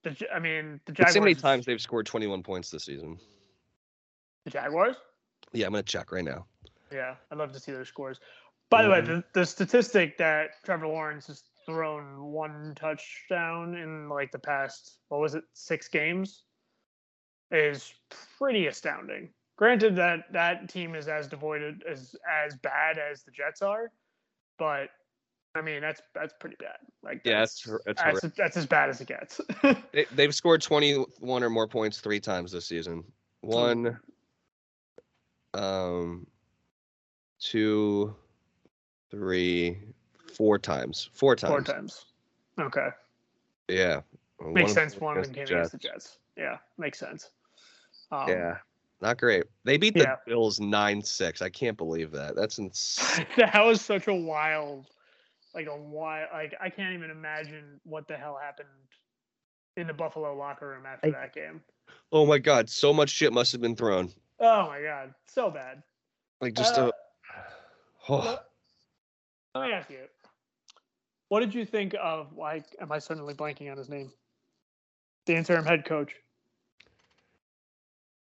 the 0.03 0.15
I 0.33 0.39
mean, 0.39 0.79
the 0.85 0.91
Jaguars. 0.91 1.15
how 1.15 1.21
many 1.21 1.35
times 1.35 1.65
they've 1.65 1.81
scored 1.81 2.05
21 2.05 2.43
points 2.43 2.69
this 2.69 2.83
season? 2.83 3.17
The 4.45 4.51
Jaguars. 4.51 4.97
Yeah, 5.53 5.65
I'm 5.65 5.71
gonna 5.71 5.83
check 5.83 6.11
right 6.11 6.23
now. 6.23 6.45
Yeah, 6.91 7.15
I'd 7.31 7.37
love 7.37 7.51
to 7.53 7.59
see 7.59 7.71
their 7.71 7.85
scores. 7.85 8.19
By 8.69 8.83
the 8.83 8.89
way, 8.89 9.01
the, 9.01 9.23
the 9.33 9.45
statistic 9.45 10.17
that 10.17 10.63
Trevor 10.63 10.87
Lawrence 10.87 11.27
has 11.27 11.43
thrown 11.65 12.23
one 12.23 12.73
touchdown 12.75 13.75
in 13.75 14.09
like 14.09 14.31
the 14.31 14.39
past, 14.39 14.99
what 15.09 15.21
was 15.21 15.35
it, 15.35 15.43
six 15.53 15.87
games, 15.87 16.43
is 17.51 17.93
pretty 18.37 18.67
astounding. 18.67 19.29
Granted 19.57 19.95
that 19.95 20.31
that 20.33 20.67
team 20.67 20.95
is 20.95 21.07
as 21.07 21.27
devoid 21.27 21.83
as 21.89 22.15
as 22.29 22.55
bad 22.55 22.97
as 22.97 23.23
the 23.23 23.31
Jets 23.31 23.61
are, 23.61 23.91
but 24.57 24.89
I 25.55 25.61
mean 25.61 25.81
that's 25.81 26.01
that's 26.13 26.33
pretty 26.39 26.57
bad. 26.59 26.77
Like 27.03 27.21
yeah, 27.23 27.39
that's 27.39 27.67
that's, 27.85 28.01
that's, 28.01 28.35
that's 28.37 28.57
as 28.57 28.65
bad 28.65 28.89
as 28.89 29.01
it 29.01 29.07
gets. 29.07 29.39
they, 29.91 30.05
they've 30.13 30.35
scored 30.35 30.61
twenty 30.61 30.95
one 31.19 31.43
or 31.43 31.49
more 31.49 31.67
points 31.67 31.99
three 31.99 32.19
times 32.19 32.51
this 32.51 32.65
season. 32.65 33.03
One, 33.41 33.99
um, 35.53 36.27
two, 37.39 38.15
three, 39.09 39.77
four 40.35 40.59
times. 40.59 41.09
Four 41.13 41.35
times. 41.35 41.51
Four 41.51 41.61
times. 41.61 42.05
Okay. 42.59 42.87
Yeah. 43.69 44.01
Makes 44.41 44.73
sense. 44.73 44.97
One 44.97 45.17
of 45.17 45.25
them 45.25 45.33
came 45.33 45.43
against 45.43 45.71
the 45.71 45.77
Jets. 45.77 46.17
Yeah, 46.37 46.57
makes 46.77 46.99
sense. 46.99 47.31
Um, 48.11 48.27
yeah, 48.27 48.57
not 49.01 49.17
great. 49.17 49.45
They 49.63 49.77
beat 49.77 49.93
the 49.93 50.01
yeah. 50.01 50.15
Bills 50.25 50.59
nine 50.59 51.01
six. 51.01 51.41
I 51.41 51.49
can't 51.49 51.77
believe 51.77 52.11
that. 52.11 52.35
That's 52.35 52.57
insane. 52.59 53.25
that 53.37 53.63
was 53.63 53.81
such 53.81 54.07
a 54.07 54.13
wild, 54.13 54.87
like 55.55 55.67
a 55.67 55.75
why 55.75 56.25
Like 56.31 56.53
I 56.61 56.69
can't 56.69 56.93
even 56.93 57.09
imagine 57.09 57.79
what 57.83 58.07
the 58.07 58.17
hell 58.17 58.37
happened 58.41 58.67
in 59.77 59.87
the 59.87 59.93
Buffalo 59.93 60.35
locker 60.35 60.67
room 60.67 60.85
after 60.85 61.07
I, 61.07 61.11
that 61.11 61.33
game. 61.33 61.61
Oh 62.11 62.25
my 62.25 62.37
god, 62.37 62.69
so 62.69 62.93
much 62.93 63.09
shit 63.09 63.33
must 63.33 63.51
have 63.53 63.61
been 63.61 63.75
thrown. 63.75 64.11
Oh 64.39 64.67
my 64.67 64.81
god, 64.81 65.13
so 65.27 65.49
bad. 65.49 65.81
Like 66.41 66.53
just 66.53 66.77
uh, 66.77 66.87
a. 66.87 66.91
Oh. 68.07 68.39
Let 69.55 69.67
me 69.67 69.73
ask 69.73 69.89
you. 69.89 69.99
What 71.29 71.39
did 71.39 71.55
you 71.55 71.65
think 71.65 71.95
of? 71.99 72.33
Why 72.33 72.63
am 72.79 72.91
I 72.91 72.99
suddenly 72.99 73.33
blanking 73.33 73.71
on 73.71 73.77
his 73.77 73.89
name? 73.89 74.11
The 75.25 75.35
interim 75.35 75.65
head 75.65 75.85
coach. 75.85 76.13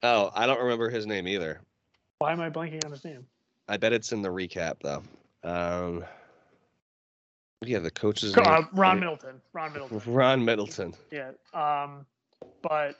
Oh, 0.04 0.30
I 0.36 0.46
don't 0.46 0.60
remember 0.60 0.90
his 0.90 1.08
name 1.08 1.28
either. 1.28 1.62
Why 2.20 2.32
am 2.32 2.42
I 2.42 2.50
blanking 2.50 2.86
on 2.86 2.92
his 2.92 3.04
name? 3.04 3.26
I 3.68 3.78
bet 3.78 3.92
it's 3.94 4.12
in 4.12 4.22
the 4.22 4.30
recap 4.30 4.76
though. 4.82 5.04
Um, 5.44 6.06
yeah, 7.68 7.80
the 7.80 7.92
coach's 7.92 8.36
uh, 8.36 8.42
name. 8.42 8.68
Ron 8.74 9.00
Middleton. 9.00 9.42
Ron 9.54 9.74
Middleton. 9.74 10.14
Ron 10.14 10.46
Middleton. 10.46 10.94
Yeah. 11.12 11.32
Um, 11.54 12.06
but 12.62 12.96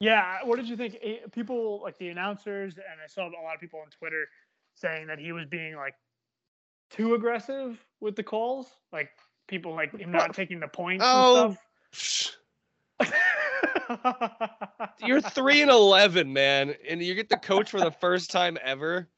yeah, 0.00 0.38
what 0.44 0.56
did 0.56 0.68
you 0.68 0.76
think? 0.76 0.96
People 1.32 1.80
like 1.82 1.98
the 1.98 2.08
announcers, 2.08 2.74
and 2.76 3.00
I 3.02 3.06
saw 3.06 3.22
a 3.22 3.42
lot 3.42 3.54
of 3.54 3.60
people 3.60 3.80
on 3.80 3.90
Twitter 3.90 4.28
saying 4.74 5.08
that 5.08 5.18
he 5.18 5.32
was 5.32 5.46
being 5.46 5.74
like 5.76 5.94
too 6.90 7.14
aggressive 7.14 7.84
with 8.00 8.14
the 8.16 8.22
calls, 8.22 8.68
like 8.92 9.10
people 9.48 9.74
like 9.74 9.96
him 9.96 10.12
not 10.12 10.34
taking 10.34 10.60
the 10.60 10.68
points. 10.68 11.04
Oh. 11.06 11.56
You're 15.04 15.20
three 15.20 15.62
and 15.62 15.70
eleven, 15.70 16.32
man, 16.32 16.74
and 16.88 17.02
you 17.02 17.14
get 17.14 17.28
the 17.28 17.36
coach 17.36 17.70
for 17.70 17.80
the 17.80 17.90
first 17.90 18.30
time 18.30 18.58
ever. 18.62 19.08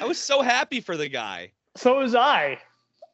I 0.00 0.04
was 0.04 0.18
so 0.18 0.40
happy 0.40 0.80
for 0.80 0.96
the 0.96 1.08
guy. 1.08 1.52
So 1.76 1.98
was 1.98 2.14
I. 2.14 2.58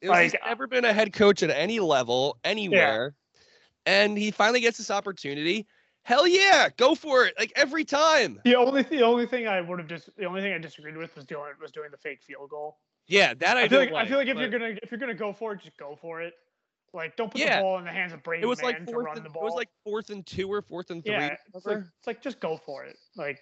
It 0.00 0.08
was, 0.08 0.16
like, 0.16 0.22
he's 0.32 0.34
never 0.46 0.66
been 0.66 0.84
a 0.84 0.92
head 0.92 1.12
coach 1.12 1.42
at 1.42 1.50
any 1.50 1.80
level, 1.80 2.36
anywhere, 2.44 3.14
yeah. 3.34 3.92
and 3.92 4.18
he 4.18 4.30
finally 4.30 4.60
gets 4.60 4.78
this 4.78 4.90
opportunity. 4.90 5.66
Hell 6.02 6.26
yeah, 6.26 6.68
go 6.76 6.94
for 6.94 7.24
it! 7.24 7.34
Like 7.38 7.52
every 7.56 7.84
time. 7.84 8.40
The 8.44 8.54
only 8.54 8.82
the 8.82 9.02
only 9.02 9.26
thing 9.26 9.48
I 9.48 9.60
would 9.60 9.78
have 9.78 9.88
just 9.88 10.10
the 10.16 10.24
only 10.26 10.42
thing 10.42 10.52
I 10.52 10.58
disagreed 10.58 10.96
with 10.96 11.16
was 11.16 11.24
doing 11.24 11.44
was 11.60 11.72
doing 11.72 11.90
the 11.90 11.96
fake 11.96 12.20
field 12.22 12.50
goal. 12.50 12.78
Yeah, 13.08 13.34
that 13.34 13.56
I, 13.56 13.62
I 13.62 13.68
feel 13.68 13.78
like, 13.78 13.90
like, 13.90 14.06
I 14.06 14.08
feel 14.08 14.18
like 14.18 14.28
if 14.28 14.34
but... 14.34 14.40
you're 14.40 14.50
gonna 14.50 14.76
if 14.82 14.90
you're 14.90 15.00
gonna 15.00 15.14
go 15.14 15.32
for 15.32 15.52
it, 15.52 15.62
just 15.62 15.76
go 15.78 15.98
for 16.00 16.20
it. 16.20 16.34
Like, 16.92 17.16
don't 17.16 17.30
put 17.30 17.40
yeah. 17.40 17.56
the 17.56 17.62
ball 17.62 17.78
in 17.78 17.84
the 17.84 17.90
hands 17.90 18.12
of 18.12 18.22
Brady 18.22 18.44
it 18.44 18.46
was 18.46 18.62
Man 18.62 18.72
like 18.72 18.86
to 18.86 18.96
run 18.96 19.16
and, 19.16 19.26
the 19.26 19.30
ball. 19.30 19.42
It 19.42 19.46
was 19.46 19.54
like 19.54 19.68
fourth 19.84 20.10
and 20.10 20.24
two 20.24 20.50
or 20.50 20.62
fourth 20.62 20.90
and 20.90 21.04
three. 21.04 21.14
Yeah, 21.14 21.36
it's 21.54 21.66
like, 21.66 21.78
it's 21.78 22.06
like 22.06 22.22
just 22.22 22.40
go 22.40 22.56
for 22.56 22.84
it. 22.84 22.96
Like, 23.16 23.40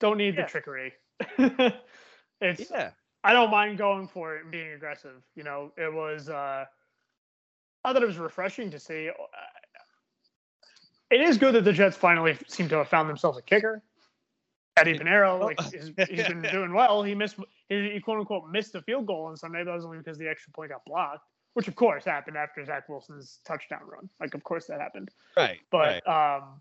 don't 0.00 0.18
need 0.18 0.34
yeah. 0.34 0.42
the 0.42 0.48
trickery. 0.48 0.92
it's 2.40 2.70
yeah. 2.70 2.90
I 3.26 3.32
don't 3.32 3.50
mind 3.50 3.76
going 3.78 4.08
for 4.08 4.36
it 4.36 4.42
and 4.42 4.52
being 4.52 4.72
aggressive. 4.72 5.22
You 5.34 5.44
know, 5.44 5.72
it 5.76 5.92
was. 5.92 6.28
uh 6.28 6.64
I 7.84 7.92
thought 7.92 8.02
it 8.02 8.06
was 8.06 8.18
refreshing 8.18 8.70
to 8.70 8.80
see. 8.80 9.08
Uh, 9.08 9.12
it 11.10 11.20
is 11.20 11.38
good 11.38 11.54
that 11.54 11.64
the 11.64 11.72
Jets 11.72 11.96
finally 11.96 12.36
seem 12.48 12.68
to 12.70 12.78
have 12.78 12.88
found 12.88 13.08
themselves 13.08 13.38
a 13.38 13.42
kicker. 13.42 13.82
Eddie 14.76 14.98
Piñeiro, 14.98 15.40
like 15.40 15.60
he's, 15.72 15.92
he's 16.08 16.26
been 16.26 16.42
doing 16.52 16.74
well. 16.74 17.02
He 17.02 17.14
missed, 17.14 17.36
he 17.68 18.00
quote 18.00 18.18
unquote 18.18 18.50
missed 18.50 18.74
a 18.74 18.82
field 18.82 19.06
goal 19.06 19.26
on 19.26 19.36
Sunday. 19.36 19.64
That 19.64 19.74
was 19.74 19.84
only 19.84 19.98
because 19.98 20.18
the 20.18 20.28
extra 20.28 20.52
point 20.52 20.70
got 20.70 20.84
blocked 20.84 21.22
which 21.56 21.68
of 21.68 21.74
course 21.74 22.04
happened 22.04 22.36
after 22.36 22.62
Zach 22.66 22.86
Wilson's 22.86 23.38
touchdown 23.46 23.80
run. 23.86 24.10
Like, 24.20 24.34
of 24.34 24.44
course 24.44 24.66
that 24.66 24.78
happened. 24.78 25.08
Right. 25.38 25.58
But 25.70 26.04
right. 26.06 26.36
um, 26.36 26.60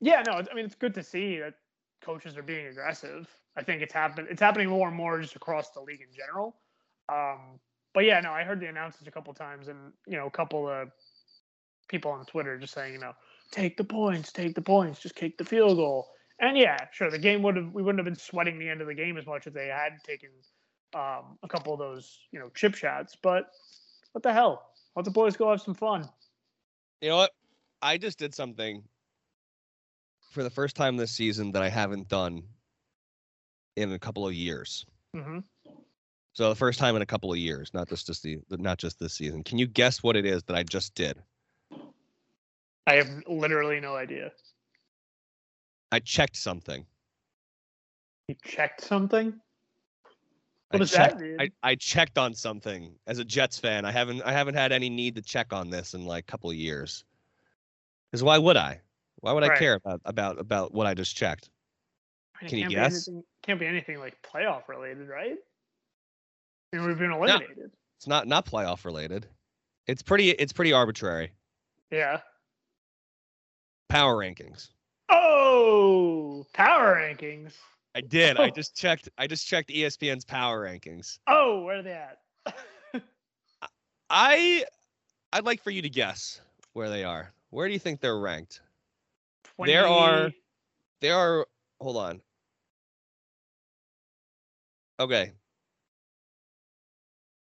yeah, 0.00 0.22
no, 0.24 0.34
I 0.34 0.54
mean 0.54 0.64
it's 0.64 0.76
good 0.76 0.94
to 0.94 1.02
see 1.02 1.40
that 1.40 1.54
coaches 2.02 2.36
are 2.36 2.42
being 2.42 2.66
aggressive. 2.66 3.28
I 3.56 3.62
think 3.62 3.82
it's 3.82 3.92
happened. 3.92 4.28
It's 4.30 4.40
happening 4.40 4.68
more 4.68 4.88
and 4.88 4.96
more 4.96 5.20
just 5.20 5.36
across 5.36 5.70
the 5.70 5.80
league 5.80 6.00
in 6.00 6.14
general. 6.14 6.56
Um, 7.08 7.58
but 7.94 8.04
yeah, 8.04 8.20
no, 8.20 8.32
I 8.32 8.44
heard 8.44 8.60
the 8.60 8.66
announcers 8.66 9.06
a 9.06 9.10
couple 9.10 9.32
times, 9.32 9.68
and 9.68 9.92
you 10.06 10.16
know, 10.16 10.26
a 10.26 10.30
couple 10.30 10.68
of 10.68 10.90
people 11.88 12.10
on 12.10 12.24
Twitter 12.26 12.58
just 12.58 12.74
saying, 12.74 12.92
you 12.92 12.98
know, 12.98 13.12
take 13.50 13.76
the 13.76 13.84
points, 13.84 14.32
take 14.32 14.54
the 14.54 14.62
points, 14.62 15.00
just 15.00 15.14
kick 15.14 15.38
the 15.38 15.44
field 15.44 15.76
goal. 15.76 16.08
And 16.38 16.58
yeah, 16.58 16.76
sure, 16.92 17.10
the 17.10 17.18
game 17.18 17.42
would 17.42 17.56
have 17.56 17.72
we 17.72 17.82
wouldn't 17.82 17.98
have 17.98 18.04
been 18.04 18.20
sweating 18.20 18.58
the 18.58 18.68
end 18.68 18.80
of 18.80 18.86
the 18.86 18.94
game 18.94 19.16
as 19.16 19.26
much 19.26 19.46
if 19.46 19.54
they 19.54 19.68
had 19.68 19.92
taken 20.04 20.30
um, 20.94 21.38
a 21.42 21.48
couple 21.48 21.72
of 21.72 21.78
those, 21.78 22.18
you 22.30 22.38
know, 22.38 22.50
chip 22.54 22.74
shots. 22.74 23.16
But 23.20 23.50
what 24.12 24.22
the 24.22 24.32
hell? 24.32 24.70
Let 24.94 25.04
the 25.04 25.10
boys 25.10 25.36
go 25.36 25.50
have 25.50 25.62
some 25.62 25.74
fun. 25.74 26.08
You 27.00 27.10
know 27.10 27.16
what? 27.16 27.32
I 27.82 27.98
just 27.98 28.18
did 28.18 28.34
something 28.34 28.82
for 30.36 30.42
the 30.42 30.50
first 30.50 30.76
time 30.76 30.98
this 30.98 31.12
season 31.12 31.50
that 31.52 31.62
I 31.62 31.70
haven't 31.70 32.08
done 32.08 32.42
in 33.74 33.90
a 33.92 33.98
couple 33.98 34.28
of 34.28 34.34
years. 34.34 34.84
Mm-hmm. 35.16 35.38
So 36.34 36.50
the 36.50 36.54
first 36.54 36.78
time 36.78 36.94
in 36.94 37.00
a 37.00 37.06
couple 37.06 37.32
of 37.32 37.38
years, 37.38 37.72
not 37.72 37.88
just 37.88 38.06
just 38.06 38.22
the 38.22 38.38
not 38.50 38.76
just 38.76 39.00
this 39.00 39.14
season. 39.14 39.42
Can 39.42 39.56
you 39.56 39.66
guess 39.66 40.02
what 40.02 40.14
it 40.14 40.26
is 40.26 40.42
that 40.42 40.54
I 40.54 40.62
just 40.62 40.94
did? 40.94 41.16
I 42.86 42.96
have 42.96 43.08
literally 43.26 43.80
no 43.80 43.96
idea. 43.96 44.30
I 45.90 46.00
checked 46.00 46.36
something. 46.36 46.84
You 48.28 48.34
checked 48.44 48.82
something? 48.82 49.40
What 50.68 50.74
I 50.74 50.78
does 50.80 50.90
checked, 50.90 51.18
that 51.18 51.24
mean? 51.24 51.40
I, 51.40 51.50
I 51.62 51.74
checked 51.76 52.18
on 52.18 52.34
something 52.34 52.94
as 53.06 53.18
a 53.18 53.24
Jets 53.24 53.58
fan. 53.58 53.86
I 53.86 53.90
haven't 53.90 54.20
I 54.20 54.32
haven't 54.32 54.54
had 54.54 54.70
any 54.70 54.90
need 54.90 55.14
to 55.14 55.22
check 55.22 55.54
on 55.54 55.70
this 55.70 55.94
in 55.94 56.04
like 56.04 56.24
a 56.24 56.30
couple 56.30 56.50
of 56.50 56.56
years. 56.56 57.06
Because 58.10 58.22
why 58.22 58.36
would 58.36 58.58
I? 58.58 58.82
Why 59.20 59.32
would 59.32 59.42
right. 59.42 59.52
I 59.52 59.58
care 59.58 59.74
about 59.74 60.00
about 60.04 60.38
about 60.38 60.72
what 60.72 60.86
I 60.86 60.94
just 60.94 61.16
checked? 61.16 61.50
Can 62.46 62.58
you 62.58 62.68
guess? 62.68 63.08
Anything, 63.08 63.24
can't 63.42 63.60
be 63.60 63.66
anything 63.66 63.98
like 63.98 64.14
playoff 64.22 64.68
related, 64.68 65.08
right? 65.08 65.36
Mean, 66.72 66.86
we've 66.86 66.98
been 66.98 67.12
eliminated. 67.12 67.56
No, 67.56 67.64
it's 67.98 68.06
not 68.06 68.26
not 68.26 68.46
playoff 68.46 68.84
related. 68.84 69.26
It's 69.86 70.02
pretty 70.02 70.30
it's 70.30 70.52
pretty 70.52 70.72
arbitrary. 70.72 71.32
Yeah. 71.90 72.20
power 73.88 74.16
rankings. 74.16 74.70
Oh, 75.08 76.44
power 76.52 76.96
rankings. 76.96 77.52
I 77.94 78.00
did. 78.00 78.38
I 78.38 78.50
just 78.54 78.76
checked. 78.76 79.08
I 79.16 79.26
just 79.26 79.46
checked 79.46 79.70
ESPN's 79.70 80.24
power 80.24 80.66
rankings. 80.66 81.18
Oh, 81.26 81.62
where 81.62 81.78
are 81.78 81.82
they 81.82 81.92
at? 81.92 82.18
I, 84.10 84.64
I'd 85.32 85.44
like 85.44 85.62
for 85.62 85.70
you 85.70 85.82
to 85.82 85.88
guess 85.88 86.40
where 86.74 86.90
they 86.90 87.04
are. 87.04 87.32
Where 87.50 87.66
do 87.66 87.72
you 87.72 87.78
think 87.78 88.00
they're 88.00 88.18
ranked? 88.18 88.60
There 89.66 89.86
are- 89.86 90.30
There 91.00 91.16
are. 91.16 91.46
Hold 91.80 91.96
on. 91.98 92.22
Okay. 94.98 95.32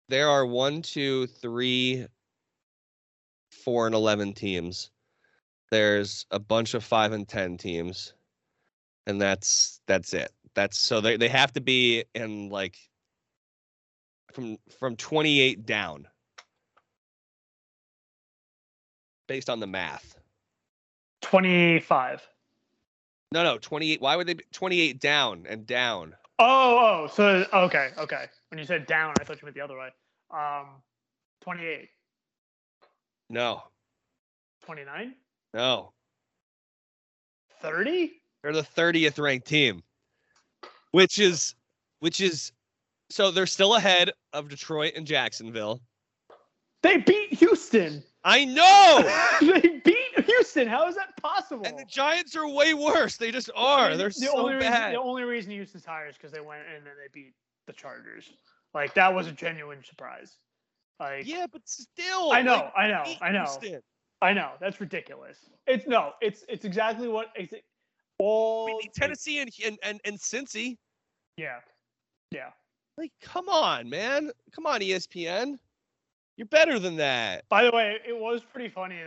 There 0.09 0.29
are 0.29 0.45
one, 0.45 0.81
two, 0.81 1.27
three, 1.27 2.05
four, 3.63 3.85
and 3.85 3.95
eleven 3.95 4.33
teams. 4.33 4.91
There's 5.69 6.25
a 6.31 6.39
bunch 6.39 6.73
of 6.73 6.83
five 6.83 7.11
and 7.13 7.27
ten 7.27 7.57
teams, 7.57 8.13
and 9.07 9.19
that's 9.21 9.79
that's 9.87 10.13
it. 10.13 10.31
That's 10.53 10.77
so 10.79 10.99
they 11.01 11.17
they 11.17 11.29
have 11.29 11.53
to 11.53 11.61
be 11.61 12.03
in 12.13 12.49
like 12.49 12.77
from 14.33 14.57
from 14.79 14.95
28 14.95 15.65
down 15.65 16.07
based 19.27 19.49
on 19.49 19.59
the 19.59 19.67
math. 19.67 20.15
25. 21.21 22.21
No, 23.31 23.43
no, 23.43 23.57
28. 23.57 24.01
Why 24.01 24.15
would 24.15 24.27
they 24.27 24.33
be 24.33 24.43
28 24.51 24.99
down 24.99 25.45
and 25.47 25.65
down? 25.65 26.15
Oh, 26.39 27.03
oh, 27.03 27.07
so 27.07 27.45
okay, 27.53 27.89
okay. 27.97 28.25
When 28.49 28.57
you 28.57 28.65
said 28.65 28.87
down, 28.87 29.13
I 29.19 29.23
thought 29.23 29.41
you 29.41 29.45
meant 29.45 29.55
the 29.55 29.61
other 29.61 29.77
way. 29.77 29.89
Um, 30.31 30.67
28, 31.41 31.89
No, 33.29 33.63
29, 34.65 35.13
no. 35.53 35.91
30. 37.61 38.13
They're 38.41 38.53
the 38.53 38.61
30th 38.63 39.21
ranked 39.21 39.47
team, 39.47 39.83
which 40.91 41.19
is, 41.19 41.55
which 41.99 42.21
is, 42.21 42.51
so 43.09 43.29
they're 43.29 43.45
still 43.45 43.75
ahead 43.75 44.11
of 44.33 44.49
Detroit 44.49 44.93
and 44.95 45.05
Jacksonville. 45.05 45.79
They 46.81 46.97
beat 46.97 47.33
Houston. 47.33 48.03
I 48.23 48.45
know. 48.45 49.51
they 49.61 49.70
Houston. 50.53 50.71
How 50.71 50.87
is 50.87 50.95
that 50.95 51.15
possible? 51.21 51.65
and 51.65 51.77
the 51.77 51.85
Giants 51.85 52.35
are 52.35 52.47
way 52.47 52.73
worse. 52.73 53.17
They 53.17 53.31
just 53.31 53.49
I 53.55 53.61
are. 53.61 53.89
mean, 53.89 53.97
They're 53.97 54.09
the 54.09 54.13
so 54.13 54.37
only 54.37 54.59
bad. 54.59 54.87
Reason, 54.87 54.91
the 54.93 54.99
only 54.99 55.23
reason 55.23 55.51
Houston's 55.51 55.85
higher 55.85 56.07
is 56.07 56.15
because 56.15 56.31
they 56.31 56.41
went 56.41 56.63
and 56.73 56.85
then 56.85 56.93
they 57.01 57.07
beat 57.11 57.33
the 57.67 57.73
Chargers. 57.73 58.33
Like 58.73 58.93
that 58.95 59.13
was 59.13 59.27
a 59.27 59.31
genuine 59.31 59.83
surprise. 59.83 60.37
Like 60.99 61.27
yeah, 61.27 61.45
but 61.51 61.61
still. 61.65 62.31
I 62.31 62.41
know, 62.41 62.53
like, 62.53 62.73
I 62.77 62.87
know, 62.87 63.03
I 63.21 63.31
know, 63.31 63.39
Houston. 63.39 63.81
I 64.21 64.33
know. 64.33 64.51
That's 64.59 64.79
ridiculous. 64.79 65.37
It's 65.67 65.87
no, 65.87 66.13
it's 66.21 66.43
it's 66.47 66.65
exactly 66.65 67.07
what 67.07 67.27
it's 67.35 67.53
all. 68.19 68.65
We 68.65 68.77
beat 68.83 68.93
Tennessee 68.93 69.39
and, 69.39 69.51
and 69.65 69.77
and 69.83 69.99
and 70.05 70.17
Cincy. 70.17 70.77
Yeah, 71.37 71.57
yeah. 72.31 72.49
Like, 72.97 73.11
come 73.21 73.49
on, 73.49 73.89
man. 73.89 74.31
Come 74.53 74.65
on, 74.65 74.81
ESPN. 74.81 75.55
You're 76.37 76.47
better 76.47 76.77
than 76.77 76.97
that. 76.97 77.45
By 77.49 77.63
the 77.63 77.71
way, 77.71 77.97
it 78.07 78.17
was 78.17 78.41
pretty 78.43 78.69
funny 78.69 78.99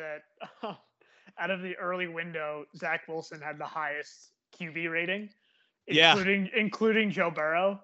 that 0.62 0.76
out 1.38 1.50
of 1.50 1.62
the 1.62 1.74
early 1.76 2.06
window, 2.06 2.64
Zach 2.76 3.02
Wilson 3.08 3.40
had 3.40 3.58
the 3.58 3.64
highest 3.66 4.30
QB 4.58 4.90
rating, 4.90 5.30
Yeah. 5.86 6.12
including 6.12 6.50
including 6.56 7.10
Joe 7.10 7.30
Burrow. 7.30 7.80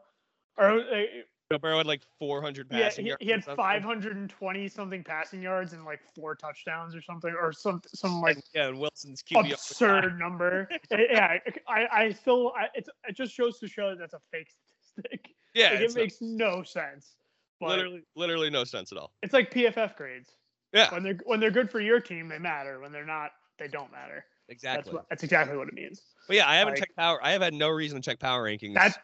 Or 0.56 0.80
uh, 0.80 1.02
Joe 1.50 1.58
Burrow 1.58 1.78
had 1.78 1.86
like 1.86 2.02
400 2.18 2.68
yeah, 2.70 2.82
passing 2.84 3.04
he, 3.06 3.08
yards. 3.08 3.24
he 3.24 3.32
or 3.32 3.34
had 3.36 3.44
520 3.44 4.68
something 4.68 5.02
passing 5.02 5.42
yards 5.42 5.72
and 5.72 5.84
like 5.84 6.00
four 6.14 6.34
touchdowns 6.36 6.94
or 6.94 7.02
something, 7.02 7.34
or 7.40 7.52
some 7.52 7.82
some 7.88 8.20
like 8.20 8.38
yeah, 8.54 8.68
and 8.68 8.78
Wilson's 8.78 9.22
QB. 9.22 9.52
absurd 9.52 10.18
number. 10.18 10.68
Eh, 10.90 10.96
yeah, 11.10 11.38
I 11.68 11.86
I 11.90 12.10
still 12.12 12.52
I, 12.56 12.68
it's 12.74 12.88
it 13.08 13.16
just 13.16 13.34
shows 13.34 13.58
to 13.60 13.68
show 13.68 13.90
that 13.90 13.98
that's 13.98 14.14
a 14.14 14.20
fake 14.30 14.48
statistic. 14.50 15.34
Yeah, 15.54 15.70
like, 15.70 15.80
it 15.80 15.94
makes 15.96 16.18
no 16.20 16.62
sense. 16.62 17.16
But 17.58 17.70
literally, 17.70 18.02
literally 18.14 18.50
no 18.50 18.64
sense 18.64 18.92
at 18.92 18.98
all. 18.98 19.12
it's 19.22 19.32
like 19.34 19.52
PFF 19.52 19.96
grades. 19.96 20.30
Yeah, 20.72 20.92
When 20.94 21.02
they're 21.02 21.18
when 21.24 21.40
they're 21.40 21.50
good 21.50 21.68
for 21.70 21.80
your 21.80 21.98
team, 22.00 22.28
they 22.28 22.38
matter. 22.38 22.78
When 22.80 22.92
they're 22.92 23.04
not, 23.04 23.32
they 23.60 23.68
don't 23.68 23.92
matter. 23.92 24.24
exactly. 24.48 24.82
That's 24.82 24.92
what, 24.94 25.08
that's 25.08 25.22
exactly 25.22 25.56
what 25.56 25.68
it 25.68 25.74
means. 25.74 26.00
but 26.26 26.34
yeah, 26.36 26.48
I 26.48 26.56
haven't 26.56 26.74
like- 26.74 26.80
checked 26.80 26.96
power. 26.96 27.20
I 27.22 27.30
have 27.30 27.42
had 27.42 27.54
no 27.54 27.68
reason 27.68 28.00
to 28.00 28.10
check 28.10 28.18
power 28.18 28.44
rankings. 28.44 28.74
That 28.74 28.98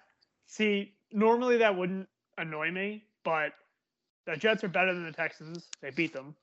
see, 0.46 0.94
normally 1.12 1.58
that 1.58 1.76
wouldn't 1.76 2.08
annoy 2.38 2.70
me, 2.72 3.04
but 3.24 3.52
the 4.26 4.36
Jets 4.36 4.64
are 4.64 4.68
better 4.68 4.92
than 4.92 5.04
the 5.04 5.12
Texans. 5.12 5.68
They 5.80 5.90
beat 5.90 6.12
them. 6.12 6.34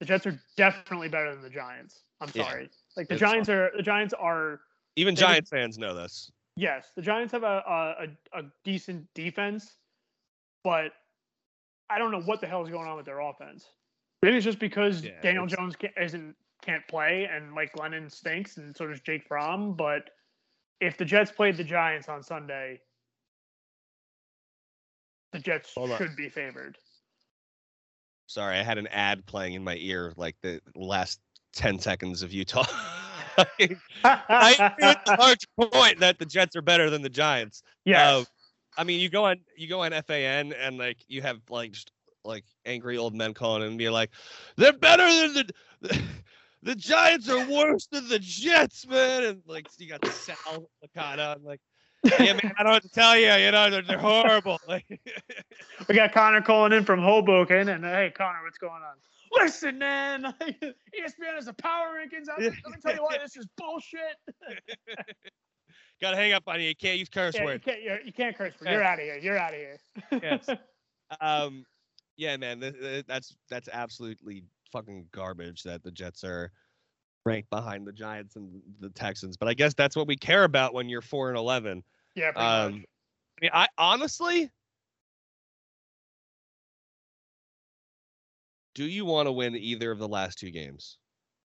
The 0.00 0.06
Jets 0.06 0.26
are 0.26 0.40
definitely 0.56 1.08
better 1.08 1.32
than 1.32 1.42
the 1.42 1.50
Giants. 1.50 2.00
I'm 2.20 2.30
Yeah, 2.34 2.44
sorry. 2.48 2.70
Like 2.96 3.08
the 3.08 3.16
Giants 3.16 3.48
are 3.48 3.70
the 3.76 3.82
Giants 3.82 4.14
are 4.14 4.60
even 4.96 5.14
Giants 5.14 5.50
fans 5.50 5.78
know 5.78 5.94
this. 5.94 6.32
yes, 6.56 6.90
the 6.96 7.02
Giants 7.02 7.32
have 7.32 7.44
a 7.44 7.62
a, 7.66 8.38
a, 8.38 8.40
a 8.40 8.44
decent 8.64 9.06
defense, 9.14 9.76
but 10.64 10.92
I 11.90 11.98
don't 11.98 12.10
know 12.10 12.20
what 12.22 12.40
the 12.40 12.46
hell 12.46 12.62
is 12.64 12.70
going 12.70 12.88
on 12.88 12.96
with 12.96 13.06
their 13.06 13.20
offense. 13.20 13.64
Maybe 14.22 14.36
it's 14.36 14.44
just 14.44 14.58
because 14.58 15.04
Yeah, 15.04 15.12
Daniel 15.22 15.46
Jones 15.46 15.74
isn't 16.00 16.34
can't 16.62 16.86
play 16.88 17.28
and 17.32 17.50
Mike 17.50 17.72
Glennon 17.76 18.10
stinks, 18.10 18.56
and 18.56 18.76
so 18.76 18.86
does 18.86 19.00
Jake 19.00 19.26
Fromm. 19.26 19.74
But 19.74 20.10
if 20.80 20.96
the 20.96 21.04
Jets 21.04 21.30
played 21.30 21.56
the 21.56 21.64
Giants 21.64 22.08
on 22.08 22.22
Sunday, 22.22 22.80
the 25.32 25.38
Jets 25.38 25.72
Hold 25.74 25.92
on. 25.92 25.98
should 25.98 26.16
be 26.16 26.28
favored. 26.28 26.76
Sorry, 28.26 28.58
I 28.58 28.62
had 28.62 28.78
an 28.78 28.88
ad 28.88 29.24
playing 29.26 29.54
in 29.54 29.64
my 29.64 29.76
ear 29.76 30.12
like 30.16 30.36
the 30.42 30.60
last 30.74 31.20
10 31.54 31.78
seconds 31.78 32.22
of 32.22 32.32
Utah. 32.32 32.66
I 34.04 34.74
with 34.80 34.98
the 35.06 35.16
large 35.18 35.46
point 35.58 36.00
that 36.00 36.18
the 36.18 36.26
Jets 36.26 36.56
are 36.56 36.62
better 36.62 36.90
than 36.90 37.02
the 37.02 37.08
Giants. 37.08 37.62
Yeah. 37.84 38.16
uh, 38.16 38.24
I 38.76 38.84
mean, 38.84 39.00
you 39.00 39.08
go 39.08 39.24
on 39.24 39.38
you 39.56 39.68
go 39.68 39.82
on 39.82 39.92
FAN 40.02 40.52
and 40.52 40.78
like 40.78 40.98
you 41.08 41.22
have 41.22 41.40
like 41.48 41.72
just 41.72 41.90
like 42.24 42.44
angry 42.66 42.98
old 42.98 43.14
men 43.14 43.32
calling 43.34 43.62
and 43.62 43.78
be 43.78 43.88
like, 43.88 44.10
they're 44.56 44.72
better 44.72 45.04
than 45.04 45.50
the, 45.80 46.02
the 46.62 46.74
Giants 46.74 47.28
are 47.28 47.46
worse 47.48 47.86
than 47.86 48.08
the 48.08 48.18
Jets, 48.18 48.86
man. 48.86 49.24
And 49.24 49.42
like 49.46 49.66
you 49.78 49.88
got 49.88 50.00
the 50.00 50.10
Sal 50.10 50.68
Licata 50.84 51.36
and 51.36 51.44
like, 51.44 51.60
yeah, 52.04 52.32
man, 52.32 52.52
I 52.58 52.62
don't 52.62 52.74
have 52.74 52.82
to 52.82 52.88
tell 52.88 53.16
you, 53.16 53.32
you 53.32 53.50
know, 53.50 53.70
they're, 53.70 53.82
they're 53.82 53.98
horrible. 53.98 54.58
Like, 54.68 54.86
we 55.88 55.94
got 55.94 56.12
Conor 56.12 56.42
calling 56.42 56.72
in 56.72 56.84
from 56.84 57.00
Hoboken, 57.00 57.68
and 57.68 57.84
hey, 57.84 58.12
Conor, 58.14 58.38
what's 58.44 58.58
going 58.58 58.82
on? 58.82 58.96
Listen, 59.42 59.78
man, 59.78 60.22
ESPN 60.42 61.34
has 61.34 61.46
the 61.46 61.54
power 61.54 61.96
rankings. 61.96 62.28
out. 62.30 62.40
Let 62.40 62.52
me 62.52 62.76
tell 62.82 62.94
you 62.94 63.02
why 63.02 63.18
this 63.18 63.36
is 63.36 63.46
bullshit. 63.56 64.16
gotta 66.00 66.16
hang 66.16 66.32
up 66.32 66.44
on 66.46 66.60
you. 66.60 66.68
You 66.68 66.76
can't 66.76 66.98
use 66.98 67.08
curse 67.08 67.34
Yeah, 67.34 67.40
you 67.42 67.46
words. 67.46 67.64
can't. 67.64 67.82
You're, 67.82 68.00
you 68.02 68.12
can't 68.12 68.36
curse. 68.36 68.54
words. 68.60 68.70
You're 68.70 68.82
out 68.82 68.98
of 68.98 69.04
here. 69.04 69.18
You're 69.18 69.38
out 69.38 69.52
of 69.54 69.58
here. 69.58 69.78
Yes. 70.22 70.48
Um, 71.20 71.64
yeah, 72.16 72.36
man, 72.36 72.60
th- 72.60 72.74
th- 72.78 73.06
that's 73.06 73.36
that's 73.48 73.68
absolutely 73.72 74.44
fucking 74.72 75.06
garbage 75.12 75.62
that 75.64 75.82
the 75.82 75.90
Jets 75.90 76.24
are 76.24 76.50
ranked 77.24 77.50
behind 77.50 77.86
the 77.86 77.92
Giants 77.92 78.36
and 78.36 78.60
the 78.80 78.90
Texans. 78.90 79.36
But 79.36 79.48
I 79.48 79.54
guess 79.54 79.74
that's 79.74 79.96
what 79.96 80.06
we 80.06 80.16
care 80.16 80.44
about 80.44 80.74
when 80.74 80.88
you're 80.88 81.02
four 81.02 81.28
and 81.28 81.36
eleven. 81.38 81.82
yeah. 82.14 82.30
Um. 82.36 82.84
I 83.40 83.44
mean, 83.44 83.50
I 83.54 83.66
honestly, 83.78 84.50
do 88.74 88.84
you 88.84 89.04
want 89.04 89.26
to 89.26 89.32
win 89.32 89.56
either 89.56 89.90
of 89.90 89.98
the 89.98 90.08
last 90.08 90.38
two 90.38 90.50
games? 90.50 90.98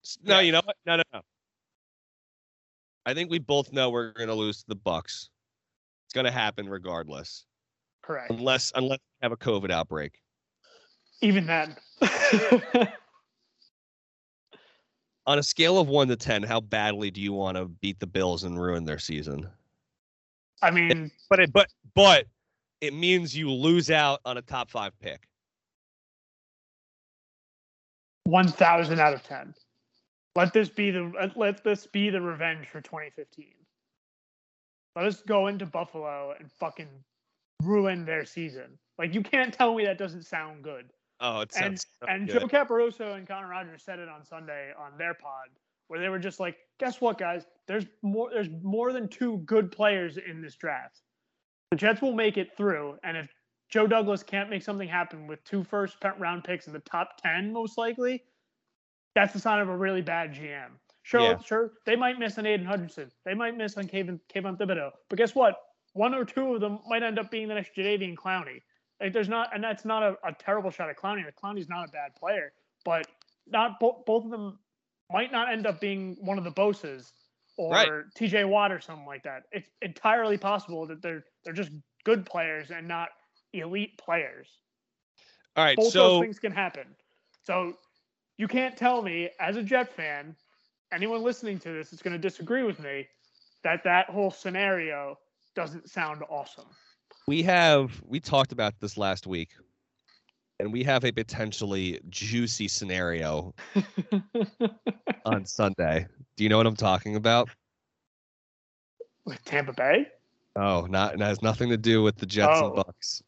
S- 0.04 0.18
No, 0.22 0.38
you 0.40 0.52
know 0.52 0.62
what? 0.64 0.76
No, 0.86 0.96
no, 0.96 1.02
no. 1.12 1.20
I 3.04 3.14
think 3.14 3.30
we 3.30 3.38
both 3.38 3.72
know 3.72 3.90
we're 3.90 4.12
going 4.12 4.28
to 4.28 4.34
lose 4.34 4.58
to 4.58 4.64
the 4.68 4.76
Bucs. 4.76 5.28
It's 6.06 6.12
going 6.14 6.24
to 6.24 6.30
happen 6.32 6.68
regardless, 6.68 7.46
Correct. 8.02 8.30
unless 8.30 8.72
unless 8.74 8.98
we 8.98 9.24
have 9.24 9.32
a 9.32 9.36
COVID 9.36 9.70
outbreak. 9.70 10.18
Even 11.22 11.46
then. 11.46 11.76
On 15.26 15.38
a 15.38 15.42
scale 15.42 15.78
of 15.78 15.88
one 15.88 16.08
to 16.08 16.16
ten, 16.16 16.42
how 16.42 16.60
badly 16.60 17.10
do 17.10 17.20
you 17.20 17.32
want 17.32 17.56
to 17.56 17.66
beat 17.66 17.98
the 17.98 18.06
Bills 18.06 18.44
and 18.44 18.60
ruin 18.60 18.84
their 18.84 18.98
season? 18.98 19.48
I 20.62 20.70
mean, 20.70 21.10
But 21.28 21.40
it, 21.40 21.52
but 21.52 21.68
but 21.94 22.26
it 22.80 22.94
means 22.94 23.36
you 23.36 23.50
lose 23.50 23.90
out 23.90 24.20
on 24.24 24.36
a 24.38 24.42
top 24.42 24.70
five 24.70 24.98
pick. 25.00 25.26
one 28.24 28.48
thousand 28.48 28.98
out 29.00 29.14
of 29.14 29.22
ten. 29.22 29.54
Let 30.34 30.52
this 30.52 30.68
be 30.68 30.90
the 30.90 31.12
let- 31.18 31.36
let 31.36 31.64
this 31.64 31.86
be 31.86 32.10
the 32.10 32.20
revenge 32.20 32.66
for 32.68 32.80
2015. 32.80 33.54
Let 34.94 35.06
us 35.06 35.22
go 35.22 35.46
into 35.46 35.66
Buffalo 35.66 36.34
and 36.38 36.50
fucking 36.52 36.88
ruin 37.62 38.04
their 38.04 38.24
season. 38.24 38.78
Like 38.98 39.14
you 39.14 39.22
can't 39.22 39.52
tell 39.52 39.74
me 39.74 39.84
that 39.86 39.98
doesn't 39.98 40.24
sound 40.24 40.62
good. 40.62 40.90
Oh, 41.20 41.40
it 41.40 41.50
and 41.56 41.78
so 41.78 41.86
and. 42.08 42.28
Joe 42.28 42.46
Caporoso 42.46 43.16
and 43.16 43.26
Connor 43.26 43.48
Rogers 43.48 43.82
said 43.82 43.98
it 43.98 44.08
on 44.08 44.24
Sunday 44.24 44.72
on 44.78 44.98
their 44.98 45.14
pod, 45.14 45.48
where 45.88 45.98
they 45.98 46.08
were 46.08 46.18
just 46.18 46.40
like, 46.40 46.56
"Guess 46.78 47.00
what, 47.00 47.18
guys? 47.18 47.46
There's 47.66 47.86
more. 48.02 48.30
There's 48.30 48.50
more 48.62 48.92
than 48.92 49.08
two 49.08 49.38
good 49.38 49.72
players 49.72 50.18
in 50.18 50.42
this 50.42 50.56
draft. 50.56 51.00
The 51.70 51.76
Jets 51.76 52.02
will 52.02 52.14
make 52.14 52.36
it 52.36 52.56
through, 52.56 52.98
and 53.02 53.16
if 53.16 53.28
Joe 53.70 53.86
Douglas 53.86 54.22
can't 54.22 54.50
make 54.50 54.62
something 54.62 54.88
happen 54.88 55.26
with 55.26 55.42
two 55.44 55.64
first 55.64 55.96
round 56.18 56.44
picks 56.44 56.66
in 56.66 56.72
the 56.72 56.80
top 56.80 57.20
ten, 57.20 57.52
most 57.52 57.78
likely, 57.78 58.22
that's 59.14 59.32
the 59.32 59.40
sign 59.40 59.60
of 59.60 59.68
a 59.68 59.76
really 59.76 60.02
bad 60.02 60.32
GM. 60.34 60.78
Sure, 61.02 61.20
Yeah. 61.20 61.38
sure. 61.38 61.72
They 61.86 61.96
might 61.96 62.18
miss 62.18 62.36
an 62.36 62.46
Aidan 62.46 62.66
Hutchinson. 62.66 63.10
They 63.24 63.34
might 63.34 63.56
miss 63.56 63.76
on 63.76 63.86
Kevin 63.88 64.20
Kayvon 64.28 64.58
Thibodeaux. 64.58 64.90
But 65.08 65.18
guess 65.18 65.34
what? 65.34 65.56
One 65.92 66.14
or 66.14 66.24
two 66.24 66.54
of 66.54 66.60
them 66.60 66.80
might 66.86 67.02
end 67.04 67.18
up 67.18 67.30
being 67.30 67.48
the 67.48 67.54
next 67.54 67.74
Jadeveon 67.76 68.16
Clowney. 68.16 68.60
Like 69.00 69.12
there's 69.12 69.28
not, 69.28 69.54
and 69.54 69.62
that's 69.62 69.84
not 69.84 70.02
a, 70.02 70.16
a 70.24 70.32
terrible 70.38 70.70
shot 70.70 70.90
at 70.90 70.98
Clowney. 70.98 71.24
Like, 71.24 71.36
Clowney's 71.36 71.68
not 71.68 71.88
a 71.88 71.92
bad 71.92 72.14
player, 72.16 72.52
but 72.84 73.06
not 73.46 73.80
bo- 73.80 74.02
both 74.06 74.24
of 74.24 74.30
them 74.30 74.58
might 75.12 75.32
not 75.32 75.52
end 75.52 75.66
up 75.66 75.80
being 75.80 76.16
one 76.20 76.38
of 76.38 76.44
the 76.44 76.52
Bosas 76.52 77.12
or 77.56 77.72
Right. 77.72 77.90
TJ 78.18 78.48
Watt 78.48 78.72
or 78.72 78.80
something 78.80 79.06
like 79.06 79.22
that. 79.24 79.44
It's 79.52 79.70
entirely 79.82 80.38
possible 80.38 80.86
that 80.86 81.02
they're 81.02 81.24
they're 81.44 81.54
just 81.54 81.72
good 82.04 82.26
players 82.26 82.70
and 82.70 82.88
not 82.88 83.10
elite 83.52 83.98
players 83.98 84.48
All 85.56 85.64
right, 85.64 85.76
both 85.76 85.92
so 85.92 86.10
those 86.10 86.18
things 86.18 86.38
can 86.38 86.52
happen. 86.52 86.86
So 87.44 87.74
you 88.38 88.48
can't 88.48 88.76
tell 88.76 89.02
me 89.02 89.30
as 89.40 89.56
a 89.56 89.62
Jet 89.62 89.92
fan, 89.92 90.36
anyone 90.92 91.22
listening 91.22 91.58
to 91.60 91.72
this 91.72 91.92
is 91.92 92.02
going 92.02 92.12
to 92.14 92.18
disagree 92.18 92.62
with 92.62 92.80
me 92.80 93.08
that 93.64 93.82
that 93.84 94.10
whole 94.10 94.30
scenario 94.30 95.18
doesn't 95.54 95.88
sound 95.90 96.22
awesome. 96.28 96.68
We 97.28 97.42
have 97.42 98.00
we 98.06 98.20
talked 98.20 98.52
about 98.52 98.74
this 98.80 98.96
last 98.96 99.26
week, 99.26 99.50
and 100.60 100.72
we 100.72 100.84
have 100.84 101.04
a 101.04 101.10
potentially 101.10 102.00
juicy 102.08 102.68
scenario 102.68 103.52
on 105.24 105.44
Sunday. 105.44 106.06
Do 106.36 106.44
you 106.44 106.50
know 106.50 106.56
what 106.56 106.66
I'm 106.66 106.76
talking 106.76 107.16
about? 107.16 107.48
with 109.24 109.44
Tampa 109.44 109.72
Bay? 109.72 110.06
Oh, 110.54 110.86
not 110.88 111.14
it 111.14 111.20
has 111.20 111.42
nothing 111.42 111.68
to 111.70 111.76
do 111.76 112.00
with 112.00 112.16
the 112.16 112.26
Jets 112.26 112.60
Oh. 112.60 112.66
and 112.66 112.76
Bucs. 112.76 113.22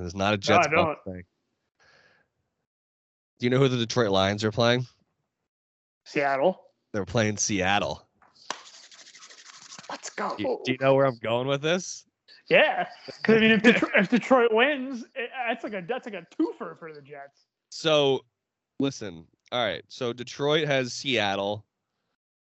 It's 0.00 0.14
not 0.14 0.34
a 0.34 0.36
No, 0.36 0.40
Jets 0.40 0.66
Bucs 0.66 1.04
thing. 1.04 1.22
Do 3.38 3.46
you 3.46 3.50
know 3.50 3.58
who 3.58 3.68
the 3.68 3.76
Detroit 3.76 4.10
Lions 4.10 4.42
are 4.42 4.50
playing? 4.50 4.86
Seattle. 6.04 6.60
They're 6.92 7.04
playing 7.04 7.36
Seattle. 7.36 8.08
Let's 9.88 10.10
go. 10.10 10.34
Do 10.36 10.42
you, 10.42 10.60
do 10.64 10.72
you 10.72 10.78
know 10.80 10.94
where 10.94 11.06
I'm 11.06 11.18
going 11.18 11.46
with 11.46 11.62
this? 11.62 12.03
Yeah, 12.48 12.86
because 13.06 13.36
I 13.36 13.40
mean, 13.40 13.50
if 13.52 13.62
Detroit, 13.62 13.92
if 13.96 14.08
Detroit 14.08 14.52
wins, 14.52 15.04
it, 15.14 15.30
that's 15.48 15.64
like 15.64 15.74
a 15.74 15.82
that's 15.86 16.06
like 16.06 16.14
a 16.14 16.26
twofer 16.36 16.78
for 16.78 16.92
the 16.92 17.00
Jets. 17.00 17.46
So, 17.70 18.20
listen. 18.80 19.26
All 19.52 19.64
right. 19.64 19.82
So 19.88 20.12
Detroit 20.12 20.66
has 20.66 20.92
Seattle, 20.92 21.64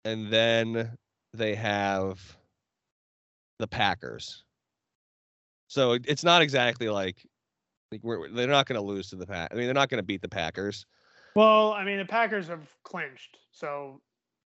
and 0.04 0.30
then 0.32 0.96
they 1.32 1.54
have 1.54 2.20
the 3.58 3.66
Packers. 3.66 4.44
So 5.68 5.92
it- 5.92 6.04
it's 6.06 6.24
not 6.24 6.40
exactly 6.42 6.88
like 6.88 7.26
like 7.92 8.00
we're, 8.02 8.28
they're 8.30 8.46
not 8.48 8.66
going 8.66 8.80
to 8.80 8.86
lose 8.86 9.08
to 9.10 9.16
the 9.16 9.26
Pack. 9.26 9.50
I 9.52 9.56
mean, 9.56 9.66
they're 9.66 9.74
not 9.74 9.88
going 9.88 9.98
to 9.98 10.06
beat 10.06 10.22
the 10.22 10.28
Packers. 10.28 10.86
Well, 11.34 11.72
I 11.72 11.84
mean, 11.84 11.98
the 11.98 12.04
Packers 12.04 12.46
have 12.48 12.68
clinched, 12.84 13.38
so 13.50 14.00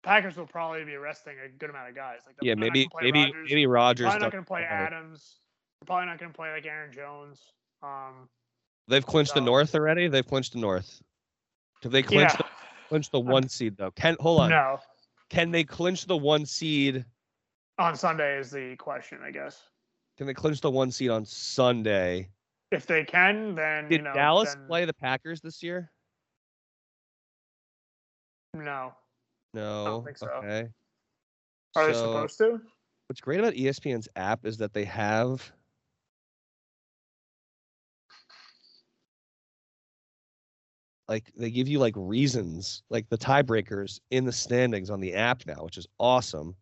Packers 0.03 0.36
will 0.36 0.46
probably 0.46 0.84
be 0.84 0.96
resting 0.96 1.34
a 1.44 1.48
good 1.48 1.70
amount 1.70 1.88
of 1.88 1.94
guys. 1.94 2.20
Like 2.26 2.36
Yeah, 2.42 2.55
maybe 2.55 2.88
maybe 3.00 3.20
Rodgers. 3.20 3.48
maybe 3.48 3.66
Rodgers. 3.66 4.05
probably 4.05 4.20
not 4.20 4.32
going 4.32 4.44
to 4.44 4.48
play 4.48 4.62
Adams. 4.64 5.36
They're 5.80 5.86
probably 5.86 6.07
not 6.07 6.18
going 6.18 6.32
to 6.32 6.36
play 6.36 6.50
like 6.50 6.66
Aaron 6.66 6.92
Jones. 6.92 7.40
Um, 7.82 8.28
They've 8.88 9.07
clinched 9.07 9.34
the 9.34 9.40
North 9.40 9.74
already. 9.74 10.09
They've 10.09 10.26
clinched 10.26 10.55
the 10.55 10.59
North. 10.59 11.00
Have 11.82 11.92
they 11.92 12.03
clinched 12.03 12.34
yeah, 12.34 12.46
the, 12.46 12.88
clinched 12.88 13.12
the 13.12 13.20
one 13.20 13.48
seed 13.48 13.76
though? 13.76 13.90
Can 13.92 14.16
hold 14.20 14.40
on. 14.40 14.50
no. 14.50 14.78
Can 15.30 15.50
they 15.50 15.64
clinch 15.64 16.07
the 16.07 16.16
one 16.16 16.44
seed? 16.44 17.05
On 17.78 17.96
Sunday 17.96 18.38
is 18.38 18.50
the 18.50 18.76
question, 18.76 19.18
I 19.24 19.30
guess. 19.30 19.62
Can 20.18 20.26
they 20.26 20.34
clinch 20.34 20.61
the 20.61 20.70
one 20.70 20.90
seed 20.90 21.11
on 21.11 21.24
Sunday? 21.24 22.28
If 22.70 22.86
they 22.86 23.05
can, 23.05 23.55
then 23.55 23.88
Did 23.88 23.98
you 23.98 24.03
know. 24.03 24.12
Dallas 24.12 24.55
then- 24.55 24.66
play 24.66 24.84
the 24.84 24.92
Packers 24.92 25.40
this 25.40 25.62
year? 25.62 25.90
No. 28.55 28.92
No. 29.55 29.82
I 29.82 29.86
don't 29.86 30.05
think 30.05 30.18
so. 30.18 30.28
Okay. 30.28 30.68
Are 31.76 31.86
they 31.86 31.92
supposed 31.92 32.38
to? 32.38 32.61
What's 33.09 33.20
great 33.20 33.40
about 33.40 33.55
ESPN's 33.55 34.09
app 34.16 34.44
is 34.46 34.59
that 34.59 34.72
they 34.72 34.84
have 34.84 35.53
like 41.09 41.30
they 41.36 41.50
give 41.50 41.68
you 41.68 41.78
like 41.78 41.94
reasons, 41.96 42.82
like 42.88 43.09
the 43.09 43.18
tiebreakers 43.18 44.00
in 44.11 44.24
the 44.24 44.32
standings 44.32 44.88
on 44.88 45.00
the 45.00 45.14
app 45.14 45.44
now, 45.46 45.62
which 45.64 45.76
is 45.76 45.86
awesome. 45.98 46.55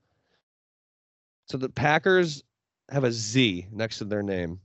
So 1.46 1.56
the 1.58 1.68
Packers 1.68 2.42
have 2.90 3.04
a 3.04 3.12
Z 3.12 3.68
next 3.70 3.98
to 3.98 4.04
their 4.04 4.22
name. 4.22 4.60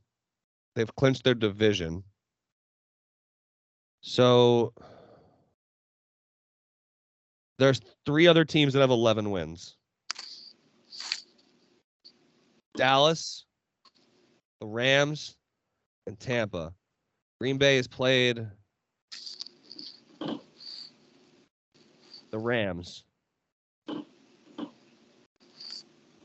They've 0.76 0.96
clinched 0.96 1.24
their 1.24 1.36
division. 1.36 2.04
So 4.02 4.74
there's 7.58 7.82
three 8.06 8.28
other 8.28 8.46
teams 8.46 8.74
that 8.74 8.80
have 8.80 8.90
11 8.90 9.30
wins. 9.32 9.76
Dallas, 12.76 13.46
the 14.60 14.68
Rams, 14.68 15.38
and 16.08 16.20
Tampa. 16.20 16.74
Green 17.40 17.58
Bay 17.58 17.78
has 17.78 17.88
played 17.88 18.46
the 22.32 22.40
Rams. 22.40 23.06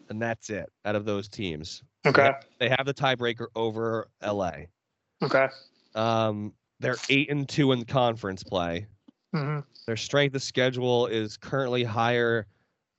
And 0.09 0.21
that's 0.21 0.51
it 0.51 0.69
out 0.85 0.97
of 0.97 1.05
those 1.05 1.29
teams. 1.29 1.85
Okay. 2.05 2.33
They 2.59 2.69
have 2.69 2.85
the 2.85 2.95
tiebreaker 2.95 3.47
over 3.55 4.09
LA. 4.25 4.53
Okay. 5.23 5.47
Um, 5.95 6.53
they're 6.81 6.97
eight 7.11 7.31
and 7.31 7.49
two 7.49 7.73
in 7.73 7.85
conference 7.85 8.43
play. 8.43 8.87
Hmm 9.33 9.61
Their 9.87 9.97
strength 9.97 10.35
of 10.35 10.43
schedule 10.43 11.07
is 11.07 11.37
currently 11.37 11.85
higher 11.85 12.47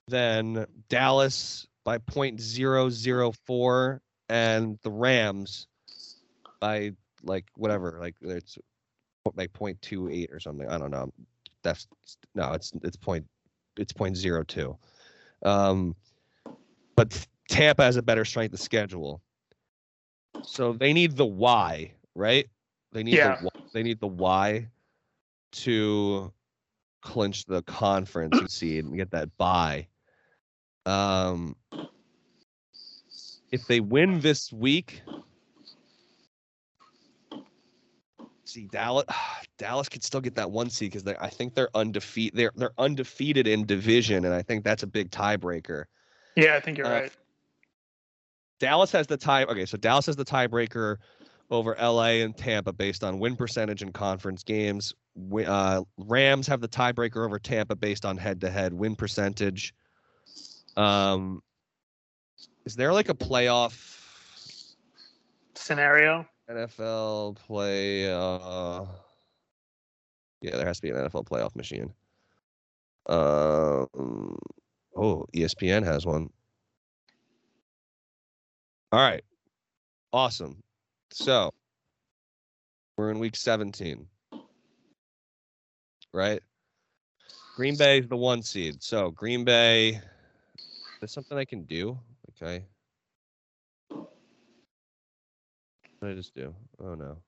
than 0.08 0.66
Dallas 0.88 1.66
by 1.84 1.98
.004 1.98 4.00
and 4.28 4.78
the 4.82 4.90
Rams 4.90 5.66
by 6.60 6.92
like 7.22 7.44
whatever, 7.56 7.98
like 8.00 8.16
it's 8.22 8.58
like 9.34 9.52
.28 9.52 10.32
or 10.32 10.40
something. 10.40 10.68
I 10.68 10.78
don't 10.78 10.90
know. 10.90 11.12
That's 11.62 11.86
no, 12.34 12.52
it's 12.52 12.72
it's 12.82 12.96
point 12.96 13.24
it's 13.76 13.92
.02. 13.92 14.76
Um, 15.44 15.94
but 16.96 17.26
Tampa 17.48 17.82
has 17.82 17.96
a 17.96 18.02
better 18.02 18.24
strength 18.24 18.52
of 18.52 18.60
schedule, 18.60 19.20
so 20.42 20.72
they 20.72 20.92
need 20.92 21.16
the 21.16 21.26
why, 21.26 21.94
right? 22.14 22.48
They 22.92 23.02
need 23.02 23.16
Yeah. 23.16 23.36
the 23.40 23.50
they 23.72 23.82
need 23.82 24.00
the 24.00 24.08
Y 24.08 24.68
to 25.52 26.32
clinch 27.02 27.44
the 27.46 27.62
conference 27.62 28.54
seed 28.54 28.84
and 28.84 28.96
get 28.96 29.10
that 29.10 29.36
bye. 29.36 29.86
Um, 30.86 31.56
if 33.50 33.66
they 33.66 33.80
win 33.80 34.20
this 34.20 34.52
week, 34.52 35.02
see 38.44 38.68
Dallas. 38.70 39.04
Dallas 39.58 39.88
could 39.88 40.02
still 40.02 40.20
get 40.20 40.34
that 40.34 40.50
one 40.50 40.70
seed 40.70 40.90
because 40.92 41.06
I 41.20 41.28
think 41.28 41.54
they're 41.54 41.68
undefeated. 41.74 42.36
They're 42.36 42.52
they're 42.56 42.72
undefeated 42.78 43.46
in 43.46 43.64
division, 43.64 44.24
and 44.24 44.34
I 44.34 44.42
think 44.42 44.64
that's 44.64 44.82
a 44.82 44.86
big 44.88 45.10
tiebreaker. 45.10 45.84
Yeah, 46.34 46.56
I 46.56 46.60
think 46.60 46.78
you're 46.78 46.86
Uh, 46.86 47.02
right. 47.02 47.12
Dallas 48.58 48.90
has 48.92 49.06
the 49.06 49.16
tie. 49.16 49.44
Okay, 49.44 49.66
so 49.66 49.76
Dallas 49.76 50.06
has 50.06 50.16
the 50.16 50.24
tiebreaker 50.24 50.96
over 51.52 51.76
LA 51.80 52.22
and 52.24 52.36
Tampa 52.36 52.72
based 52.72 53.04
on 53.04 53.18
win 53.18 53.36
percentage 53.36 53.82
in 53.82 53.92
conference 53.92 54.42
games. 54.42 54.94
Uh, 55.46 55.82
Rams 55.98 56.46
have 56.46 56.62
the 56.62 56.68
tiebreaker 56.68 57.24
over 57.24 57.38
Tampa 57.38 57.76
based 57.76 58.04
on 58.06 58.16
head-to-head 58.16 58.72
win 58.72 58.96
percentage. 58.96 59.74
Um, 60.76 61.42
is 62.64 62.74
there 62.74 62.92
like 62.92 63.10
a 63.10 63.14
playoff 63.14 64.00
Scenario. 65.54 66.26
NFL 66.50 67.36
play? 67.36 68.10
Uh, 68.10 68.86
yeah, 70.40 70.56
there 70.56 70.66
has 70.66 70.78
to 70.78 70.82
be 70.82 70.90
an 70.90 70.96
NFL 70.96 71.26
playoff 71.26 71.54
machine. 71.54 71.92
Um, 73.08 74.38
oh, 74.96 75.26
ESPN 75.34 75.84
has 75.84 76.06
one. 76.06 76.30
All 78.90 79.00
right. 79.00 79.22
Awesome. 80.12 80.62
So 81.12 81.52
we're 82.96 83.10
in 83.10 83.18
week 83.18 83.36
17. 83.36 84.06
Right? 86.14 86.40
Green 87.56 87.76
Bay 87.76 87.98
is 87.98 88.08
the 88.08 88.16
one 88.16 88.42
seed. 88.42 88.82
So 88.82 89.10
Green 89.10 89.44
Bay, 89.44 90.00
there's 91.00 91.12
something 91.12 91.36
I 91.36 91.44
can 91.44 91.64
do. 91.64 91.98
Okay. 92.30 92.64
What 93.90 94.08
did 96.02 96.10
I 96.10 96.14
just 96.14 96.34
do? 96.34 96.54
Oh 96.82 96.94
no. 96.94 97.18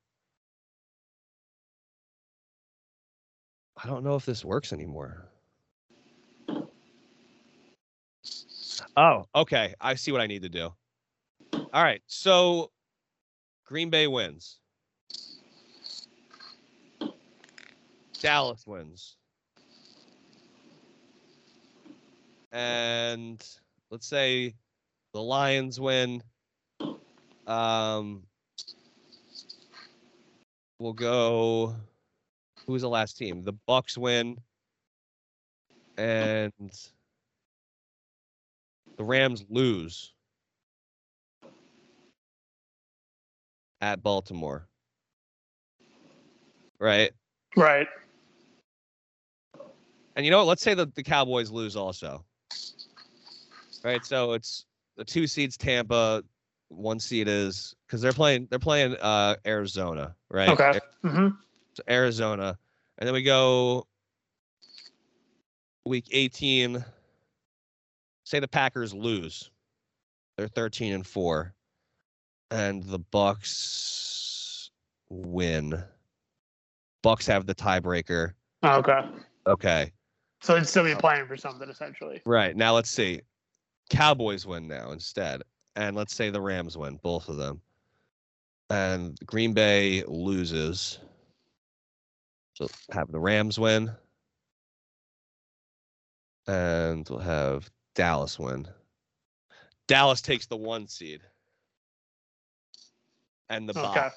I 3.82 3.86
don't 3.86 4.02
know 4.02 4.16
if 4.16 4.24
this 4.24 4.44
works 4.44 4.72
anymore. 4.72 5.28
Oh, 8.96 9.26
okay. 9.34 9.74
I 9.80 9.94
see 9.94 10.10
what 10.10 10.20
I 10.20 10.26
need 10.26 10.42
to 10.42 10.48
do. 10.48 10.72
All 11.52 11.82
right. 11.82 12.00
So 12.06 12.70
Green 13.64 13.90
Bay 13.90 14.06
wins. 14.06 14.58
Dallas 18.20 18.66
wins. 18.66 19.16
and 22.54 23.44
let's 23.90 24.06
say 24.06 24.54
the 25.12 25.20
Lions 25.20 25.78
win. 25.80 26.22
Um, 27.46 28.22
we'll 30.78 30.94
go. 30.94 31.74
Who's 32.66 32.82
the 32.82 32.88
last 32.88 33.18
team? 33.18 33.42
The 33.42 33.52
Bucs 33.68 33.98
win, 33.98 34.38
and 35.98 36.52
the 38.96 39.04
Rams 39.04 39.44
lose 39.50 40.13
at 43.84 44.02
Baltimore. 44.02 44.66
Right. 46.80 47.12
Right. 47.54 47.86
And 50.16 50.24
you 50.24 50.30
know 50.30 50.38
what? 50.38 50.46
Let's 50.46 50.62
say 50.62 50.72
that 50.72 50.94
the 50.94 51.02
Cowboys 51.02 51.50
lose 51.50 51.76
also. 51.76 52.24
Right. 53.84 54.02
So 54.04 54.32
it's 54.32 54.64
the 54.96 55.04
two 55.04 55.26
seeds 55.26 55.58
Tampa, 55.58 56.22
one 56.68 56.98
seed 56.98 57.28
is 57.28 57.74
because 57.86 58.00
they're 58.00 58.12
playing 58.12 58.48
they're 58.48 58.58
playing 58.58 58.96
uh 58.96 59.36
Arizona, 59.46 60.16
right? 60.30 60.48
Okay. 60.48 60.80
Mm-hmm. 61.04 61.28
So 61.74 61.82
Arizona. 61.88 62.58
And 62.98 63.06
then 63.06 63.12
we 63.12 63.22
go 63.22 63.86
week 65.84 66.06
18. 66.10 66.82
Say 68.24 68.40
the 68.40 68.48
Packers 68.48 68.94
lose. 68.94 69.50
They're 70.38 70.48
13 70.48 70.94
and 70.94 71.06
4. 71.06 71.54
And 72.54 72.84
the 72.84 73.00
Bucs 73.00 74.70
win. 75.08 75.82
Bucs 77.02 77.26
have 77.26 77.46
the 77.46 77.54
tiebreaker. 77.54 78.34
Oh, 78.62 78.76
okay. 78.78 79.00
Okay. 79.48 79.92
So 80.40 80.54
it'd 80.54 80.68
still 80.68 80.84
be 80.84 80.94
playing 80.94 81.26
for 81.26 81.36
something 81.36 81.68
essentially. 81.68 82.22
Right. 82.24 82.54
Now 82.56 82.72
let's 82.72 82.90
see. 82.90 83.22
Cowboys 83.90 84.46
win 84.46 84.68
now 84.68 84.92
instead. 84.92 85.42
And 85.74 85.96
let's 85.96 86.14
say 86.14 86.30
the 86.30 86.40
Rams 86.40 86.78
win, 86.78 87.00
both 87.02 87.28
of 87.28 87.38
them. 87.38 87.60
And 88.70 89.18
Green 89.26 89.52
Bay 89.52 90.04
loses. 90.06 91.00
So 92.52 92.68
have 92.92 93.10
the 93.10 93.18
Rams 93.18 93.58
win. 93.58 93.90
And 96.46 97.08
we'll 97.08 97.18
have 97.18 97.68
Dallas 97.96 98.38
win. 98.38 98.68
Dallas 99.88 100.22
takes 100.22 100.46
the 100.46 100.56
one 100.56 100.86
seed. 100.86 101.20
And 103.50 103.68
the 103.68 103.78
Okay. 103.78 103.82
bye. 103.82 104.12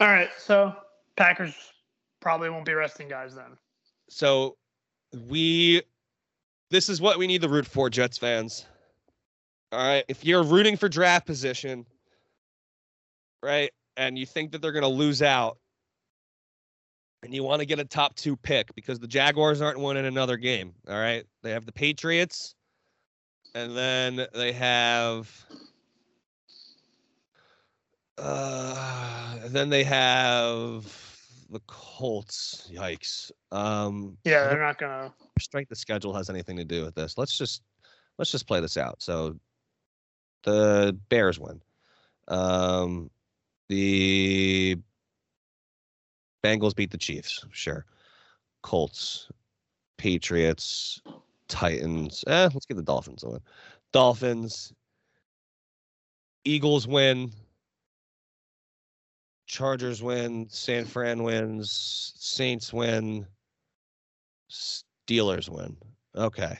All 0.00 0.08
right. 0.08 0.30
So 0.38 0.74
Packers 1.16 1.54
probably 2.20 2.50
won't 2.50 2.64
be 2.64 2.72
resting 2.74 3.08
guys 3.08 3.34
then. 3.34 3.56
So 4.08 4.56
we 5.28 5.82
this 6.70 6.88
is 6.88 7.00
what 7.00 7.18
we 7.18 7.26
need 7.26 7.42
to 7.42 7.48
root 7.48 7.66
for, 7.66 7.90
Jets 7.90 8.18
fans. 8.18 8.66
All 9.72 9.78
right. 9.78 10.04
If 10.08 10.24
you're 10.24 10.42
rooting 10.42 10.76
for 10.76 10.88
draft 10.88 11.26
position, 11.26 11.84
right, 13.42 13.70
and 13.96 14.18
you 14.18 14.26
think 14.26 14.52
that 14.52 14.62
they're 14.62 14.72
gonna 14.72 14.88
lose 14.88 15.22
out 15.22 15.58
and 17.22 17.34
you 17.34 17.42
want 17.42 17.60
to 17.60 17.66
get 17.66 17.78
a 17.78 17.84
top 17.84 18.14
two 18.14 18.36
pick 18.36 18.74
because 18.74 18.98
the 18.98 19.06
Jaguars 19.06 19.60
aren't 19.60 19.78
winning 19.78 20.06
another 20.06 20.36
game. 20.36 20.72
All 20.88 20.98
right. 20.98 21.24
They 21.42 21.50
have 21.50 21.66
the 21.66 21.72
Patriots, 21.72 22.54
and 23.54 23.76
then 23.76 24.26
they 24.32 24.52
have 24.52 25.46
uh 28.20 29.48
then 29.48 29.70
they 29.70 29.82
have 29.84 30.84
the 31.50 31.60
Colts. 31.66 32.68
Yikes. 32.72 33.30
Um 33.50 34.16
Yeah, 34.24 34.48
they're 34.48 34.60
not 34.60 34.78
gonna. 34.78 35.12
strength 35.38 35.70
of 35.70 35.78
schedule 35.78 36.14
has 36.14 36.30
anything 36.30 36.56
to 36.56 36.64
do 36.64 36.84
with 36.84 36.94
this. 36.94 37.16
Let's 37.18 37.36
just 37.36 37.62
let's 38.18 38.30
just 38.30 38.46
play 38.46 38.60
this 38.60 38.76
out. 38.76 39.02
So 39.02 39.36
the 40.44 40.96
Bears 41.08 41.38
win. 41.38 41.60
Um 42.28 43.10
the 43.68 44.76
Bengals 46.42 46.74
beat 46.74 46.90
the 46.90 46.98
Chiefs, 46.98 47.44
sure. 47.52 47.84
Colts, 48.62 49.30
Patriots, 49.98 51.00
Titans. 51.48 52.24
Eh, 52.26 52.48
let's 52.52 52.66
give 52.66 52.76
the 52.76 52.82
Dolphins 52.82 53.22
a 53.24 53.30
win. 53.30 53.40
Dolphins, 53.92 54.72
Eagles 56.44 56.86
win. 56.86 57.30
Chargers 59.50 60.00
win. 60.00 60.46
San 60.48 60.84
Fran 60.84 61.24
wins. 61.24 62.12
Saints 62.16 62.72
win. 62.72 63.26
Steelers 64.48 65.48
win. 65.48 65.76
Okay. 66.14 66.56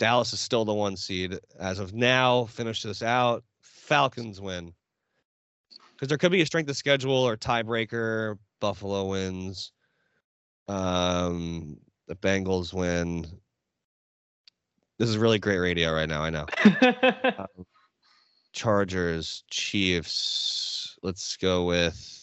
Dallas 0.00 0.32
is 0.32 0.40
still 0.40 0.64
the 0.64 0.74
one 0.74 0.96
seed 0.96 1.38
as 1.60 1.78
of 1.78 1.94
now. 1.94 2.46
Finish 2.46 2.82
this 2.82 3.04
out. 3.04 3.44
Falcons 3.60 4.40
win. 4.40 4.74
Because 5.92 6.08
there 6.08 6.18
could 6.18 6.32
be 6.32 6.42
a 6.42 6.46
strength 6.46 6.68
of 6.68 6.76
schedule 6.76 7.14
or 7.14 7.36
tiebreaker. 7.36 8.36
Buffalo 8.58 9.10
wins. 9.10 9.70
Um, 10.66 11.76
the 12.08 12.16
Bengals 12.16 12.74
win. 12.74 13.26
This 14.98 15.08
is 15.08 15.18
really 15.18 15.38
great 15.38 15.58
radio 15.58 15.92
right 15.92 16.08
now. 16.08 16.22
I 16.22 16.30
know. 16.30 16.46
Chargers, 18.52 19.44
Chiefs. 19.50 20.98
Let's 21.00 21.36
go 21.36 21.66
with 21.66 22.22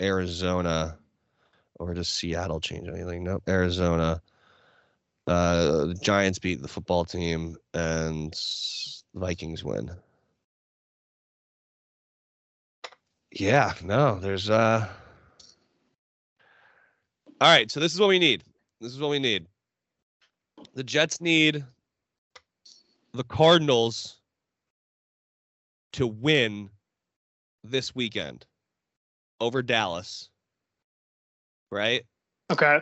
Arizona. 0.00 0.98
Or 1.78 1.94
does 1.94 2.08
Seattle 2.08 2.60
change 2.60 2.88
anything? 2.88 3.24
Nope. 3.24 3.42
Arizona. 3.48 4.22
Uh, 5.26 5.86
the 5.86 5.98
Giants 6.00 6.38
beat 6.38 6.62
the 6.62 6.68
football 6.68 7.04
team, 7.04 7.56
and 7.74 8.32
the 8.32 9.20
Vikings 9.20 9.64
win. 9.64 9.90
Yeah, 13.32 13.74
no, 13.82 14.20
there's 14.20 14.48
uh. 14.48 14.86
All 17.40 17.52
right, 17.52 17.70
so 17.70 17.80
this 17.80 17.92
is 17.92 18.00
what 18.00 18.08
we 18.08 18.18
need. 18.18 18.44
This 18.80 18.92
is 18.92 19.00
what 19.00 19.10
we 19.10 19.18
need. 19.18 19.46
The 20.74 20.84
Jets 20.84 21.20
need 21.20 21.64
the 23.12 23.24
Cardinals 23.24 24.20
to 25.92 26.06
win 26.06 26.70
this 27.64 27.94
weekend 27.94 28.46
over 29.40 29.62
Dallas. 29.62 30.30
Right? 31.70 32.02
okay. 32.50 32.80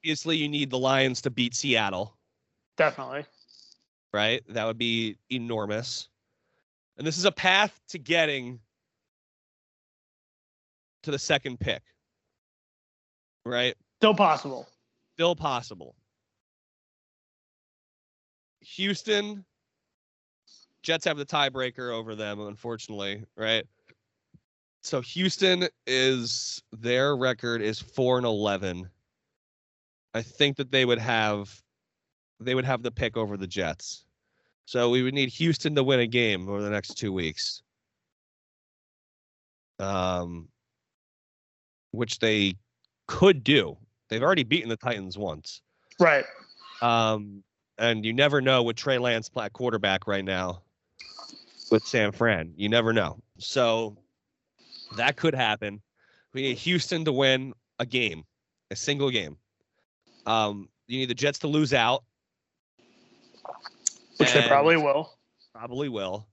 Obviously, 0.00 0.36
you 0.36 0.48
need 0.48 0.70
the 0.70 0.78
Lions 0.78 1.20
to 1.22 1.30
beat 1.30 1.54
Seattle. 1.54 2.16
Definitely. 2.76 3.24
right? 4.12 4.42
That 4.48 4.64
would 4.64 4.78
be 4.78 5.16
enormous. 5.30 6.08
And 6.96 7.06
this 7.06 7.18
is 7.18 7.24
a 7.24 7.32
path 7.32 7.80
to 7.88 7.98
getting 7.98 8.60
to 11.02 11.10
the 11.10 11.18
second 11.18 11.58
pick, 11.58 11.82
right? 13.44 13.74
Still 14.00 14.14
possible. 14.14 14.68
Still 15.14 15.34
possible. 15.34 15.94
Houston, 18.60 19.44
Jets 20.82 21.04
have 21.04 21.16
the 21.16 21.26
tiebreaker 21.26 21.92
over 21.92 22.14
them, 22.14 22.40
unfortunately, 22.40 23.24
right? 23.36 23.64
So 24.82 25.00
Houston 25.00 25.68
is 25.86 26.62
their 26.72 27.16
record 27.16 27.62
is 27.62 27.80
four 27.80 28.16
and 28.16 28.26
eleven. 28.26 28.88
I 30.14 30.22
think 30.22 30.56
that 30.56 30.70
they 30.70 30.84
would 30.84 30.98
have 30.98 31.62
they 32.40 32.54
would 32.54 32.64
have 32.64 32.82
the 32.82 32.90
pick 32.90 33.16
over 33.16 33.36
the 33.36 33.46
Jets. 33.46 34.04
So 34.66 34.90
we 34.90 35.02
would 35.02 35.14
need 35.14 35.30
Houston 35.30 35.74
to 35.74 35.82
win 35.82 36.00
a 36.00 36.06
game 36.06 36.48
over 36.48 36.62
the 36.62 36.70
next 36.70 36.94
two 36.94 37.12
weeks. 37.12 37.62
Um 39.78 40.48
which 41.90 42.18
they 42.18 42.54
could 43.06 43.42
do. 43.42 43.76
They've 44.08 44.22
already 44.22 44.44
beaten 44.44 44.68
the 44.68 44.76
Titans 44.76 45.18
once. 45.18 45.62
Right. 45.98 46.24
Um, 46.80 47.42
and 47.78 48.04
you 48.04 48.12
never 48.12 48.40
know 48.40 48.62
with 48.62 48.76
Trey 48.76 48.98
Lance 48.98 49.30
at 49.36 49.52
quarterback 49.52 50.06
right 50.06 50.24
now 50.24 50.62
with 51.70 51.84
San 51.84 52.12
Fran. 52.12 52.52
You 52.56 52.68
never 52.68 52.92
know. 52.92 53.18
So 53.38 53.96
that 54.96 55.16
could 55.16 55.34
happen. 55.34 55.80
We 56.34 56.42
need 56.42 56.58
Houston 56.58 57.04
to 57.04 57.12
win 57.12 57.54
a 57.78 57.86
game, 57.86 58.24
a 58.70 58.76
single 58.76 59.10
game. 59.10 59.36
Um, 60.26 60.68
you 60.86 60.98
need 60.98 61.10
the 61.10 61.14
Jets 61.14 61.38
to 61.40 61.46
lose 61.46 61.72
out. 61.72 62.04
Which 64.18 64.32
they 64.32 64.42
probably 64.42 64.76
will. 64.76 65.12
Probably 65.54 65.88
will. 65.88 66.26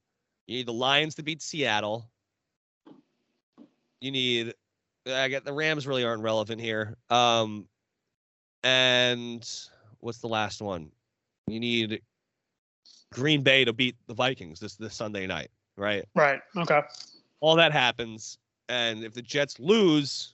You 0.47 0.57
need 0.57 0.67
the 0.67 0.73
Lions 0.73 1.15
to 1.15 1.23
beat 1.23 1.41
Seattle. 1.41 2.09
You 4.01 4.11
need 4.11 4.53
I 5.07 5.27
get 5.27 5.45
the 5.45 5.53
Rams 5.53 5.87
really 5.87 6.03
aren't 6.03 6.21
relevant 6.21 6.61
here. 6.61 6.97
Um 7.09 7.67
and 8.63 9.47
what's 9.99 10.19
the 10.19 10.27
last 10.27 10.61
one? 10.61 10.91
You 11.47 11.59
need 11.59 12.01
Green 13.13 13.43
Bay 13.43 13.65
to 13.65 13.73
beat 13.73 13.95
the 14.07 14.13
Vikings 14.13 14.59
this 14.59 14.75
this 14.75 14.95
Sunday 14.95 15.27
night, 15.27 15.49
right? 15.77 16.05
Right. 16.15 16.39
Okay. 16.57 16.81
All 17.39 17.55
that 17.55 17.71
happens 17.71 18.39
and 18.70 19.03
if 19.03 19.13
the 19.13 19.22
Jets 19.22 19.59
lose 19.59 20.34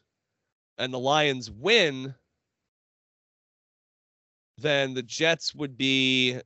and 0.78 0.94
the 0.94 1.00
Lions 1.00 1.52
win, 1.52 2.16
then 4.58 4.94
the 4.94 5.04
Jets 5.04 5.54
would 5.56 5.78
be 5.78 6.40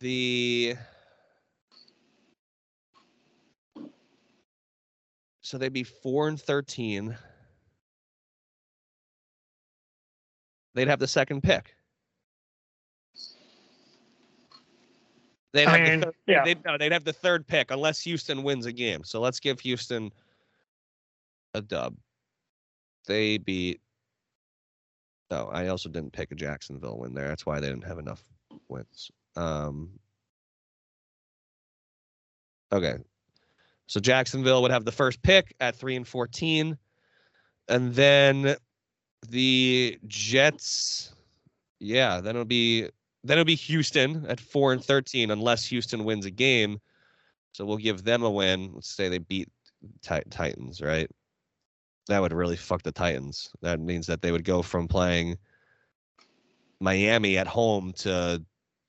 the 0.00 0.76
So 5.48 5.56
they'd 5.56 5.72
be 5.72 5.82
four 5.82 6.28
and 6.28 6.38
thirteen. 6.38 7.16
They'd 10.74 10.88
have 10.88 10.98
the 10.98 11.08
second 11.08 11.42
pick. 11.42 11.74
They'd 15.52 15.66
I 15.66 15.78
have 15.78 15.88
mean, 15.88 16.00
the 16.00 16.06
third, 16.06 16.14
yeah. 16.26 16.44
they'd, 16.44 16.64
no, 16.64 16.76
they'd 16.78 16.92
have 16.92 17.04
the 17.04 17.12
third 17.12 17.46
pick 17.46 17.70
unless 17.70 18.00
Houston 18.02 18.42
wins 18.42 18.66
a 18.66 18.72
game. 18.72 19.02
So 19.04 19.20
let's 19.20 19.40
give 19.40 19.60
Houston 19.60 20.12
a 21.54 21.62
dub. 21.62 21.96
They 23.06 23.38
beat. 23.38 23.80
Oh, 25.30 25.46
I 25.46 25.68
also 25.68 25.88
didn't 25.88 26.12
pick 26.12 26.32
a 26.32 26.34
Jacksonville 26.34 26.98
win 26.98 27.14
there. 27.14 27.28
That's 27.28 27.46
why 27.46 27.60
they 27.60 27.68
didn't 27.68 27.86
have 27.86 27.98
enough 27.98 28.22
wins. 28.68 29.10
Um, 29.36 29.90
okay, 32.72 32.96
so 33.86 34.00
Jacksonville 34.00 34.62
would 34.62 34.70
have 34.70 34.84
the 34.84 34.92
first 34.92 35.22
pick 35.22 35.54
at 35.60 35.76
three 35.76 35.96
and 35.96 36.06
fourteen, 36.06 36.76
and 37.68 37.94
then 37.94 38.56
the 39.28 39.98
Jets. 40.06 41.14
Yeah, 41.78 42.20
then 42.20 42.36
it'll 42.36 42.44
be 42.44 42.88
then 43.28 43.38
it'll 43.38 43.44
be 43.44 43.54
Houston 43.54 44.26
at 44.26 44.40
four 44.40 44.72
and 44.72 44.84
thirteen 44.84 45.30
unless 45.30 45.66
Houston 45.66 46.04
wins 46.04 46.26
a 46.26 46.30
game. 46.30 46.80
So 47.52 47.64
we'll 47.64 47.76
give 47.76 48.04
them 48.04 48.22
a 48.22 48.30
win. 48.30 48.72
Let's 48.74 48.94
say 48.94 49.08
they 49.08 49.18
beat 49.18 49.48
Tit- 50.02 50.30
Titans, 50.30 50.80
right? 50.80 51.10
That 52.08 52.20
would 52.20 52.32
really 52.32 52.56
fuck 52.56 52.82
the 52.82 52.92
Titans. 52.92 53.50
That 53.62 53.80
means 53.80 54.06
that 54.06 54.22
they 54.22 54.32
would 54.32 54.44
go 54.44 54.62
from 54.62 54.88
playing 54.88 55.36
Miami 56.80 57.36
at 57.36 57.46
home 57.46 57.92
to 57.98 58.42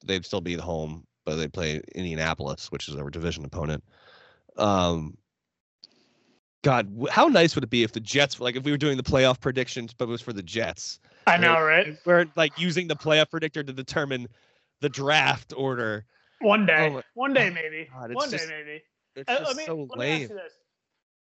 they'd 0.06 0.26
still 0.26 0.42
be 0.42 0.54
at 0.54 0.60
home, 0.60 1.06
but 1.26 1.36
they 1.36 1.48
play 1.48 1.82
Indianapolis, 1.96 2.72
which 2.72 2.88
is 2.88 2.96
our 2.96 3.10
division 3.10 3.46
opponent. 3.46 3.84
Um, 4.58 5.18
God, 6.62 7.08
how 7.10 7.28
nice 7.28 7.56
would 7.56 7.64
it 7.64 7.70
be 7.70 7.84
if 7.84 7.92
the 7.92 8.00
Jets, 8.00 8.40
like 8.40 8.56
if 8.56 8.64
we 8.64 8.72
were 8.72 8.78
doing 8.78 8.98
the 8.98 9.04
playoff 9.04 9.40
predictions, 9.40 9.94
but 9.94 10.06
it 10.06 10.12
was 10.12 10.22
for 10.22 10.34
the 10.34 10.44
Jets? 10.44 11.00
I 11.30 11.38
know, 11.38 11.62
right? 11.62 11.98
We're 12.06 12.26
like 12.36 12.58
using 12.60 12.88
the 12.88 12.96
playoff 12.96 13.30
predictor 13.30 13.64
to 13.64 13.74
determine 13.74 14.28
the 14.82 14.90
draft 14.90 15.54
order. 15.56 16.06
One 16.42 16.66
day, 16.66 16.92
Oh 16.96 17.02
one 17.16 17.34
day 17.34 17.50
maybe, 17.50 17.90
God, 17.94 18.14
one 18.14 18.30
just 18.30 18.48
day 18.48 18.54
maybe. 18.58 18.82
It's 19.16 19.30
Uh, 19.30 19.40
just 19.40 19.48
let 19.48 19.58
me, 19.58 19.66
so 19.66 19.88
let 19.90 20.00
me 20.00 20.12
ask 20.12 20.22
you 20.22 20.28
this: 20.30 20.54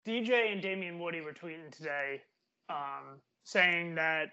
DJ 0.07 0.51
and 0.53 0.61
Damien 0.61 0.99
Woody 0.99 1.21
were 1.21 1.33
tweeting 1.33 1.69
today, 1.75 2.21
um, 2.69 3.19
saying 3.43 3.95
that 3.95 4.29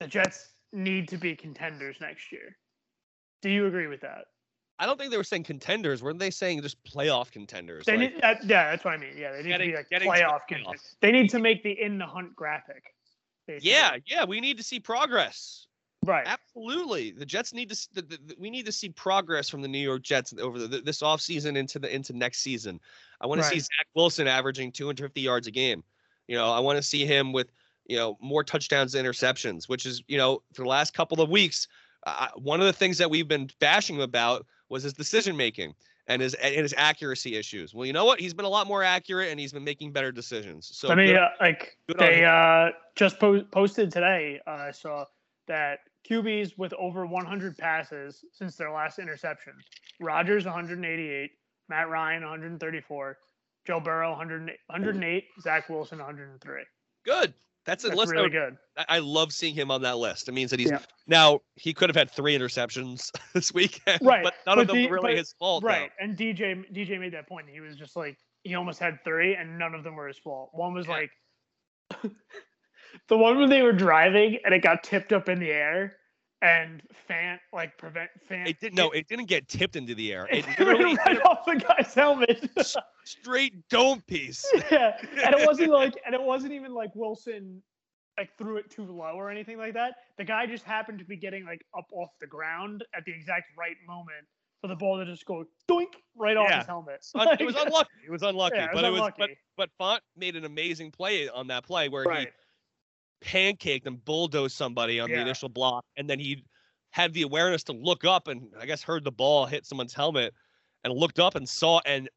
the 0.00 0.06
Jets 0.06 0.54
need 0.72 1.08
to 1.08 1.18
be 1.18 1.36
contenders 1.36 1.96
next 2.00 2.32
year. 2.32 2.56
Do 3.42 3.50
you 3.50 3.66
agree 3.66 3.86
with 3.86 4.00
that? 4.00 4.24
I 4.78 4.84
don't 4.86 4.98
think 4.98 5.10
they 5.10 5.16
were 5.16 5.24
saying 5.24 5.44
contenders. 5.44 6.02
Weren't 6.02 6.18
they 6.18 6.30
saying 6.30 6.60
just 6.62 6.82
playoff 6.84 7.30
contenders? 7.30 7.86
They 7.86 7.96
Like, 7.96 8.12
need, 8.14 8.22
that, 8.22 8.44
yeah, 8.44 8.70
that's 8.70 8.84
what 8.84 8.92
I 8.94 8.98
mean. 8.98 9.16
Yeah, 9.16 9.32
they 9.32 9.42
need 9.42 9.48
Getting- 9.48 9.72
to 9.72 9.72
be 9.72 9.76
like 9.76 9.88
playoff 10.18 10.40
playoffs. 10.40 10.46
contenders. 10.48 10.96
They 11.00 11.12
need 11.12 11.30
to 11.30 11.38
make 11.38 11.62
the 11.62 11.72
in 11.80 11.96
the 11.98 12.06
hunt 12.06 12.34
graphic. 12.36 12.94
Basically. 13.46 13.70
yeah, 13.70 13.96
yeah, 14.06 14.24
we 14.24 14.40
need 14.40 14.56
to 14.58 14.62
see 14.62 14.80
progress. 14.80 15.66
right. 16.04 16.26
Absolutely, 16.26 17.12
the 17.12 17.26
Jets 17.26 17.52
need 17.52 17.70
to. 17.70 17.88
The, 17.94 18.02
the, 18.02 18.36
we 18.38 18.50
need 18.50 18.66
to 18.66 18.72
see 18.72 18.88
progress 18.88 19.48
from 19.48 19.62
the 19.62 19.68
New 19.68 19.78
York 19.78 20.02
Jets 20.02 20.34
over 20.40 20.58
the, 20.58 20.80
this 20.80 21.02
offseason 21.02 21.56
into 21.56 21.78
the 21.78 21.94
into 21.94 22.12
next 22.12 22.40
season. 22.40 22.80
I 23.20 23.26
want 23.26 23.40
to 23.40 23.46
see 23.46 23.58
Zach 23.58 23.86
Wilson 23.94 24.26
averaging 24.26 24.72
250 24.72 25.20
yards 25.20 25.46
a 25.46 25.50
game. 25.50 25.82
You 26.28 26.36
know, 26.36 26.50
I 26.50 26.60
want 26.60 26.76
to 26.76 26.82
see 26.82 27.04
him 27.04 27.32
with 27.32 27.52
you 27.86 27.96
know 27.96 28.18
more 28.20 28.44
touchdowns 28.44 28.92
than 28.92 29.04
interceptions, 29.04 29.68
which 29.68 29.86
is 29.86 30.02
you 30.08 30.18
know 30.18 30.42
for 30.52 30.62
the 30.62 30.68
last 30.68 30.94
couple 30.94 31.20
of 31.20 31.30
weeks, 31.30 31.68
uh, 32.06 32.28
one 32.36 32.60
of 32.60 32.66
the 32.66 32.72
things 32.72 32.98
that 32.98 33.10
we've 33.10 33.28
been 33.28 33.48
bashing 33.60 34.00
about 34.02 34.46
was 34.68 34.82
his 34.82 34.92
decision 34.92 35.36
making 35.36 35.74
and 36.08 36.22
his 36.22 36.34
and 36.34 36.54
his 36.54 36.74
accuracy 36.76 37.36
issues. 37.36 37.74
Well, 37.74 37.86
you 37.86 37.92
know 37.92 38.04
what? 38.04 38.20
He's 38.20 38.34
been 38.34 38.44
a 38.44 38.50
lot 38.50 38.66
more 38.66 38.82
accurate 38.82 39.30
and 39.30 39.40
he's 39.40 39.52
been 39.52 39.64
making 39.64 39.92
better 39.92 40.12
decisions. 40.12 40.70
So 40.72 40.88
I 40.88 40.94
mean, 40.94 41.08
good- 41.08 41.16
uh, 41.16 41.28
like 41.40 41.76
good 41.88 41.98
they 41.98 42.24
uh, 42.24 42.70
just 42.94 43.18
po- 43.18 43.42
posted 43.44 43.90
today. 43.90 44.40
Uh, 44.46 44.50
I 44.50 44.70
saw 44.70 45.04
that 45.48 45.80
QBs 46.08 46.56
with 46.56 46.72
over 46.74 47.06
100 47.06 47.58
passes 47.58 48.24
since 48.32 48.56
their 48.56 48.70
last 48.70 48.98
interception: 48.98 49.54
Rodgers 50.00 50.44
188, 50.44 51.30
Matt 51.68 51.88
Ryan 51.88 52.22
134, 52.22 53.18
Joe 53.66 53.80
Burrow 53.80 54.10
108, 54.10 54.56
108 54.66 55.24
Zach 55.40 55.68
Wilson 55.68 55.98
103. 55.98 56.62
good. 57.04 57.34
That's 57.66 57.84
a 57.84 57.88
That's 57.88 57.98
list. 57.98 58.10
I 58.12 58.12
really 58.12 58.22
would- 58.24 58.32
good. 58.32 58.56
I 58.76 58.84
I 58.88 58.98
love 59.00 59.32
seeing 59.32 59.54
him 59.54 59.70
on 59.70 59.82
that 59.82 59.98
list. 59.98 60.28
It 60.28 60.32
means 60.32 60.50
that 60.52 60.60
he's 60.60 60.70
Yeah. 60.70 60.78
now 61.06 61.40
he 61.56 61.74
could 61.74 61.88
have 61.88 61.96
had 61.96 62.10
three 62.10 62.36
interceptions 62.38 63.10
this 63.34 63.52
weekend, 63.52 63.98
Right, 64.02 64.22
But 64.24 64.34
none 64.46 64.56
but 64.56 64.62
of 64.62 64.66
them 64.68 64.76
the- 64.76 64.86
were 64.88 64.94
really 64.96 65.12
but- 65.12 65.18
his 65.18 65.32
fault. 65.38 65.62
though. 65.62 65.68
Right, 65.68 65.90
and 66.00 66.16
DJ 66.16 66.64
DJ 66.72 66.98
made 67.00 67.12
that 67.14 67.28
point. 67.28 67.48
He 67.48 67.60
was 67.60 67.76
just 67.76 67.96
like 67.96 68.16
he 68.44 68.54
almost 68.54 68.78
had 68.78 69.02
three, 69.04 69.34
and 69.34 69.58
none 69.58 69.74
of 69.74 69.82
them 69.84 69.96
were 69.96 70.06
his 70.06 70.18
fault. 70.18 70.50
One 70.52 70.72
was 70.74 70.86
Yeah. 70.86 70.92
like 70.92 71.10
the 73.08 73.16
one 73.16 73.38
when 73.38 73.50
they 73.50 73.62
were 73.62 73.72
driving 73.72 74.38
and 74.44 74.54
it 74.54 74.62
got 74.62 74.82
tipped 74.82 75.12
up 75.12 75.28
in 75.28 75.38
the 75.38 75.50
air, 75.50 75.96
and 76.42 76.82
Fant 77.08 77.38
like 77.52 77.76
prevent 77.78 78.10
Fant. 78.30 78.46
It 78.48 78.60
didn't. 78.60 78.74
No, 78.74 78.90
it 78.90 79.08
didn't 79.08 79.26
get 79.26 79.48
tipped 79.48 79.76
into 79.76 79.94
the 79.94 80.12
air. 80.12 80.28
It 80.30 80.44
It 80.58 80.58
literally 80.58 80.96
right 81.06 81.22
off 81.22 81.44
the 81.46 81.56
guy's 81.56 81.94
helmet. 81.94 82.50
straight 83.04 83.68
dome 83.68 84.02
piece. 84.06 84.44
yeah, 84.70 84.96
and 85.24 85.34
it 85.34 85.46
wasn't 85.46 85.70
like, 85.70 85.94
and 86.04 86.14
it 86.14 86.22
wasn't 86.22 86.52
even 86.52 86.74
like 86.74 86.90
Wilson 86.94 87.62
like 88.18 88.30
threw 88.38 88.56
it 88.56 88.70
too 88.70 88.84
low 88.86 89.12
or 89.14 89.30
anything 89.30 89.58
like 89.58 89.74
that. 89.74 89.94
The 90.16 90.24
guy 90.24 90.46
just 90.46 90.64
happened 90.64 90.98
to 91.00 91.04
be 91.04 91.16
getting 91.16 91.44
like 91.44 91.60
up 91.76 91.86
off 91.92 92.10
the 92.20 92.26
ground 92.26 92.82
at 92.94 93.04
the 93.04 93.12
exact 93.12 93.44
right 93.58 93.76
moment 93.86 94.26
for 94.62 94.68
the 94.68 94.74
ball 94.74 94.96
to 94.98 95.04
just 95.04 95.26
go 95.26 95.44
doink 95.70 95.88
right 96.16 96.34
off 96.36 96.48
Yeah. 96.48 96.58
his 96.58 96.66
helmet. 96.66 97.04
Un- 97.14 97.36
it 97.38 97.44
was 97.44 97.54
unlucky. 97.56 97.90
It 98.06 98.10
was 98.10 98.22
unlucky. 98.22 98.56
Yeah, 98.56 98.64
it 98.70 98.74
was 98.74 98.80
but 98.82 98.84
it 98.88 98.90
was. 98.90 99.00
But 99.00 99.14
unlucky. 99.18 99.38
but 99.58 99.70
Fant 99.78 99.98
made 100.16 100.34
an 100.34 100.46
amazing 100.46 100.92
play 100.92 101.28
on 101.28 101.46
that 101.48 101.66
play 101.66 101.90
where 101.90 102.04
Right. 102.04 102.28
he 102.28 102.32
pancaked 103.20 103.86
and 103.86 104.04
bulldozed 104.04 104.56
somebody 104.56 105.00
on 105.00 105.10
the 105.10 105.20
initial 105.20 105.48
block, 105.48 105.84
and 105.96 106.08
then 106.08 106.18
he 106.18 106.44
had 106.90 107.12
the 107.12 107.22
awareness 107.22 107.62
to 107.64 107.72
look 107.72 108.04
up 108.04 108.28
and 108.28 108.50
I 108.58 108.66
guess 108.66 108.82
heard 108.82 109.04
the 109.04 109.12
ball 109.12 109.46
hit 109.46 109.66
someone's 109.66 109.94
helmet, 109.94 110.34
and 110.84 110.92
looked 110.94 111.18
up 111.18 111.34
and 111.34 111.48
saw 111.48 111.80
and 111.86 112.08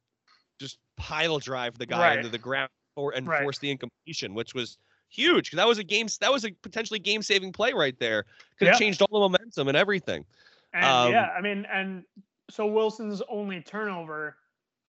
just 0.59 0.77
pile 0.97 1.39
drive 1.39 1.77
the 1.77 1.85
guy 1.85 1.99
Right. 1.99 2.17
into 2.17 2.29
the 2.29 2.37
ground 2.37 2.69
or 2.95 3.13
and 3.13 3.27
Right. 3.27 3.41
force 3.41 3.59
the 3.59 3.71
incompletion, 3.71 4.33
which 4.33 4.53
was 4.53 4.77
huge 5.09 5.45
because 5.45 5.57
that 5.57 5.67
was 5.67 5.79
a 5.79 5.83
game 5.83 6.07
that 6.21 6.31
was 6.31 6.45
a 6.45 6.51
potentially 6.61 6.99
game 6.99 7.21
saving 7.21 7.51
play 7.51 7.73
right 7.73 7.97
there. 7.99 8.23
Could 8.57 8.67
have 8.67 8.75
Yeah. 8.75 8.79
changed 8.79 9.01
all 9.01 9.07
the 9.21 9.29
momentum 9.29 9.67
and 9.67 9.77
everything. 9.77 10.25
And 10.73 10.85
Um, 10.85 11.11
yeah, 11.13 11.29
I 11.29 11.41
mean, 11.41 11.65
and 11.65 12.03
so 12.49 12.67
Wilson's 12.67 13.21
only 13.27 13.61
turnover 13.61 14.37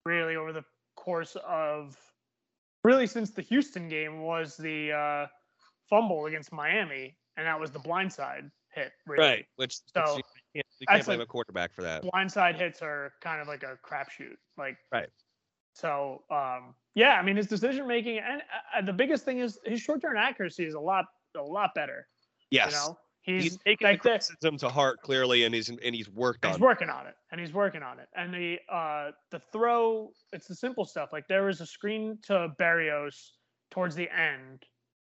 really 0.06 0.36
over 0.36 0.52
the 0.52 0.66
course 0.96 1.38
of 1.48 1.98
really 2.84 3.08
since 3.08 3.32
the 3.32 3.42
Houston 3.42 3.88
game 3.88 4.22
was 4.22 4.58
the 4.58 4.92
uh, 4.92 5.28
fumble 5.92 6.26
against 6.26 6.52
Miami, 6.52 7.16
and 7.38 7.46
that 7.46 7.60
was 7.60 7.70
the 7.70 7.80
blindside 7.80 8.50
hit. 8.74 8.92
Really. 9.06 9.46
Which, 9.58 9.76
which 9.76 9.78
So, 9.94 10.18
you 10.18 10.24
can't, 10.56 10.66
you 10.80 10.88
can't 10.88 11.06
blame 11.06 11.20
a- 11.20 11.24
a 11.24 11.28
quarterback 11.28 11.76
for 11.76 11.84
that. 11.84 12.04
Blindside 12.04 12.56
hits 12.56 12.82
are 12.82 13.14
kind 13.22 13.40
of 13.40 13.48
like 13.48 13.62
a 13.62 13.78
crapshoot. 13.88 14.38
Like 14.58 14.78
Right. 14.92 15.10
So 15.74 16.24
um, 16.32 16.74
yeah, 16.96 17.12
I 17.12 17.22
mean 17.22 17.36
his 17.36 17.48
decision 17.48 17.88
making 17.88 18.18
and 18.20 18.42
uh, 18.76 18.82
the 18.82 18.94
biggest 18.94 19.24
thing 19.24 19.40
is 19.40 19.60
his 19.66 19.80
short 19.80 20.02
term 20.02 20.18
accuracy 20.18 20.66
is 20.66 20.74
a 20.74 20.80
lot 20.80 21.06
a 21.38 21.42
lot 21.42 21.70
better. 21.76 22.08
Yes. 22.50 22.72
You 22.72 22.78
know, 22.78 22.98
He's, 23.24 23.44
he's, 23.44 23.58
taken 23.58 23.86
the 23.86 23.92
like 23.92 24.02
the, 24.02 24.10
criticism 24.10 24.58
to 24.58 24.70
heart 24.70 25.00
clearly, 25.04 25.44
and 25.44 25.54
he's 25.54 25.70
and 25.70 25.96
he's 25.96 26.10
worked 26.10 26.44
he's 26.44 26.56
on. 26.56 26.60
working 26.60 26.90
on 26.90 27.06
it 27.06 27.14
and 27.32 27.40
he's 27.40 27.54
working 27.54 27.84
on 27.84 28.00
it 28.00 28.08
and 28.16 28.34
the 28.34 28.58
uh 28.68 29.12
the 29.30 29.40
throw 29.54 30.10
it's 30.34 30.48
the 30.48 30.56
simple 30.56 30.86
stuff 30.86 31.10
like 31.14 31.28
there 31.28 31.44
was 31.44 31.62
a 31.62 31.66
screen 31.66 32.18
to 32.24 32.50
Berrios 32.60 33.30
towards 33.70 33.96
the 33.96 34.10
end 34.10 34.66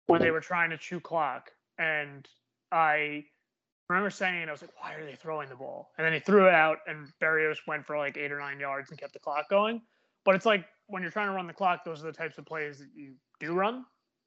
when 0.07 0.21
they 0.21 0.31
were 0.31 0.41
trying 0.41 0.69
to 0.69 0.77
chew 0.77 0.99
clock. 0.99 1.51
And 1.77 2.27
I 2.71 3.25
remember 3.89 4.09
saying 4.09 4.47
I 4.47 4.51
was 4.51 4.61
like 4.61 4.71
why 4.81 4.93
are 4.93 5.05
they 5.05 5.15
throwing 5.15 5.49
the 5.49 5.55
ball? 5.55 5.91
And 5.97 6.05
then 6.05 6.13
he 6.13 6.19
threw 6.19 6.47
it 6.47 6.53
out 6.53 6.79
and 6.87 7.07
Berrios 7.21 7.57
went 7.67 7.85
for 7.85 7.97
like 7.97 8.17
eight 8.17 8.31
or 8.31 8.39
nine 8.39 8.59
yards 8.59 8.89
and 8.91 8.99
kept 8.99 9.13
the 9.13 9.19
clock 9.19 9.49
going. 9.49 9.81
But 10.23 10.35
it's 10.35 10.45
like 10.45 10.65
when 10.87 11.01
you're 11.01 11.11
trying 11.11 11.27
to 11.27 11.33
run 11.33 11.47
the 11.47 11.53
clock 11.53 11.83
those 11.83 12.01
are 12.01 12.07
the 12.07 12.13
types 12.17 12.37
of 12.37 12.45
plays 12.45 12.79
that 12.79 12.89
you 12.95 13.13
do 13.39 13.53
run 13.53 13.85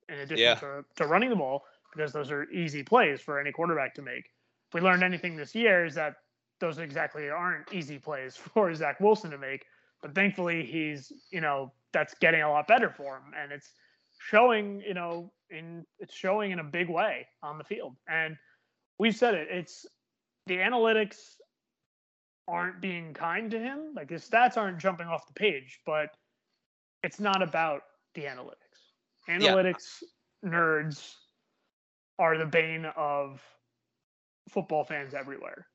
in 0.09 0.19
addition 0.19 0.45
Yeah. 0.45 0.55
to, 0.57 0.85
to 0.97 1.07
running 1.07 1.31
the 1.31 1.37
ball 1.37 1.65
because 1.95 2.13
those 2.13 2.31
are 2.31 2.45
easy 2.51 2.83
plays 2.83 3.21
for 3.21 3.41
any 3.41 3.53
quarterback 3.53 3.95
to 3.95 4.03
make. 4.03 4.31
If 4.69 4.75
we 4.75 4.81
learned 4.81 5.03
anything 5.03 5.37
this 5.37 5.55
year 5.55 5.85
is 5.85 5.95
that 5.95 6.17
those 6.61 6.79
exactly 6.79 7.31
aren't 7.31 7.73
easy 7.73 7.99
plays 7.99 8.37
for 8.55 8.75
Zach 8.75 9.01
Wilson 9.01 9.31
to 9.31 9.39
make. 9.39 9.65
But 10.03 10.15
thankfully, 10.15 10.65
he's 10.65 11.13
you 11.33 11.41
know 11.41 11.73
that's 11.93 12.15
getting 12.21 12.43
a 12.43 12.51
lot 12.51 12.69
better 12.69 12.89
for 12.91 13.17
him, 13.17 13.33
and 13.37 13.51
it's 13.51 13.73
showing 14.19 14.83
you 14.87 14.95
know 14.95 15.33
in 15.51 15.85
it's 15.99 16.15
showing 16.15 16.51
in 16.51 16.59
a 16.59 16.65
big 16.65 16.89
way 16.89 17.27
on 17.43 17.59
the 17.59 17.65
field. 17.65 17.97
And 18.09 18.37
we've 18.99 19.17
said 19.17 19.35
it. 19.35 19.49
It's 19.51 19.87
the 20.47 20.57
analytics 20.57 21.17
aren't 22.47 22.81
being 22.81 23.13
kind 23.13 23.51
to 23.51 23.59
him. 23.59 23.93
Like 23.95 24.11
his 24.11 24.29
stats 24.29 24.57
aren't 24.57 24.79
jumping 24.79 25.07
off 25.07 25.27
the 25.27 25.35
page, 25.35 25.81
but 25.85 26.11
it's 27.03 27.21
not 27.21 27.43
about 27.43 27.83
the 28.15 28.23
analytics. 28.23 28.55
Analytics 29.29 30.03
nerds 30.45 31.15
are 32.19 32.39
the 32.39 32.47
bane 32.47 32.87
of 32.97 33.41
football 34.49 34.85
fans 34.85 35.15
everywhere. 35.15 35.67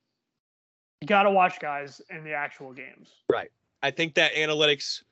You 1.02 1.08
got 1.08 1.24
to 1.24 1.32
watch 1.32 1.60
guys 1.60 2.02
in 2.10 2.24
the 2.24 2.34
actual 2.34 2.74
games. 2.74 3.10
Right. 3.30 3.52
I 3.82 3.92
think 3.92 4.16
that 4.16 4.34
analytics 4.34 5.04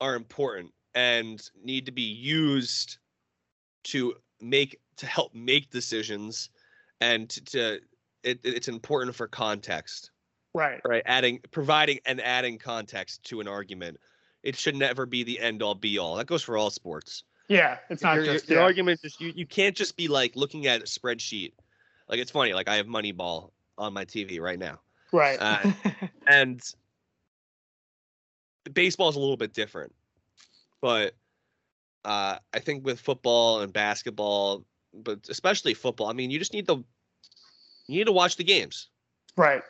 are 0.00 0.14
important 0.14 0.72
and 0.94 1.50
need 1.62 1.86
to 1.86 1.92
be 1.92 2.02
used 2.02 2.98
to 3.84 4.14
make 4.40 4.78
to 4.96 5.06
help 5.06 5.34
make 5.34 5.70
decisions 5.70 6.50
and 7.00 7.28
to, 7.30 7.44
to 7.44 7.80
it, 8.22 8.40
it's 8.44 8.68
important 8.68 9.14
for 9.14 9.26
context 9.26 10.10
Right. 10.52 10.80
right 10.84 11.02
adding 11.06 11.40
providing 11.52 12.00
and 12.06 12.20
adding 12.20 12.58
context 12.58 13.22
to 13.24 13.40
an 13.40 13.46
argument 13.46 13.98
it 14.42 14.56
should 14.56 14.74
never 14.74 15.06
be 15.06 15.22
the 15.22 15.38
end 15.38 15.62
all 15.62 15.76
be 15.76 15.96
all 15.98 16.16
that 16.16 16.26
goes 16.26 16.42
for 16.42 16.56
all 16.56 16.70
sports 16.70 17.22
Yeah. 17.48 17.78
It's 17.88 18.02
not 18.02 18.16
your, 18.16 18.24
just 18.24 18.48
your 18.48 18.58
yeah. 18.58 18.64
argument 18.64 19.00
just 19.00 19.20
you, 19.20 19.32
you 19.36 19.46
can't 19.46 19.76
just 19.76 19.96
be 19.96 20.08
like 20.08 20.34
looking 20.34 20.66
at 20.66 20.80
a 20.80 20.84
spreadsheet 20.84 21.52
like 22.08 22.18
it's 22.18 22.32
funny 22.32 22.52
like 22.52 22.68
i 22.68 22.74
have 22.74 22.86
moneyball 22.86 23.52
on 23.78 23.92
my 23.92 24.04
tv 24.04 24.40
right 24.40 24.58
now 24.58 24.80
right. 25.12 25.38
uh, 25.40 25.70
and 26.26 26.60
baseball 28.74 29.08
is 29.08 29.16
a 29.16 29.20
little 29.20 29.36
bit 29.36 29.52
different 29.54 29.94
but 30.80 31.14
uh, 32.04 32.36
i 32.52 32.58
think 32.58 32.84
with 32.84 33.00
football 33.00 33.60
and 33.60 33.72
basketball 33.72 34.64
but 34.94 35.18
especially 35.28 35.74
football 35.74 36.08
i 36.08 36.12
mean 36.12 36.30
you 36.30 36.38
just 36.38 36.52
need 36.52 36.66
to 36.66 36.84
you 37.86 37.98
need 37.98 38.06
to 38.06 38.12
watch 38.12 38.36
the 38.36 38.44
games 38.44 38.88
right. 39.36 39.62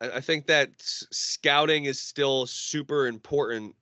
I, 0.00 0.10
I 0.10 0.20
think 0.20 0.46
that 0.46 0.70
scouting 0.76 1.84
is 1.84 2.00
still 2.00 2.46
super 2.46 3.06
important 3.06 3.74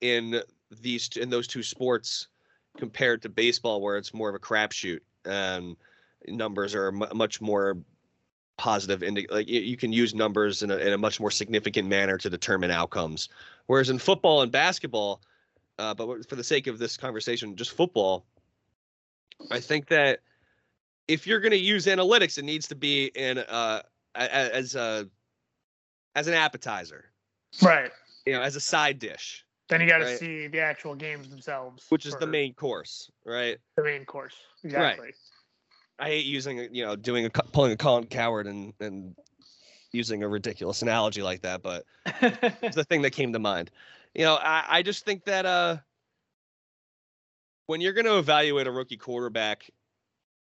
in 0.00 0.42
these 0.80 1.10
in 1.16 1.30
those 1.30 1.46
two 1.46 1.62
sports 1.62 2.28
compared 2.78 3.22
to 3.22 3.28
baseball 3.28 3.80
where 3.80 3.96
it's 3.96 4.14
more 4.14 4.28
of 4.28 4.34
a 4.34 4.38
crapshoot 4.38 5.00
and 5.24 5.76
numbers 6.28 6.74
are 6.74 6.92
mu 6.92 7.06
much 7.14 7.40
more 7.40 7.76
positive 8.56 9.02
indi- 9.02 9.26
like 9.30 9.48
you, 9.48 9.60
you 9.60 9.76
can 9.76 9.92
use 9.92 10.14
numbers 10.14 10.62
in 10.62 10.70
a, 10.70 10.76
in 10.76 10.92
a 10.92 10.98
much 10.98 11.18
more 11.18 11.30
significant 11.30 11.88
manner 11.88 12.16
to 12.18 12.30
determine 12.30 12.70
outcomes 12.70 13.28
whereas 13.66 13.90
in 13.90 13.98
football 13.98 14.42
and 14.42 14.52
basketball 14.52 15.20
uh, 15.80 15.94
but 15.94 16.28
for 16.28 16.36
the 16.36 16.44
sake 16.44 16.66
of 16.66 16.78
this 16.78 16.96
conversation 16.96 17.56
just 17.56 17.72
football 17.72 18.24
i 19.50 19.58
think 19.58 19.86
that 19.88 20.20
if 21.08 21.26
you're 21.26 21.40
going 21.40 21.50
to 21.50 21.58
use 21.58 21.86
analytics 21.86 22.38
it 22.38 22.44
needs 22.44 22.68
to 22.68 22.74
be 22.74 23.06
in 23.14 23.38
uh, 23.38 23.82
as 24.14 24.74
a 24.74 25.08
as 26.14 26.28
an 26.28 26.34
appetizer 26.34 27.06
Right. 27.62 27.90
you 28.26 28.32
know 28.32 28.42
as 28.42 28.54
a 28.56 28.60
side 28.60 28.98
dish 28.98 29.44
Then 29.68 29.80
you 29.80 29.86
got 29.88 29.98
to 29.98 30.04
Right. 30.04 30.18
see 30.18 30.46
the 30.46 30.60
actual 30.60 30.94
games 30.94 31.28
themselves, 31.28 31.86
which 31.88 32.04
is 32.06 32.14
the 32.16 32.26
main 32.26 32.54
course 32.54 33.10
right 33.24 33.58
the 33.76 33.82
main 33.82 34.04
course. 34.04 34.34
Exactly. 34.62 35.12
I 35.98 36.06
hate 36.08 36.24
using, 36.26 36.74
you 36.74 36.84
know, 36.84 36.96
doing 36.96 37.26
a 37.26 37.30
pulling 37.30 37.72
a 37.72 37.76
Colin 37.76 38.06
Cowherd 38.06 38.46
and 38.46 38.72
and 38.80 39.14
using 39.92 40.22
a 40.22 40.28
ridiculous 40.28 40.80
analogy 40.82 41.22
like 41.22 41.42
that, 41.42 41.62
but 41.62 41.84
it's 42.62 42.76
the 42.76 42.84
thing 42.84 43.02
that 43.02 43.10
came 43.10 43.32
to 43.32 43.38
mind. 43.38 43.70
You 44.14 44.24
know, 44.24 44.34
I, 44.34 44.64
I 44.68 44.82
just 44.82 45.04
think 45.04 45.24
that 45.24 45.46
uh, 45.46 45.76
when 47.66 47.80
you're 47.80 47.92
going 47.92 48.06
to 48.06 48.18
evaluate 48.18 48.66
a 48.66 48.70
rookie 48.72 48.96
quarterback, 48.96 49.70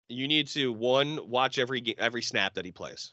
you 0.09 0.27
need 0.29 0.49
to 0.49 0.73
one 0.73 1.21
watch 1.29 1.59
every 1.59 1.95
every 1.99 2.23
snap 2.23 2.55
that 2.55 2.65
he 2.65 2.73
plays. 2.73 3.13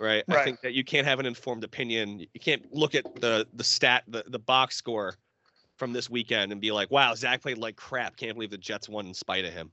Right? 0.00 0.22
I 0.28 0.44
think 0.44 0.60
that 0.60 0.74
you 0.74 0.84
can't 0.84 1.06
have 1.06 1.18
an 1.18 1.26
informed 1.26 1.64
opinion. 1.64 2.20
You 2.20 2.40
can't 2.40 2.72
look 2.72 2.94
at 2.94 3.04
the 3.20 3.46
the 3.54 3.64
stat 3.64 4.04
the 4.06 4.24
the 4.28 4.38
box 4.38 4.76
score 4.76 5.16
from 5.76 5.92
this 5.92 6.08
weekend 6.10 6.52
and 6.52 6.60
be 6.60 6.70
like, 6.70 6.90
"Wow, 6.90 7.14
Zach 7.14 7.42
played 7.42 7.58
like 7.58 7.76
crap. 7.76 8.16
Can't 8.16 8.34
believe 8.34 8.50
the 8.50 8.58
Jets 8.58 8.88
won 8.88 9.06
in 9.06 9.14
spite 9.14 9.44
of 9.44 9.52
him." 9.52 9.72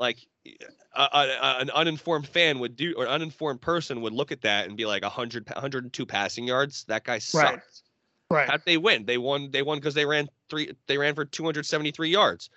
Like 0.00 0.26
a, 0.46 0.50
a, 0.96 1.08
a- 1.12 1.56
an 1.60 1.70
uninformed 1.70 2.26
fan 2.26 2.58
would 2.58 2.74
do, 2.74 2.94
or 2.96 3.04
an 3.04 3.10
uninformed 3.10 3.60
person 3.60 4.00
would 4.00 4.14
look 4.14 4.32
at 4.32 4.40
that 4.40 4.66
and 4.66 4.76
be 4.76 4.86
like, 4.86 5.02
100, 5.02 5.46
102 5.48 6.06
passing 6.06 6.46
yards. 6.46 6.84
That 6.84 7.04
guy 7.04 7.18
sucks. 7.18 7.44
Right. 8.30 8.38
right. 8.38 8.48
How'd 8.50 8.62
they 8.64 8.78
win? 8.78 9.04
They 9.04 9.18
won. 9.18 9.50
They 9.50 9.62
won 9.62 9.78
because 9.78 9.94
they 9.94 10.06
ran 10.06 10.28
three. 10.48 10.72
They 10.86 10.96
ran 10.98 11.14
for 11.14 11.24
273 11.26 12.08
yards. 12.08 12.48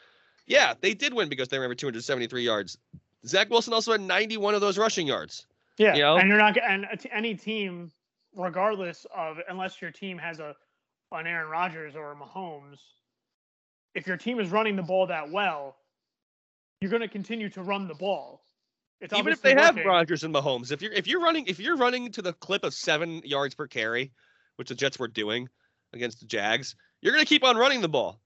Yeah, 0.48 0.74
they 0.80 0.94
did 0.94 1.14
win 1.14 1.30
because 1.30 1.50
they 1.50 1.60
ran 1.60 1.70
for 1.70 1.76
273 1.76 2.44
yards. 2.44 2.78
Zach 3.26 3.50
Wilson 3.50 3.74
also 3.74 3.92
had 3.94 4.02
91 4.02 4.56
of 4.56 4.62
those 4.62 4.78
rushing 4.78 5.08
yards. 5.08 5.46
Yeah, 5.78 5.96
You 5.96 6.02
know? 6.04 6.18
and 6.18 6.28
you're 6.30 6.38
not 6.38 6.58
and 6.58 6.86
any 7.12 7.36
team, 7.36 7.92
regardless 8.36 9.06
of 9.16 9.38
unless 9.50 9.82
your 9.82 9.92
team 9.92 10.18
has 10.18 10.40
a 10.40 10.56
an 11.12 11.28
Aaron 11.28 11.50
Rodgers 11.50 11.96
or 11.96 12.12
a 12.12 12.16
Mahomes, 12.16 12.80
if 13.96 14.08
your 14.08 14.18
team 14.18 14.40
is 14.40 14.50
running 14.50 14.76
the 14.76 14.82
ball 14.84 15.08
that 15.08 15.30
well, 15.32 15.76
you're 16.84 16.90
going 16.92 17.02
to 17.02 17.08
continue 17.08 17.48
to 17.50 17.64
run 17.64 17.88
the 17.88 17.94
ball. 17.96 18.44
It's 19.00 19.14
Even 19.14 19.32
if 19.32 19.42
they 19.42 19.54
have 19.54 19.76
working. 19.76 19.90
Rodgers 19.90 20.24
and 20.26 20.36
Mahomes, 20.36 20.72
if 20.74 20.82
you're 20.82 20.92
if 20.92 21.08
you're 21.08 21.22
running 21.22 21.46
if 21.48 21.60
you're 21.60 21.78
running 21.78 22.12
to 22.12 22.22
the 22.22 22.34
clip 22.34 22.64
of 22.66 22.74
seven 22.74 23.22
yards 23.24 23.56
per 23.56 23.68
carry, 23.68 24.12
which 24.58 24.68
the 24.70 24.76
Jets 24.76 25.00
were 25.00 25.08
doing 25.08 25.48
against 25.94 26.20
the 26.20 26.26
Jags, 26.26 26.76
you're 27.02 27.14
gonna 27.14 27.26
keep 27.26 27.44
on 27.44 27.56
running 27.58 27.82
the 27.82 27.90
ball. 27.90 28.20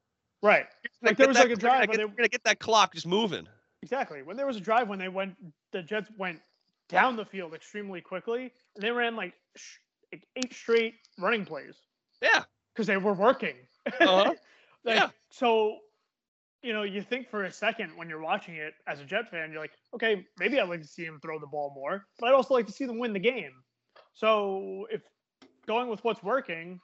right? 0.43 0.65
Like, 1.01 1.17
there 1.17 1.27
was 1.27 1.37
that- 1.37 1.47
like 1.49 1.57
a 1.57 1.59
drive 1.59 1.71
gonna 1.73 1.79
where 1.79 1.87
get- 1.87 1.93
they- 1.97 2.01
you're 2.01 2.15
gonna 2.15 2.27
get 2.29 2.43
that 2.45 2.59
clock 2.59 2.93
just 2.93 3.07
moving. 3.07 3.47
Exactly. 3.83 4.21
When 4.23 4.37
there 4.37 4.45
was 4.47 4.57
a 4.57 4.59
drive 4.61 4.87
when 4.87 4.99
they 4.99 5.07
went, 5.09 5.35
the 5.71 5.81
Jets 5.83 6.09
went 6.17 6.41
down 6.89 7.15
the 7.15 7.25
field 7.25 7.53
extremely 7.53 8.01
quickly, 8.01 8.51
and 8.75 8.83
they 8.83 8.91
ran 8.91 9.15
like, 9.15 9.33
sh- 9.55 9.77
like 10.11 10.27
eight 10.35 10.53
straight 10.53 10.95
running 11.19 11.43
plays 11.45 11.75
Yeah. 12.21 12.43
because 12.73 12.87
they 12.87 12.97
were 12.97 13.13
working. 13.13 13.55
Uh-huh. 13.85 14.33
Like, 14.83 14.95
Yeah. 14.95 15.09
So, 15.31 15.79
you 16.63 16.73
know, 16.73 16.83
you 16.83 17.01
think 17.01 17.29
for 17.29 17.43
a 17.43 17.51
second 17.51 17.91
when 17.95 18.09
you're 18.09 18.21
watching 18.21 18.55
it 18.55 18.73
as 18.87 18.99
a 18.99 19.05
Jet 19.05 19.29
fan, 19.29 19.51
you're 19.51 19.61
like, 19.61 19.73
okay, 19.93 20.25
maybe 20.39 20.59
I'd 20.59 20.69
like 20.69 20.81
to 20.81 20.87
see 20.87 21.03
him 21.03 21.19
throw 21.21 21.39
the 21.39 21.47
ball 21.47 21.71
more, 21.75 22.05
but 22.19 22.27
I'd 22.27 22.33
also 22.33 22.53
like 22.53 22.65
to 22.67 22.73
see 22.73 22.85
them 22.85 22.99
win 22.99 23.13
the 23.13 23.19
game. 23.19 23.51
So 24.13 24.87
if 24.91 25.01
going 25.67 25.89
with 25.89 26.03
what's 26.03 26.23
working, 26.23 26.79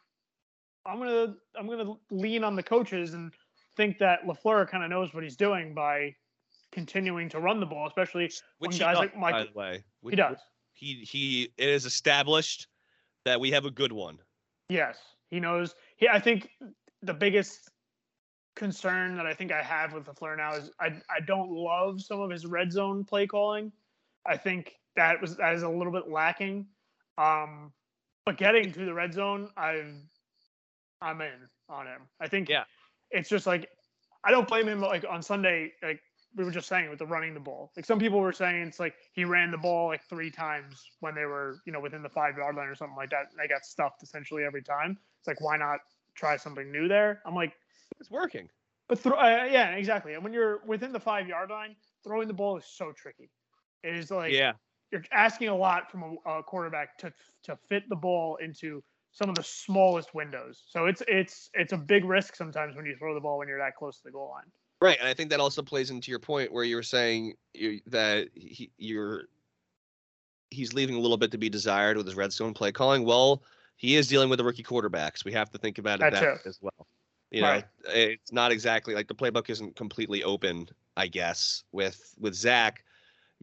I'm 0.86 1.00
gonna 1.00 1.36
I'm 1.58 1.68
gonna 1.68 1.94
lean 2.12 2.44
on 2.44 2.56
the 2.56 2.64
coaches 2.64 3.14
and 3.14 3.34
think 3.76 3.98
that 4.00 4.26
LaFleur 4.26 4.68
kind 4.68 4.84
of 4.84 4.90
knows 4.90 5.14
what 5.14 5.24
he's 5.24 5.36
doing 5.36 5.74
by 5.74 6.14
continuing 6.72 7.30
to 7.30 7.40
run 7.40 7.60
the 7.60 7.66
ball, 7.66 7.88
especially 7.88 8.26
Which 8.26 8.44
When 8.60 8.72
guys 8.72 8.96
does, 8.96 9.00
like 9.00 9.20
by 9.20 9.44
the 9.44 9.52
way. 9.54 9.84
he 10.10 10.16
does. 10.16 10.38
He 10.74 11.08
he. 11.10 11.54
It 11.58 11.70
is 11.70 11.86
established 11.86 12.68
that 13.26 13.40
we 13.40 13.52
have 13.52 13.66
a 13.66 13.72
good 13.72 13.92
one. 13.92 14.18
Yes, 14.70 14.98
he 15.30 15.40
knows. 15.40 15.76
He, 15.98 16.08
I 16.08 16.20
think 16.20 16.50
the 17.02 17.14
biggest 17.14 17.70
concern 18.56 19.16
that 19.18 19.26
I 19.26 19.34
think 19.34 19.52
I 19.52 19.62
have 19.62 19.94
with 19.94 20.06
the 20.06 20.14
Fleur 20.14 20.36
now 20.36 20.54
is 20.54 20.72
I 20.80 20.88
I 21.10 21.20
don't 21.26 21.52
love 21.52 22.02
some 22.02 22.20
of 22.22 22.30
his 22.30 22.46
red 22.46 22.72
zone 22.72 23.04
play 23.04 23.28
calling. 23.28 23.72
I 24.26 24.38
think 24.38 24.76
that 24.96 25.22
was 25.22 25.38
that 25.38 25.54
is 25.56 25.64
a 25.64 25.70
little 25.70 25.92
bit 25.92 26.10
lacking. 26.10 26.68
Um, 27.18 27.74
but 28.26 28.38
getting 28.38 28.72
to 28.74 28.86
the 28.86 28.94
red 28.94 29.14
zone, 29.14 29.50
I've 29.58 29.94
I'm 31.02 31.22
in 31.22 31.50
on 31.70 31.88
him. 31.88 32.02
I 32.20 32.28
think 32.28 32.50
Yeah. 32.50 32.66
it's 33.12 33.30
just 33.30 33.46
like 33.48 33.70
I 34.24 34.32
don't 34.32 34.48
blame 34.48 34.68
him. 34.68 34.82
Like 34.82 35.06
on 35.10 35.22
Sunday, 35.22 35.74
like 35.82 36.02
we 36.36 36.44
were 36.44 36.52
just 36.52 36.68
saying 36.68 36.90
with 36.90 37.00
the 37.00 37.06
running 37.06 37.34
the 37.34 37.40
ball. 37.40 37.72
Like 37.76 37.86
some 37.86 38.00
people 38.00 38.20
were 38.20 38.32
saying 38.32 38.68
it's 38.68 38.80
like 38.80 38.96
he 39.14 39.26
ran 39.26 39.52
the 39.52 39.58
ball 39.58 39.88
like 39.88 40.04
three 40.08 40.32
times 40.32 40.92
when 41.00 41.14
they 41.16 41.26
were, 41.26 41.62
you 41.66 41.72
know, 41.74 41.80
within 41.80 42.02
the 42.02 42.10
five 42.10 42.38
yard 42.38 42.56
line 42.56 42.68
or 42.68 42.76
something 42.76 42.96
like 42.98 43.10
that. 43.12 43.28
And 43.32 43.40
they 43.40 43.48
got 43.48 43.66
stuffed 43.66 44.04
essentially 44.04 44.44
every 44.44 44.64
time. 44.64 44.98
It's 45.20 45.28
like 45.28 45.42
why 45.42 45.58
not 45.58 45.80
try 46.16 46.38
something 46.38 46.72
new 46.72 46.88
there? 46.88 47.22
I'm 47.26 47.36
like, 47.36 47.54
It's 48.04 48.12
working. 48.12 48.50
but 48.90 49.00
throw, 49.00 49.14
uh, 49.14 49.48
yeah, 49.50 49.76
exactly. 49.76 50.14
And 50.14 50.24
when 50.26 50.34
you're 50.34 50.60
within 50.68 50.92
the 50.92 51.00
five 51.00 51.26
yard 51.26 51.50
line, 51.50 51.74
throwing 52.04 52.28
the 52.28 52.34
ball 52.34 52.58
is 52.58 52.66
so 52.66 52.92
tricky. 52.92 53.30
It 53.82 53.96
is 53.96 54.12
like 54.12 54.34
yeah. 54.34 54.52
you're 54.92 55.06
asking 55.14 55.48
a 55.48 55.56
lot 55.56 55.90
from 55.90 56.18
a, 56.26 56.30
a 56.30 56.44
quarterback 56.44 56.98
to 56.98 57.14
to 57.44 57.58
fit 57.70 57.88
the 57.88 57.96
ball 57.96 58.36
into 58.44 58.84
some 59.14 59.30
of 59.30 59.36
the 59.36 59.44
smallest 59.44 60.14
windows. 60.14 60.64
So 60.68 60.86
it's 60.86 61.02
it's 61.08 61.50
it's 61.54 61.72
a 61.72 61.78
big 61.78 62.04
risk 62.04 62.36
sometimes 62.36 62.76
when 62.76 62.86
you 62.86 62.98
throw 62.98 63.14
the 63.14 63.22
ball 63.22 63.38
when 63.38 63.48
you're 63.48 63.60
that 63.60 63.78
close 63.78 64.00
to 64.00 64.04
the 64.04 64.12
goal 64.12 64.32
line. 64.32 64.52
Right, 64.82 65.00
and 65.00 65.08
I 65.08 65.14
think 65.14 65.30
that 65.30 65.40
also 65.40 65.62
plays 65.62 65.92
into 65.92 66.12
your 66.12 66.20
point 66.20 66.52
where 66.52 66.66
you 66.66 66.76
were 66.76 66.84
saying 66.84 67.36
you, 67.54 67.80
that 67.88 68.28
he, 68.34 68.70
you're 68.78 69.30
he's 70.50 70.74
leaving 70.74 70.96
a 70.96 71.00
little 71.00 71.16
bit 71.16 71.32
to 71.32 71.38
be 71.38 71.50
desired 71.50 71.96
with 71.96 72.06
his 72.06 72.16
red 72.16 72.34
zone 72.34 72.54
play 72.54 72.74
calling. 72.74 73.06
Well, 73.06 73.44
he 73.78 73.96
is 73.96 74.10
dealing 74.10 74.28
with 74.28 74.40
the 74.40 74.44
rookie 74.44 74.62
quarterbacks. 74.62 75.24
We 75.24 75.32
have 75.32 75.50
to 75.52 75.58
think 75.58 75.78
about 75.78 76.02
it 76.02 76.12
That 76.12 76.20
that 76.20 76.46
as 76.46 76.60
well. 76.62 76.86
You 77.34 77.42
know, 77.42 77.50
Right. 77.50 77.66
it's 77.90 78.32
not 78.32 78.52
exactly 78.52 78.94
like 78.94 79.08
the 79.08 79.16
playbook 79.16 79.50
isn't 79.50 79.76
completely 79.76 80.24
open, 80.24 80.70
I 80.96 81.08
guess, 81.08 81.64
with 81.72 82.14
with 82.20 82.36
Zach 82.36 82.84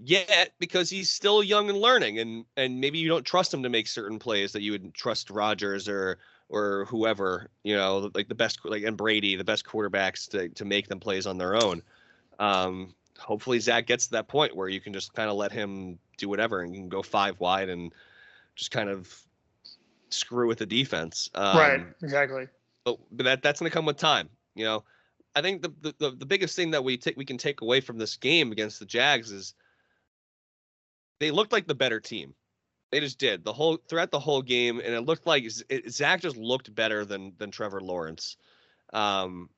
yet 0.02 0.52
because 0.58 0.88
he's 0.88 1.10
still 1.10 1.42
young 1.42 1.68
and 1.68 1.78
learning, 1.78 2.20
and 2.20 2.44
and 2.56 2.80
maybe 2.80 2.98
you 2.98 3.08
don't 3.08 3.26
trust 3.26 3.52
him 3.52 3.64
to 3.64 3.68
make 3.68 3.88
certain 3.88 4.20
plays 4.20 4.52
that 4.52 4.62
you 4.62 4.72
would 4.72 4.94
trust 4.94 5.28
Rodgers 5.28 5.88
or 5.88 6.18
or 6.48 6.84
whoever, 6.86 7.50
you 7.64 7.74
know, 7.74 8.10
like 8.14 8.28
the 8.28 8.34
best 8.34 8.60
like 8.64 8.84
and 8.84 8.96
Brady, 8.96 9.34
the 9.34 9.44
best 9.44 9.66
quarterbacks 9.66 10.28
to 10.30 10.48
to 10.50 10.64
make 10.64 10.86
them 10.86 11.00
plays 11.00 11.26
on 11.26 11.36
their 11.36 11.56
own. 11.56 11.82
Um, 12.38 12.94
hopefully 13.18 13.58
Zach 13.58 13.86
gets 13.86 14.06
to 14.06 14.12
that 14.12 14.28
point 14.28 14.54
where 14.56 14.68
you 14.68 14.80
can 14.80 14.92
just 14.92 15.12
kind 15.14 15.28
of 15.28 15.36
let 15.36 15.52
him 15.52 15.98
do 16.16 16.28
whatever 16.28 16.60
and 16.60 16.74
you 16.74 16.80
can 16.80 16.88
go 16.88 17.02
five 17.02 17.40
wide 17.40 17.68
and 17.68 17.92
just 18.54 18.70
kind 18.70 18.88
of 18.88 19.12
screw 20.10 20.46
with 20.46 20.58
the 20.58 20.66
defense. 20.66 21.28
Um, 21.34 21.58
right. 21.58 21.80
Exactly. 22.02 22.46
But, 22.96 23.16
but 23.16 23.24
that 23.24 23.42
that's 23.42 23.60
going 23.60 23.70
to 23.70 23.74
come 23.74 23.86
with 23.86 23.96
time. 23.96 24.28
You 24.54 24.64
know, 24.64 24.84
I 25.34 25.42
think 25.42 25.62
the, 25.62 25.94
the 25.98 26.10
the 26.10 26.26
biggest 26.26 26.56
thing 26.56 26.70
that 26.72 26.84
we 26.84 26.96
take 26.96 27.16
we 27.16 27.24
can 27.24 27.38
take 27.38 27.60
away 27.60 27.80
from 27.80 27.98
this 27.98 28.16
game 28.16 28.52
against 28.52 28.78
the 28.78 28.86
Jags 28.86 29.30
is 29.30 29.54
they 31.20 31.30
looked 31.30 31.52
like 31.52 31.66
the 31.66 31.74
better 31.74 32.00
team. 32.00 32.34
They 32.90 33.00
just 33.00 33.18
did 33.18 33.44
the 33.44 33.52
whole 33.52 33.78
throughout 33.88 34.10
the 34.10 34.18
whole 34.18 34.42
game, 34.42 34.80
and 34.80 34.94
it 34.94 35.02
looked 35.02 35.26
like 35.26 35.44
it, 35.68 35.90
Zach 35.92 36.20
just 36.20 36.36
looked 36.36 36.74
better 36.74 37.04
than 37.04 37.32
than 37.38 37.50
Trevor 37.50 37.80
Lawrence, 37.80 38.36
um, 38.92 39.48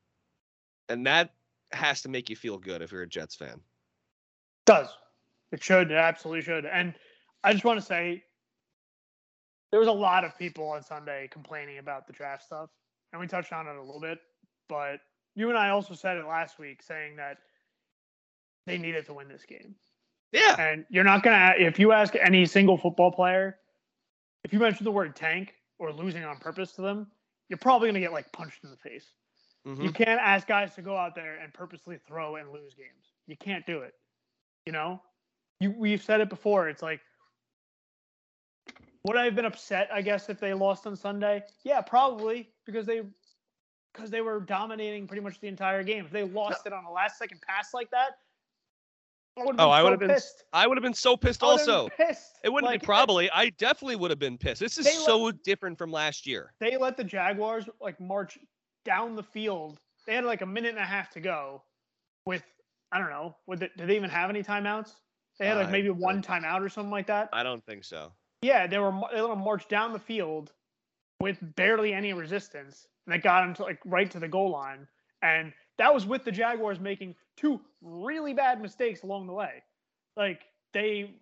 and 0.89 1.07
that 1.07 1.33
has 1.73 2.03
to 2.03 2.11
make 2.11 2.29
you 2.29 2.37
feel 2.37 2.59
good 2.59 2.83
if 2.83 2.93
you're 2.93 3.03
a 3.03 3.09
Jets 3.09 3.35
fan. 3.35 3.61
Does 4.67 4.89
it 5.51 5.63
should 5.63 5.91
it 5.91 5.97
absolutely 5.97 6.43
should, 6.43 6.67
and 6.67 6.95
I 7.43 7.53
just 7.53 7.65
want 7.65 7.81
to 7.81 7.87
say 7.87 8.23
there 9.71 9.81
was 9.81 9.89
a 9.89 9.93
lot 9.93 10.25
of 10.25 10.39
people 10.39 10.69
on 10.69 10.83
Sunday 10.83 11.29
complaining 11.33 11.79
about 11.79 12.07
the 12.07 12.13
draft 12.13 12.45
stuff, 12.45 12.69
and 13.13 13.21
we 13.21 13.27
touched 13.27 13.53
on 13.53 13.67
it 13.67 13.77
a 13.77 13.83
little 13.83 14.01
bit, 14.01 14.19
but 14.69 15.01
you 15.35 15.49
and 15.49 15.59
I 15.59 15.71
also 15.71 15.95
said 15.95 16.17
it 16.17 16.27
last 16.27 16.59
week, 16.59 16.83
saying 16.83 17.17
that 17.17 17.39
they 18.67 18.79
needed 18.79 19.07
to 19.07 19.15
win 19.15 19.29
this 19.29 19.45
game. 19.45 19.75
Yeah. 20.33 20.61
And 20.61 20.85
you're 20.89 21.05
not 21.05 21.23
going 21.23 21.39
to, 21.39 21.63
if 21.63 21.79
you 21.79 21.93
ask 21.93 22.15
any 22.21 22.47
single 22.47 22.79
football 22.79 23.11
player, 23.11 23.59
if 24.45 24.53
you 24.53 24.59
mention 24.59 24.85
the 24.85 24.91
word 24.91 25.15
tank 25.15 25.55
or 25.79 25.93
losing 25.93 26.25
on 26.25 26.37
purpose 26.39 26.73
to 26.73 26.83
them, 26.83 27.07
you're 27.49 27.59
probably 27.59 27.87
going 27.87 27.95
to 27.95 28.01
get 28.01 28.13
like 28.13 28.33
punched 28.33 28.65
in 28.65 28.71
the 28.71 28.77
face. 28.77 29.07
Mm-hmm. 29.67 29.83
You 29.83 29.93
can't 29.93 30.21
ask 30.21 30.47
guys 30.47 30.75
to 30.75 30.83
go 30.83 30.97
out 30.97 31.15
there 31.15 31.39
and 31.39 31.53
purposely 31.53 31.99
throw 32.07 32.37
and 32.37 32.51
lose 32.51 32.75
games. 32.75 33.13
You 33.27 33.37
can't 33.37 33.65
do 33.67 33.81
it. 33.81 33.95
You 34.67 34.73
know, 34.73 35.01
you 35.61 35.75
we've 35.77 36.03
said 36.03 36.21
it 36.21 36.29
before. 36.29 36.69
It's 36.69 36.83
like, 36.83 37.01
would 39.05 39.17
I 39.17 39.25
have 39.25 39.35
been 39.35 39.45
upset? 39.45 39.89
I 39.93 40.03
guess 40.03 40.29
if 40.29 40.39
they 40.39 40.55
lost 40.55 40.87
on 40.87 40.97
Sunday, 40.97 41.43
yeah, 41.65 41.81
probably 41.81 42.51
because 42.67 42.87
they 42.87 43.03
because 43.93 44.11
they 44.11 44.21
were 44.21 44.41
dominating 44.41 45.07
pretty 45.07 45.23
much 45.23 45.41
the 45.41 45.49
entire 45.49 45.83
game. 45.83 46.05
If 46.05 46.11
they 46.11 46.25
lost 46.25 46.67
it 46.67 46.73
on 46.73 46.85
a 46.85 46.91
last 46.91 47.19
second 47.19 47.41
pass 47.47 47.75
like 47.75 47.91
that, 47.91 48.13
I 49.37 49.45
oh, 49.59 49.71
I 49.71 49.83
would 49.83 49.93
have 49.93 50.01
been. 50.01 50.11
Pissed. 50.11 50.45
I 50.53 50.67
would 50.67 50.77
have 50.77 50.83
been 50.83 50.95
so 50.95 51.17
pissed. 51.17 51.43
Also, 51.43 51.89
pissed. 51.97 52.39
It 52.45 52.53
wouldn't 52.53 52.71
like, 52.71 52.81
be 52.81 52.85
probably. 52.87 53.31
I 53.31 53.51
definitely 53.51 53.97
would 53.97 54.11
have 54.11 54.19
been 54.19 54.37
pissed. 54.37 54.61
This 54.61 54.79
is 54.79 54.91
so 55.05 55.25
let, 55.25 55.43
different 55.43 55.79
from 55.79 55.91
last 55.91 56.27
year. 56.27 56.53
They 56.61 56.77
let 56.77 56.97
the 56.97 57.05
Jaguars 57.05 57.69
like 57.81 57.99
march 57.99 58.39
down 58.85 59.17
the 59.17 59.23
field. 59.23 59.81
They 60.07 60.15
had 60.15 60.25
like 60.25 60.43
a 60.43 60.47
minute 60.47 60.71
and 60.71 60.79
a 60.79 60.85
half 60.85 61.11
to 61.11 61.21
go. 61.21 61.63
With 62.27 62.45
I 62.93 62.99
don't 62.99 63.11
know. 63.11 63.35
Would 63.47 63.61
did 63.61 63.71
they 63.77 63.97
even 63.97 64.11
have 64.11 64.29
any 64.29 64.43
timeouts? 64.43 64.93
They 65.39 65.47
had 65.47 65.57
like 65.57 65.71
maybe 65.71 65.91
one 65.91 66.23
timeout 66.23 66.61
or 66.61 66.69
something 66.69 66.91
like 66.91 67.07
that. 67.07 67.31
I 67.33 67.43
don't 67.43 67.65
think 67.65 67.85
so. 67.85 68.13
Yeah, 68.43 68.67
they 68.67 68.79
were 68.79 68.93
they 69.13 69.21
let 69.21 69.29
them 69.29 69.45
march 69.45 69.69
down 69.69 69.93
the 69.93 69.99
field 69.99 70.53
with 71.21 71.39
barely 71.55 71.95
any 71.95 72.13
resistance, 72.13 72.87
and 73.07 73.15
they 73.15 73.19
got 73.19 73.43
them 73.43 73.55
to 73.55 73.63
like 73.63 73.79
right 73.85 74.11
to 74.11 74.19
the 74.19 74.29
goal 74.29 74.51
line. 74.51 74.87
And 75.23 75.53
that 75.79 75.95
was 75.95 76.05
with 76.05 76.25
the 76.25 76.33
Jaguars 76.33 76.81
making 76.81 77.15
two 77.37 77.61
really 77.81 78.35
bad 78.35 78.61
mistakes 78.61 79.03
along 79.03 79.29
the 79.29 79.33
way. 79.33 79.63
Like 80.17 80.41
they 80.75 81.15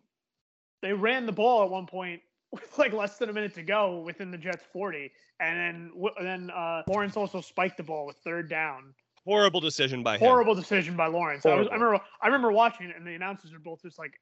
they 0.83 0.95
ran 0.95 1.27
the 1.27 1.33
ball 1.33 1.65
at 1.65 1.71
one 1.71 1.87
point 1.87 2.23
with 2.53 2.79
like 2.79 2.93
less 2.93 3.19
than 3.19 3.29
a 3.29 3.33
minute 3.33 3.55
to 3.55 3.63
go 3.63 3.99
within 4.01 4.31
the 4.31 4.39
Jets 4.39 4.65
40, 4.73 5.11
and 5.41 5.59
then 5.59 5.93
then 6.21 6.51
uh, 6.51 6.83
Lawrence 6.89 7.17
also 7.17 7.41
spiked 7.41 7.77
the 7.77 7.83
ball 7.83 8.07
with 8.07 8.17
third 8.25 8.49
down. 8.49 8.95
Horrible 9.27 9.61
decision 9.61 10.03
by 10.03 10.15
him. 10.15 10.21
Horrible 10.21 10.55
decision 10.55 10.97
by 10.97 11.07
Lawrence. 11.07 11.45
I, 11.45 11.55
was, 11.55 11.69
I 11.69 11.75
remember 11.75 12.01
I 12.23 12.27
remember 12.27 12.51
watching 12.51 12.89
it, 12.89 12.97
and 12.97 13.07
the 13.07 13.15
announcers 13.15 13.53
are 13.53 13.59
both 13.59 13.83
just 13.83 13.99
like, 13.99 14.13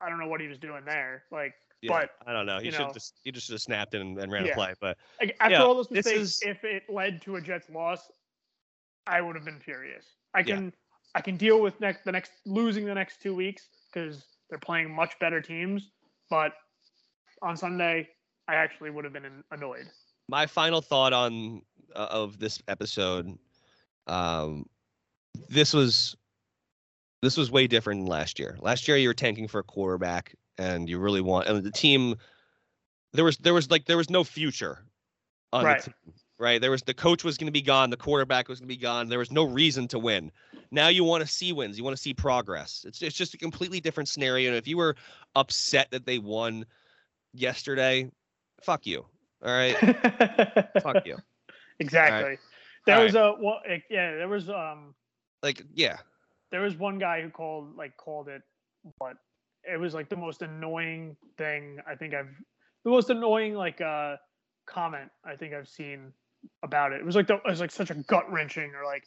I 0.00 0.08
don't 0.08 0.20
know 0.20 0.28
what 0.28 0.40
he 0.40 0.46
was 0.46 0.58
doing 0.58 0.84
there. 0.86 1.24
Like, 1.32 1.54
yeah, 1.82 1.90
but 1.90 2.10
I 2.26 2.32
don't 2.32 2.46
know. 2.46 2.58
He 2.60 2.70
should 2.70 2.92
just 2.94 3.20
he 3.24 3.32
just 3.32 3.46
should 3.46 3.54
have 3.54 3.62
snapped 3.62 3.94
it 3.94 4.00
and, 4.00 4.18
and 4.18 4.30
ran 4.30 4.46
yeah. 4.46 4.52
a 4.52 4.54
play. 4.54 4.74
But 4.80 4.96
after 5.40 5.50
yeah, 5.50 5.62
all 5.62 5.74
those 5.74 5.90
mistakes, 5.90 6.18
is... 6.18 6.42
if 6.42 6.64
it 6.64 6.84
led 6.88 7.20
to 7.22 7.36
a 7.36 7.40
Jets 7.40 7.68
loss, 7.68 8.10
I 9.06 9.20
would 9.20 9.34
have 9.34 9.44
been 9.44 9.60
furious. 9.60 10.06
I 10.34 10.42
can. 10.42 10.72
I 11.14 11.20
can 11.20 11.36
deal 11.36 11.60
with 11.60 11.78
next 11.78 12.04
the 12.04 12.12
next 12.12 12.32
losing 12.46 12.86
the 12.86 12.94
next 12.94 13.20
two 13.20 13.34
weeks 13.34 13.68
because 13.92 14.24
they're 14.48 14.58
playing 14.58 14.94
much 14.94 15.18
better 15.18 15.42
teams. 15.42 15.90
But 16.30 16.52
on 17.42 17.56
Sunday, 17.56 18.08
I 18.48 18.54
actually 18.54 18.90
would 18.90 19.04
have 19.04 19.12
been 19.12 19.44
annoyed. 19.50 19.90
My 20.28 20.46
final 20.46 20.80
thought 20.80 21.12
on 21.12 21.60
uh, 21.94 22.06
of 22.10 22.38
this 22.38 22.62
episode, 22.68 23.36
um, 24.06 24.64
this 25.48 25.74
was 25.74 26.16
this 27.20 27.36
was 27.36 27.50
way 27.50 27.66
different 27.66 28.02
than 28.02 28.08
last 28.08 28.38
year. 28.38 28.56
Last 28.60 28.88
year, 28.88 28.96
you 28.96 29.08
were 29.08 29.14
tanking 29.14 29.48
for 29.48 29.58
a 29.60 29.64
quarterback, 29.64 30.34
and 30.58 30.88
you 30.88 30.98
really 30.98 31.20
want 31.20 31.48
and 31.48 31.62
the 31.62 31.70
team. 31.70 32.16
There 33.12 33.24
was 33.24 33.36
there 33.38 33.54
was 33.54 33.70
like 33.70 33.84
there 33.86 33.96
was 33.98 34.10
no 34.10 34.24
future 34.24 34.84
on 35.52 35.64
right. 35.64 35.82
the 35.82 35.90
team 35.90 36.14
right? 36.42 36.60
There 36.60 36.72
was 36.72 36.82
the 36.82 36.92
coach 36.92 37.22
was 37.22 37.38
going 37.38 37.46
to 37.46 37.52
be 37.52 37.62
gone, 37.62 37.88
the 37.88 37.96
quarterback 37.96 38.48
was 38.48 38.58
going 38.58 38.68
to 38.68 38.74
be 38.74 38.80
gone. 38.80 39.08
There 39.08 39.20
was 39.20 39.30
no 39.30 39.44
reason 39.44 39.86
to 39.88 39.98
win. 39.98 40.32
Now 40.72 40.88
you 40.88 41.04
want 41.04 41.22
to 41.22 41.26
see 41.26 41.52
wins, 41.52 41.78
you 41.78 41.84
want 41.84 41.96
to 41.96 42.02
see 42.02 42.12
progress. 42.12 42.84
It's 42.86 43.00
it's 43.00 43.16
just 43.16 43.32
a 43.34 43.38
completely 43.38 43.80
different 43.80 44.08
scenario. 44.08 44.48
And 44.48 44.56
if 44.56 44.66
you 44.66 44.76
were 44.76 44.96
upset 45.36 45.88
that 45.92 46.04
they 46.04 46.18
won 46.18 46.66
yesterday, 47.32 48.10
fuck 48.60 48.86
you. 48.86 49.06
All 49.44 49.52
right, 49.52 49.76
fuck 50.82 51.06
you. 51.06 51.16
Exactly. 51.78 52.30
Right. 52.30 52.38
There 52.86 52.96
all 52.96 53.02
was 53.02 53.14
right. 53.14 53.34
a 53.40 53.42
well, 53.42 53.58
yeah. 53.90 54.14
There 54.14 54.28
was 54.28 54.48
um 54.48 54.94
like 55.42 55.64
yeah. 55.74 55.96
There 56.52 56.60
was 56.60 56.76
one 56.76 56.98
guy 56.98 57.22
who 57.22 57.30
called 57.30 57.76
like 57.76 57.96
called 57.96 58.28
it 58.28 58.42
what 58.98 59.16
it 59.64 59.78
was 59.78 59.94
like 59.94 60.08
the 60.08 60.16
most 60.16 60.42
annoying 60.42 61.16
thing 61.38 61.78
I 61.88 61.94
think 61.94 62.14
I've 62.14 62.34
the 62.84 62.90
most 62.90 63.10
annoying 63.10 63.54
like 63.54 63.80
uh 63.80 64.16
comment 64.66 65.10
I 65.24 65.36
think 65.36 65.54
I've 65.54 65.68
seen 65.68 66.12
about 66.62 66.92
it. 66.92 67.00
It 67.00 67.04
was 67.04 67.16
like 67.16 67.26
the, 67.26 67.34
it 67.34 67.42
was 67.46 67.60
like 67.60 67.70
such 67.70 67.90
a 67.90 67.94
gut 67.94 68.30
wrenching 68.30 68.72
or 68.74 68.84
like 68.84 69.04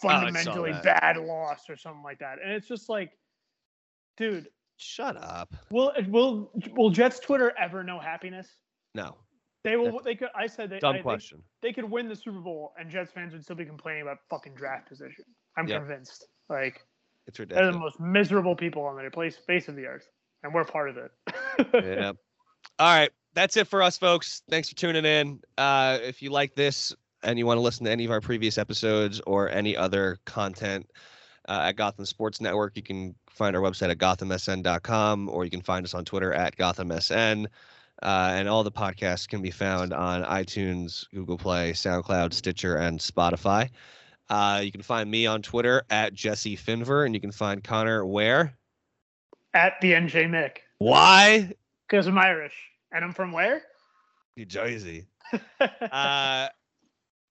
fundamentally 0.00 0.72
oh, 0.72 0.82
bad 0.82 1.16
loss 1.16 1.68
or 1.68 1.76
something 1.76 2.02
like 2.02 2.18
that. 2.20 2.38
And 2.42 2.52
it's 2.52 2.68
just 2.68 2.88
like, 2.88 3.10
dude, 4.16 4.48
shut 4.76 5.16
up. 5.16 5.54
Will 5.70 5.92
will 6.08 6.50
will 6.76 6.90
Jets 6.90 7.18
Twitter 7.18 7.52
ever 7.58 7.82
know 7.82 7.98
happiness? 7.98 8.48
No. 8.94 9.16
They 9.64 9.76
will. 9.76 10.00
They 10.00 10.14
could. 10.14 10.28
I 10.36 10.46
said 10.46 10.70
they. 10.70 10.78
Dumb 10.78 10.96
I, 10.96 10.98
question. 11.00 11.42
They, 11.60 11.70
they, 11.70 11.72
could 11.72 11.90
win 11.90 12.08
the 12.08 12.14
Super 12.14 12.38
Bowl, 12.38 12.72
and 12.78 12.88
Jets 12.88 13.10
fans 13.10 13.32
would 13.32 13.42
still 13.42 13.56
be 13.56 13.64
complaining 13.64 14.02
about 14.02 14.18
fucking 14.30 14.54
draft 14.54 14.88
position. 14.88 15.24
I'm 15.58 15.66
yep. 15.66 15.80
convinced. 15.80 16.28
Like, 16.48 16.86
it's 17.26 17.38
ridiculous. 17.38 17.66
They're 17.66 17.72
the 17.72 17.78
most 17.78 18.00
miserable 18.00 18.56
people 18.56 18.84
on 18.84 19.02
the 19.02 19.10
place 19.10 19.36
face 19.36 19.68
of 19.68 19.76
the 19.76 19.86
earth, 19.86 20.08
and 20.42 20.52
we're 20.54 20.64
part 20.64 20.90
of 20.90 20.96
it. 20.96 21.10
yeah. 21.74 22.12
All 22.78 22.94
right 22.94 23.10
that's 23.36 23.56
it 23.58 23.68
for 23.68 23.82
us, 23.82 23.96
folks. 23.98 24.42
Thanks 24.50 24.70
for 24.70 24.74
tuning 24.74 25.04
in. 25.04 25.40
Uh, 25.58 25.98
if 26.02 26.22
you 26.22 26.30
like 26.30 26.54
this 26.54 26.92
and 27.22 27.38
you 27.38 27.46
want 27.46 27.58
to 27.58 27.62
listen 27.62 27.84
to 27.84 27.92
any 27.92 28.06
of 28.06 28.10
our 28.10 28.22
previous 28.22 28.56
episodes 28.56 29.20
or 29.26 29.50
any 29.50 29.76
other 29.76 30.18
content 30.24 30.90
uh, 31.48 31.64
at 31.64 31.76
Gotham 31.76 32.06
Sports 32.06 32.40
Network, 32.40 32.74
you 32.76 32.82
can 32.82 33.14
find 33.28 33.54
our 33.54 33.62
website 33.62 33.90
at 33.90 33.98
gothamsn.com 33.98 35.28
or 35.28 35.44
you 35.44 35.50
can 35.50 35.60
find 35.60 35.84
us 35.84 35.92
on 35.92 36.04
Twitter 36.04 36.32
at 36.32 36.56
gothamsn. 36.56 37.46
Uh, 38.02 38.30
and 38.32 38.48
all 38.48 38.64
the 38.64 38.72
podcasts 38.72 39.28
can 39.28 39.42
be 39.42 39.50
found 39.50 39.92
on 39.92 40.24
iTunes, 40.24 41.04
Google 41.14 41.38
Play, 41.38 41.72
SoundCloud, 41.72 42.32
Stitcher, 42.32 42.76
and 42.76 42.98
Spotify. 42.98 43.68
Uh, 44.28 44.60
you 44.62 44.72
can 44.72 44.82
find 44.82 45.10
me 45.10 45.26
on 45.26 45.42
Twitter 45.42 45.82
at 45.90 46.14
Jesse 46.14 46.56
Finver, 46.56 47.06
and 47.06 47.14
you 47.14 47.20
can 47.20 47.32
find 47.32 47.62
Conor 47.62 48.04
where? 48.04 48.56
At 49.54 49.74
the 49.80 49.92
NJ 49.92 50.28
Mick. 50.28 50.58
Why? 50.78 51.52
Because 51.88 52.06
I'm 52.06 52.18
Irish. 52.18 52.54
And 52.92 53.04
I'm 53.04 53.12
from 53.12 53.32
where? 53.32 53.62
New 54.36 54.44
Jersey. 54.44 55.06
uh, 55.60 56.48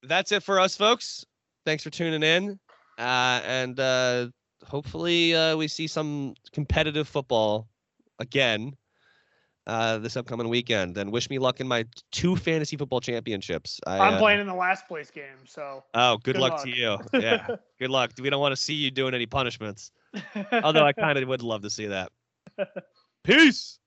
that's 0.02 0.32
it 0.32 0.42
for 0.42 0.58
us, 0.58 0.76
folks. 0.76 1.24
Thanks 1.64 1.82
for 1.82 1.90
tuning 1.90 2.22
in. 2.22 2.58
Uh, 2.98 3.40
and 3.44 3.78
uh, 3.78 4.28
hopefully, 4.64 5.34
uh, 5.34 5.56
we 5.56 5.68
see 5.68 5.86
some 5.86 6.34
competitive 6.52 7.08
football 7.08 7.68
again 8.18 8.76
uh, 9.66 9.98
this 9.98 10.16
upcoming 10.16 10.48
weekend. 10.48 10.96
And 10.96 11.12
wish 11.12 11.28
me 11.30 11.38
luck 11.38 11.60
in 11.60 11.68
my 11.68 11.84
two 12.12 12.36
fantasy 12.36 12.76
football 12.76 13.00
championships. 13.00 13.80
I, 13.86 14.08
am 14.08 14.14
uh, 14.14 14.18
playing 14.18 14.40
in 14.40 14.46
the 14.46 14.54
last 14.54 14.86
place 14.86 15.10
game, 15.10 15.44
so. 15.44 15.84
Oh, 15.94 16.16
good, 16.18 16.34
good 16.34 16.40
luck, 16.40 16.52
luck, 16.52 16.64
to 16.64 16.70
you. 16.70 16.98
Yeah, 17.12 17.46
good 17.78 17.90
luck. 17.90 18.12
We 18.20 18.30
don't 18.30 18.40
want 18.40 18.52
to 18.52 18.60
see 18.60 18.74
you 18.74 18.90
doing 18.90 19.14
any 19.14 19.26
punishments. 19.26 19.90
Although 20.52 20.84
I 20.84 20.92
kind 20.92 21.18
of 21.18 21.28
would 21.28 21.42
love 21.42 21.62
to 21.62 21.70
see 21.70 21.86
that. 21.86 22.12
Peace. 23.24 23.78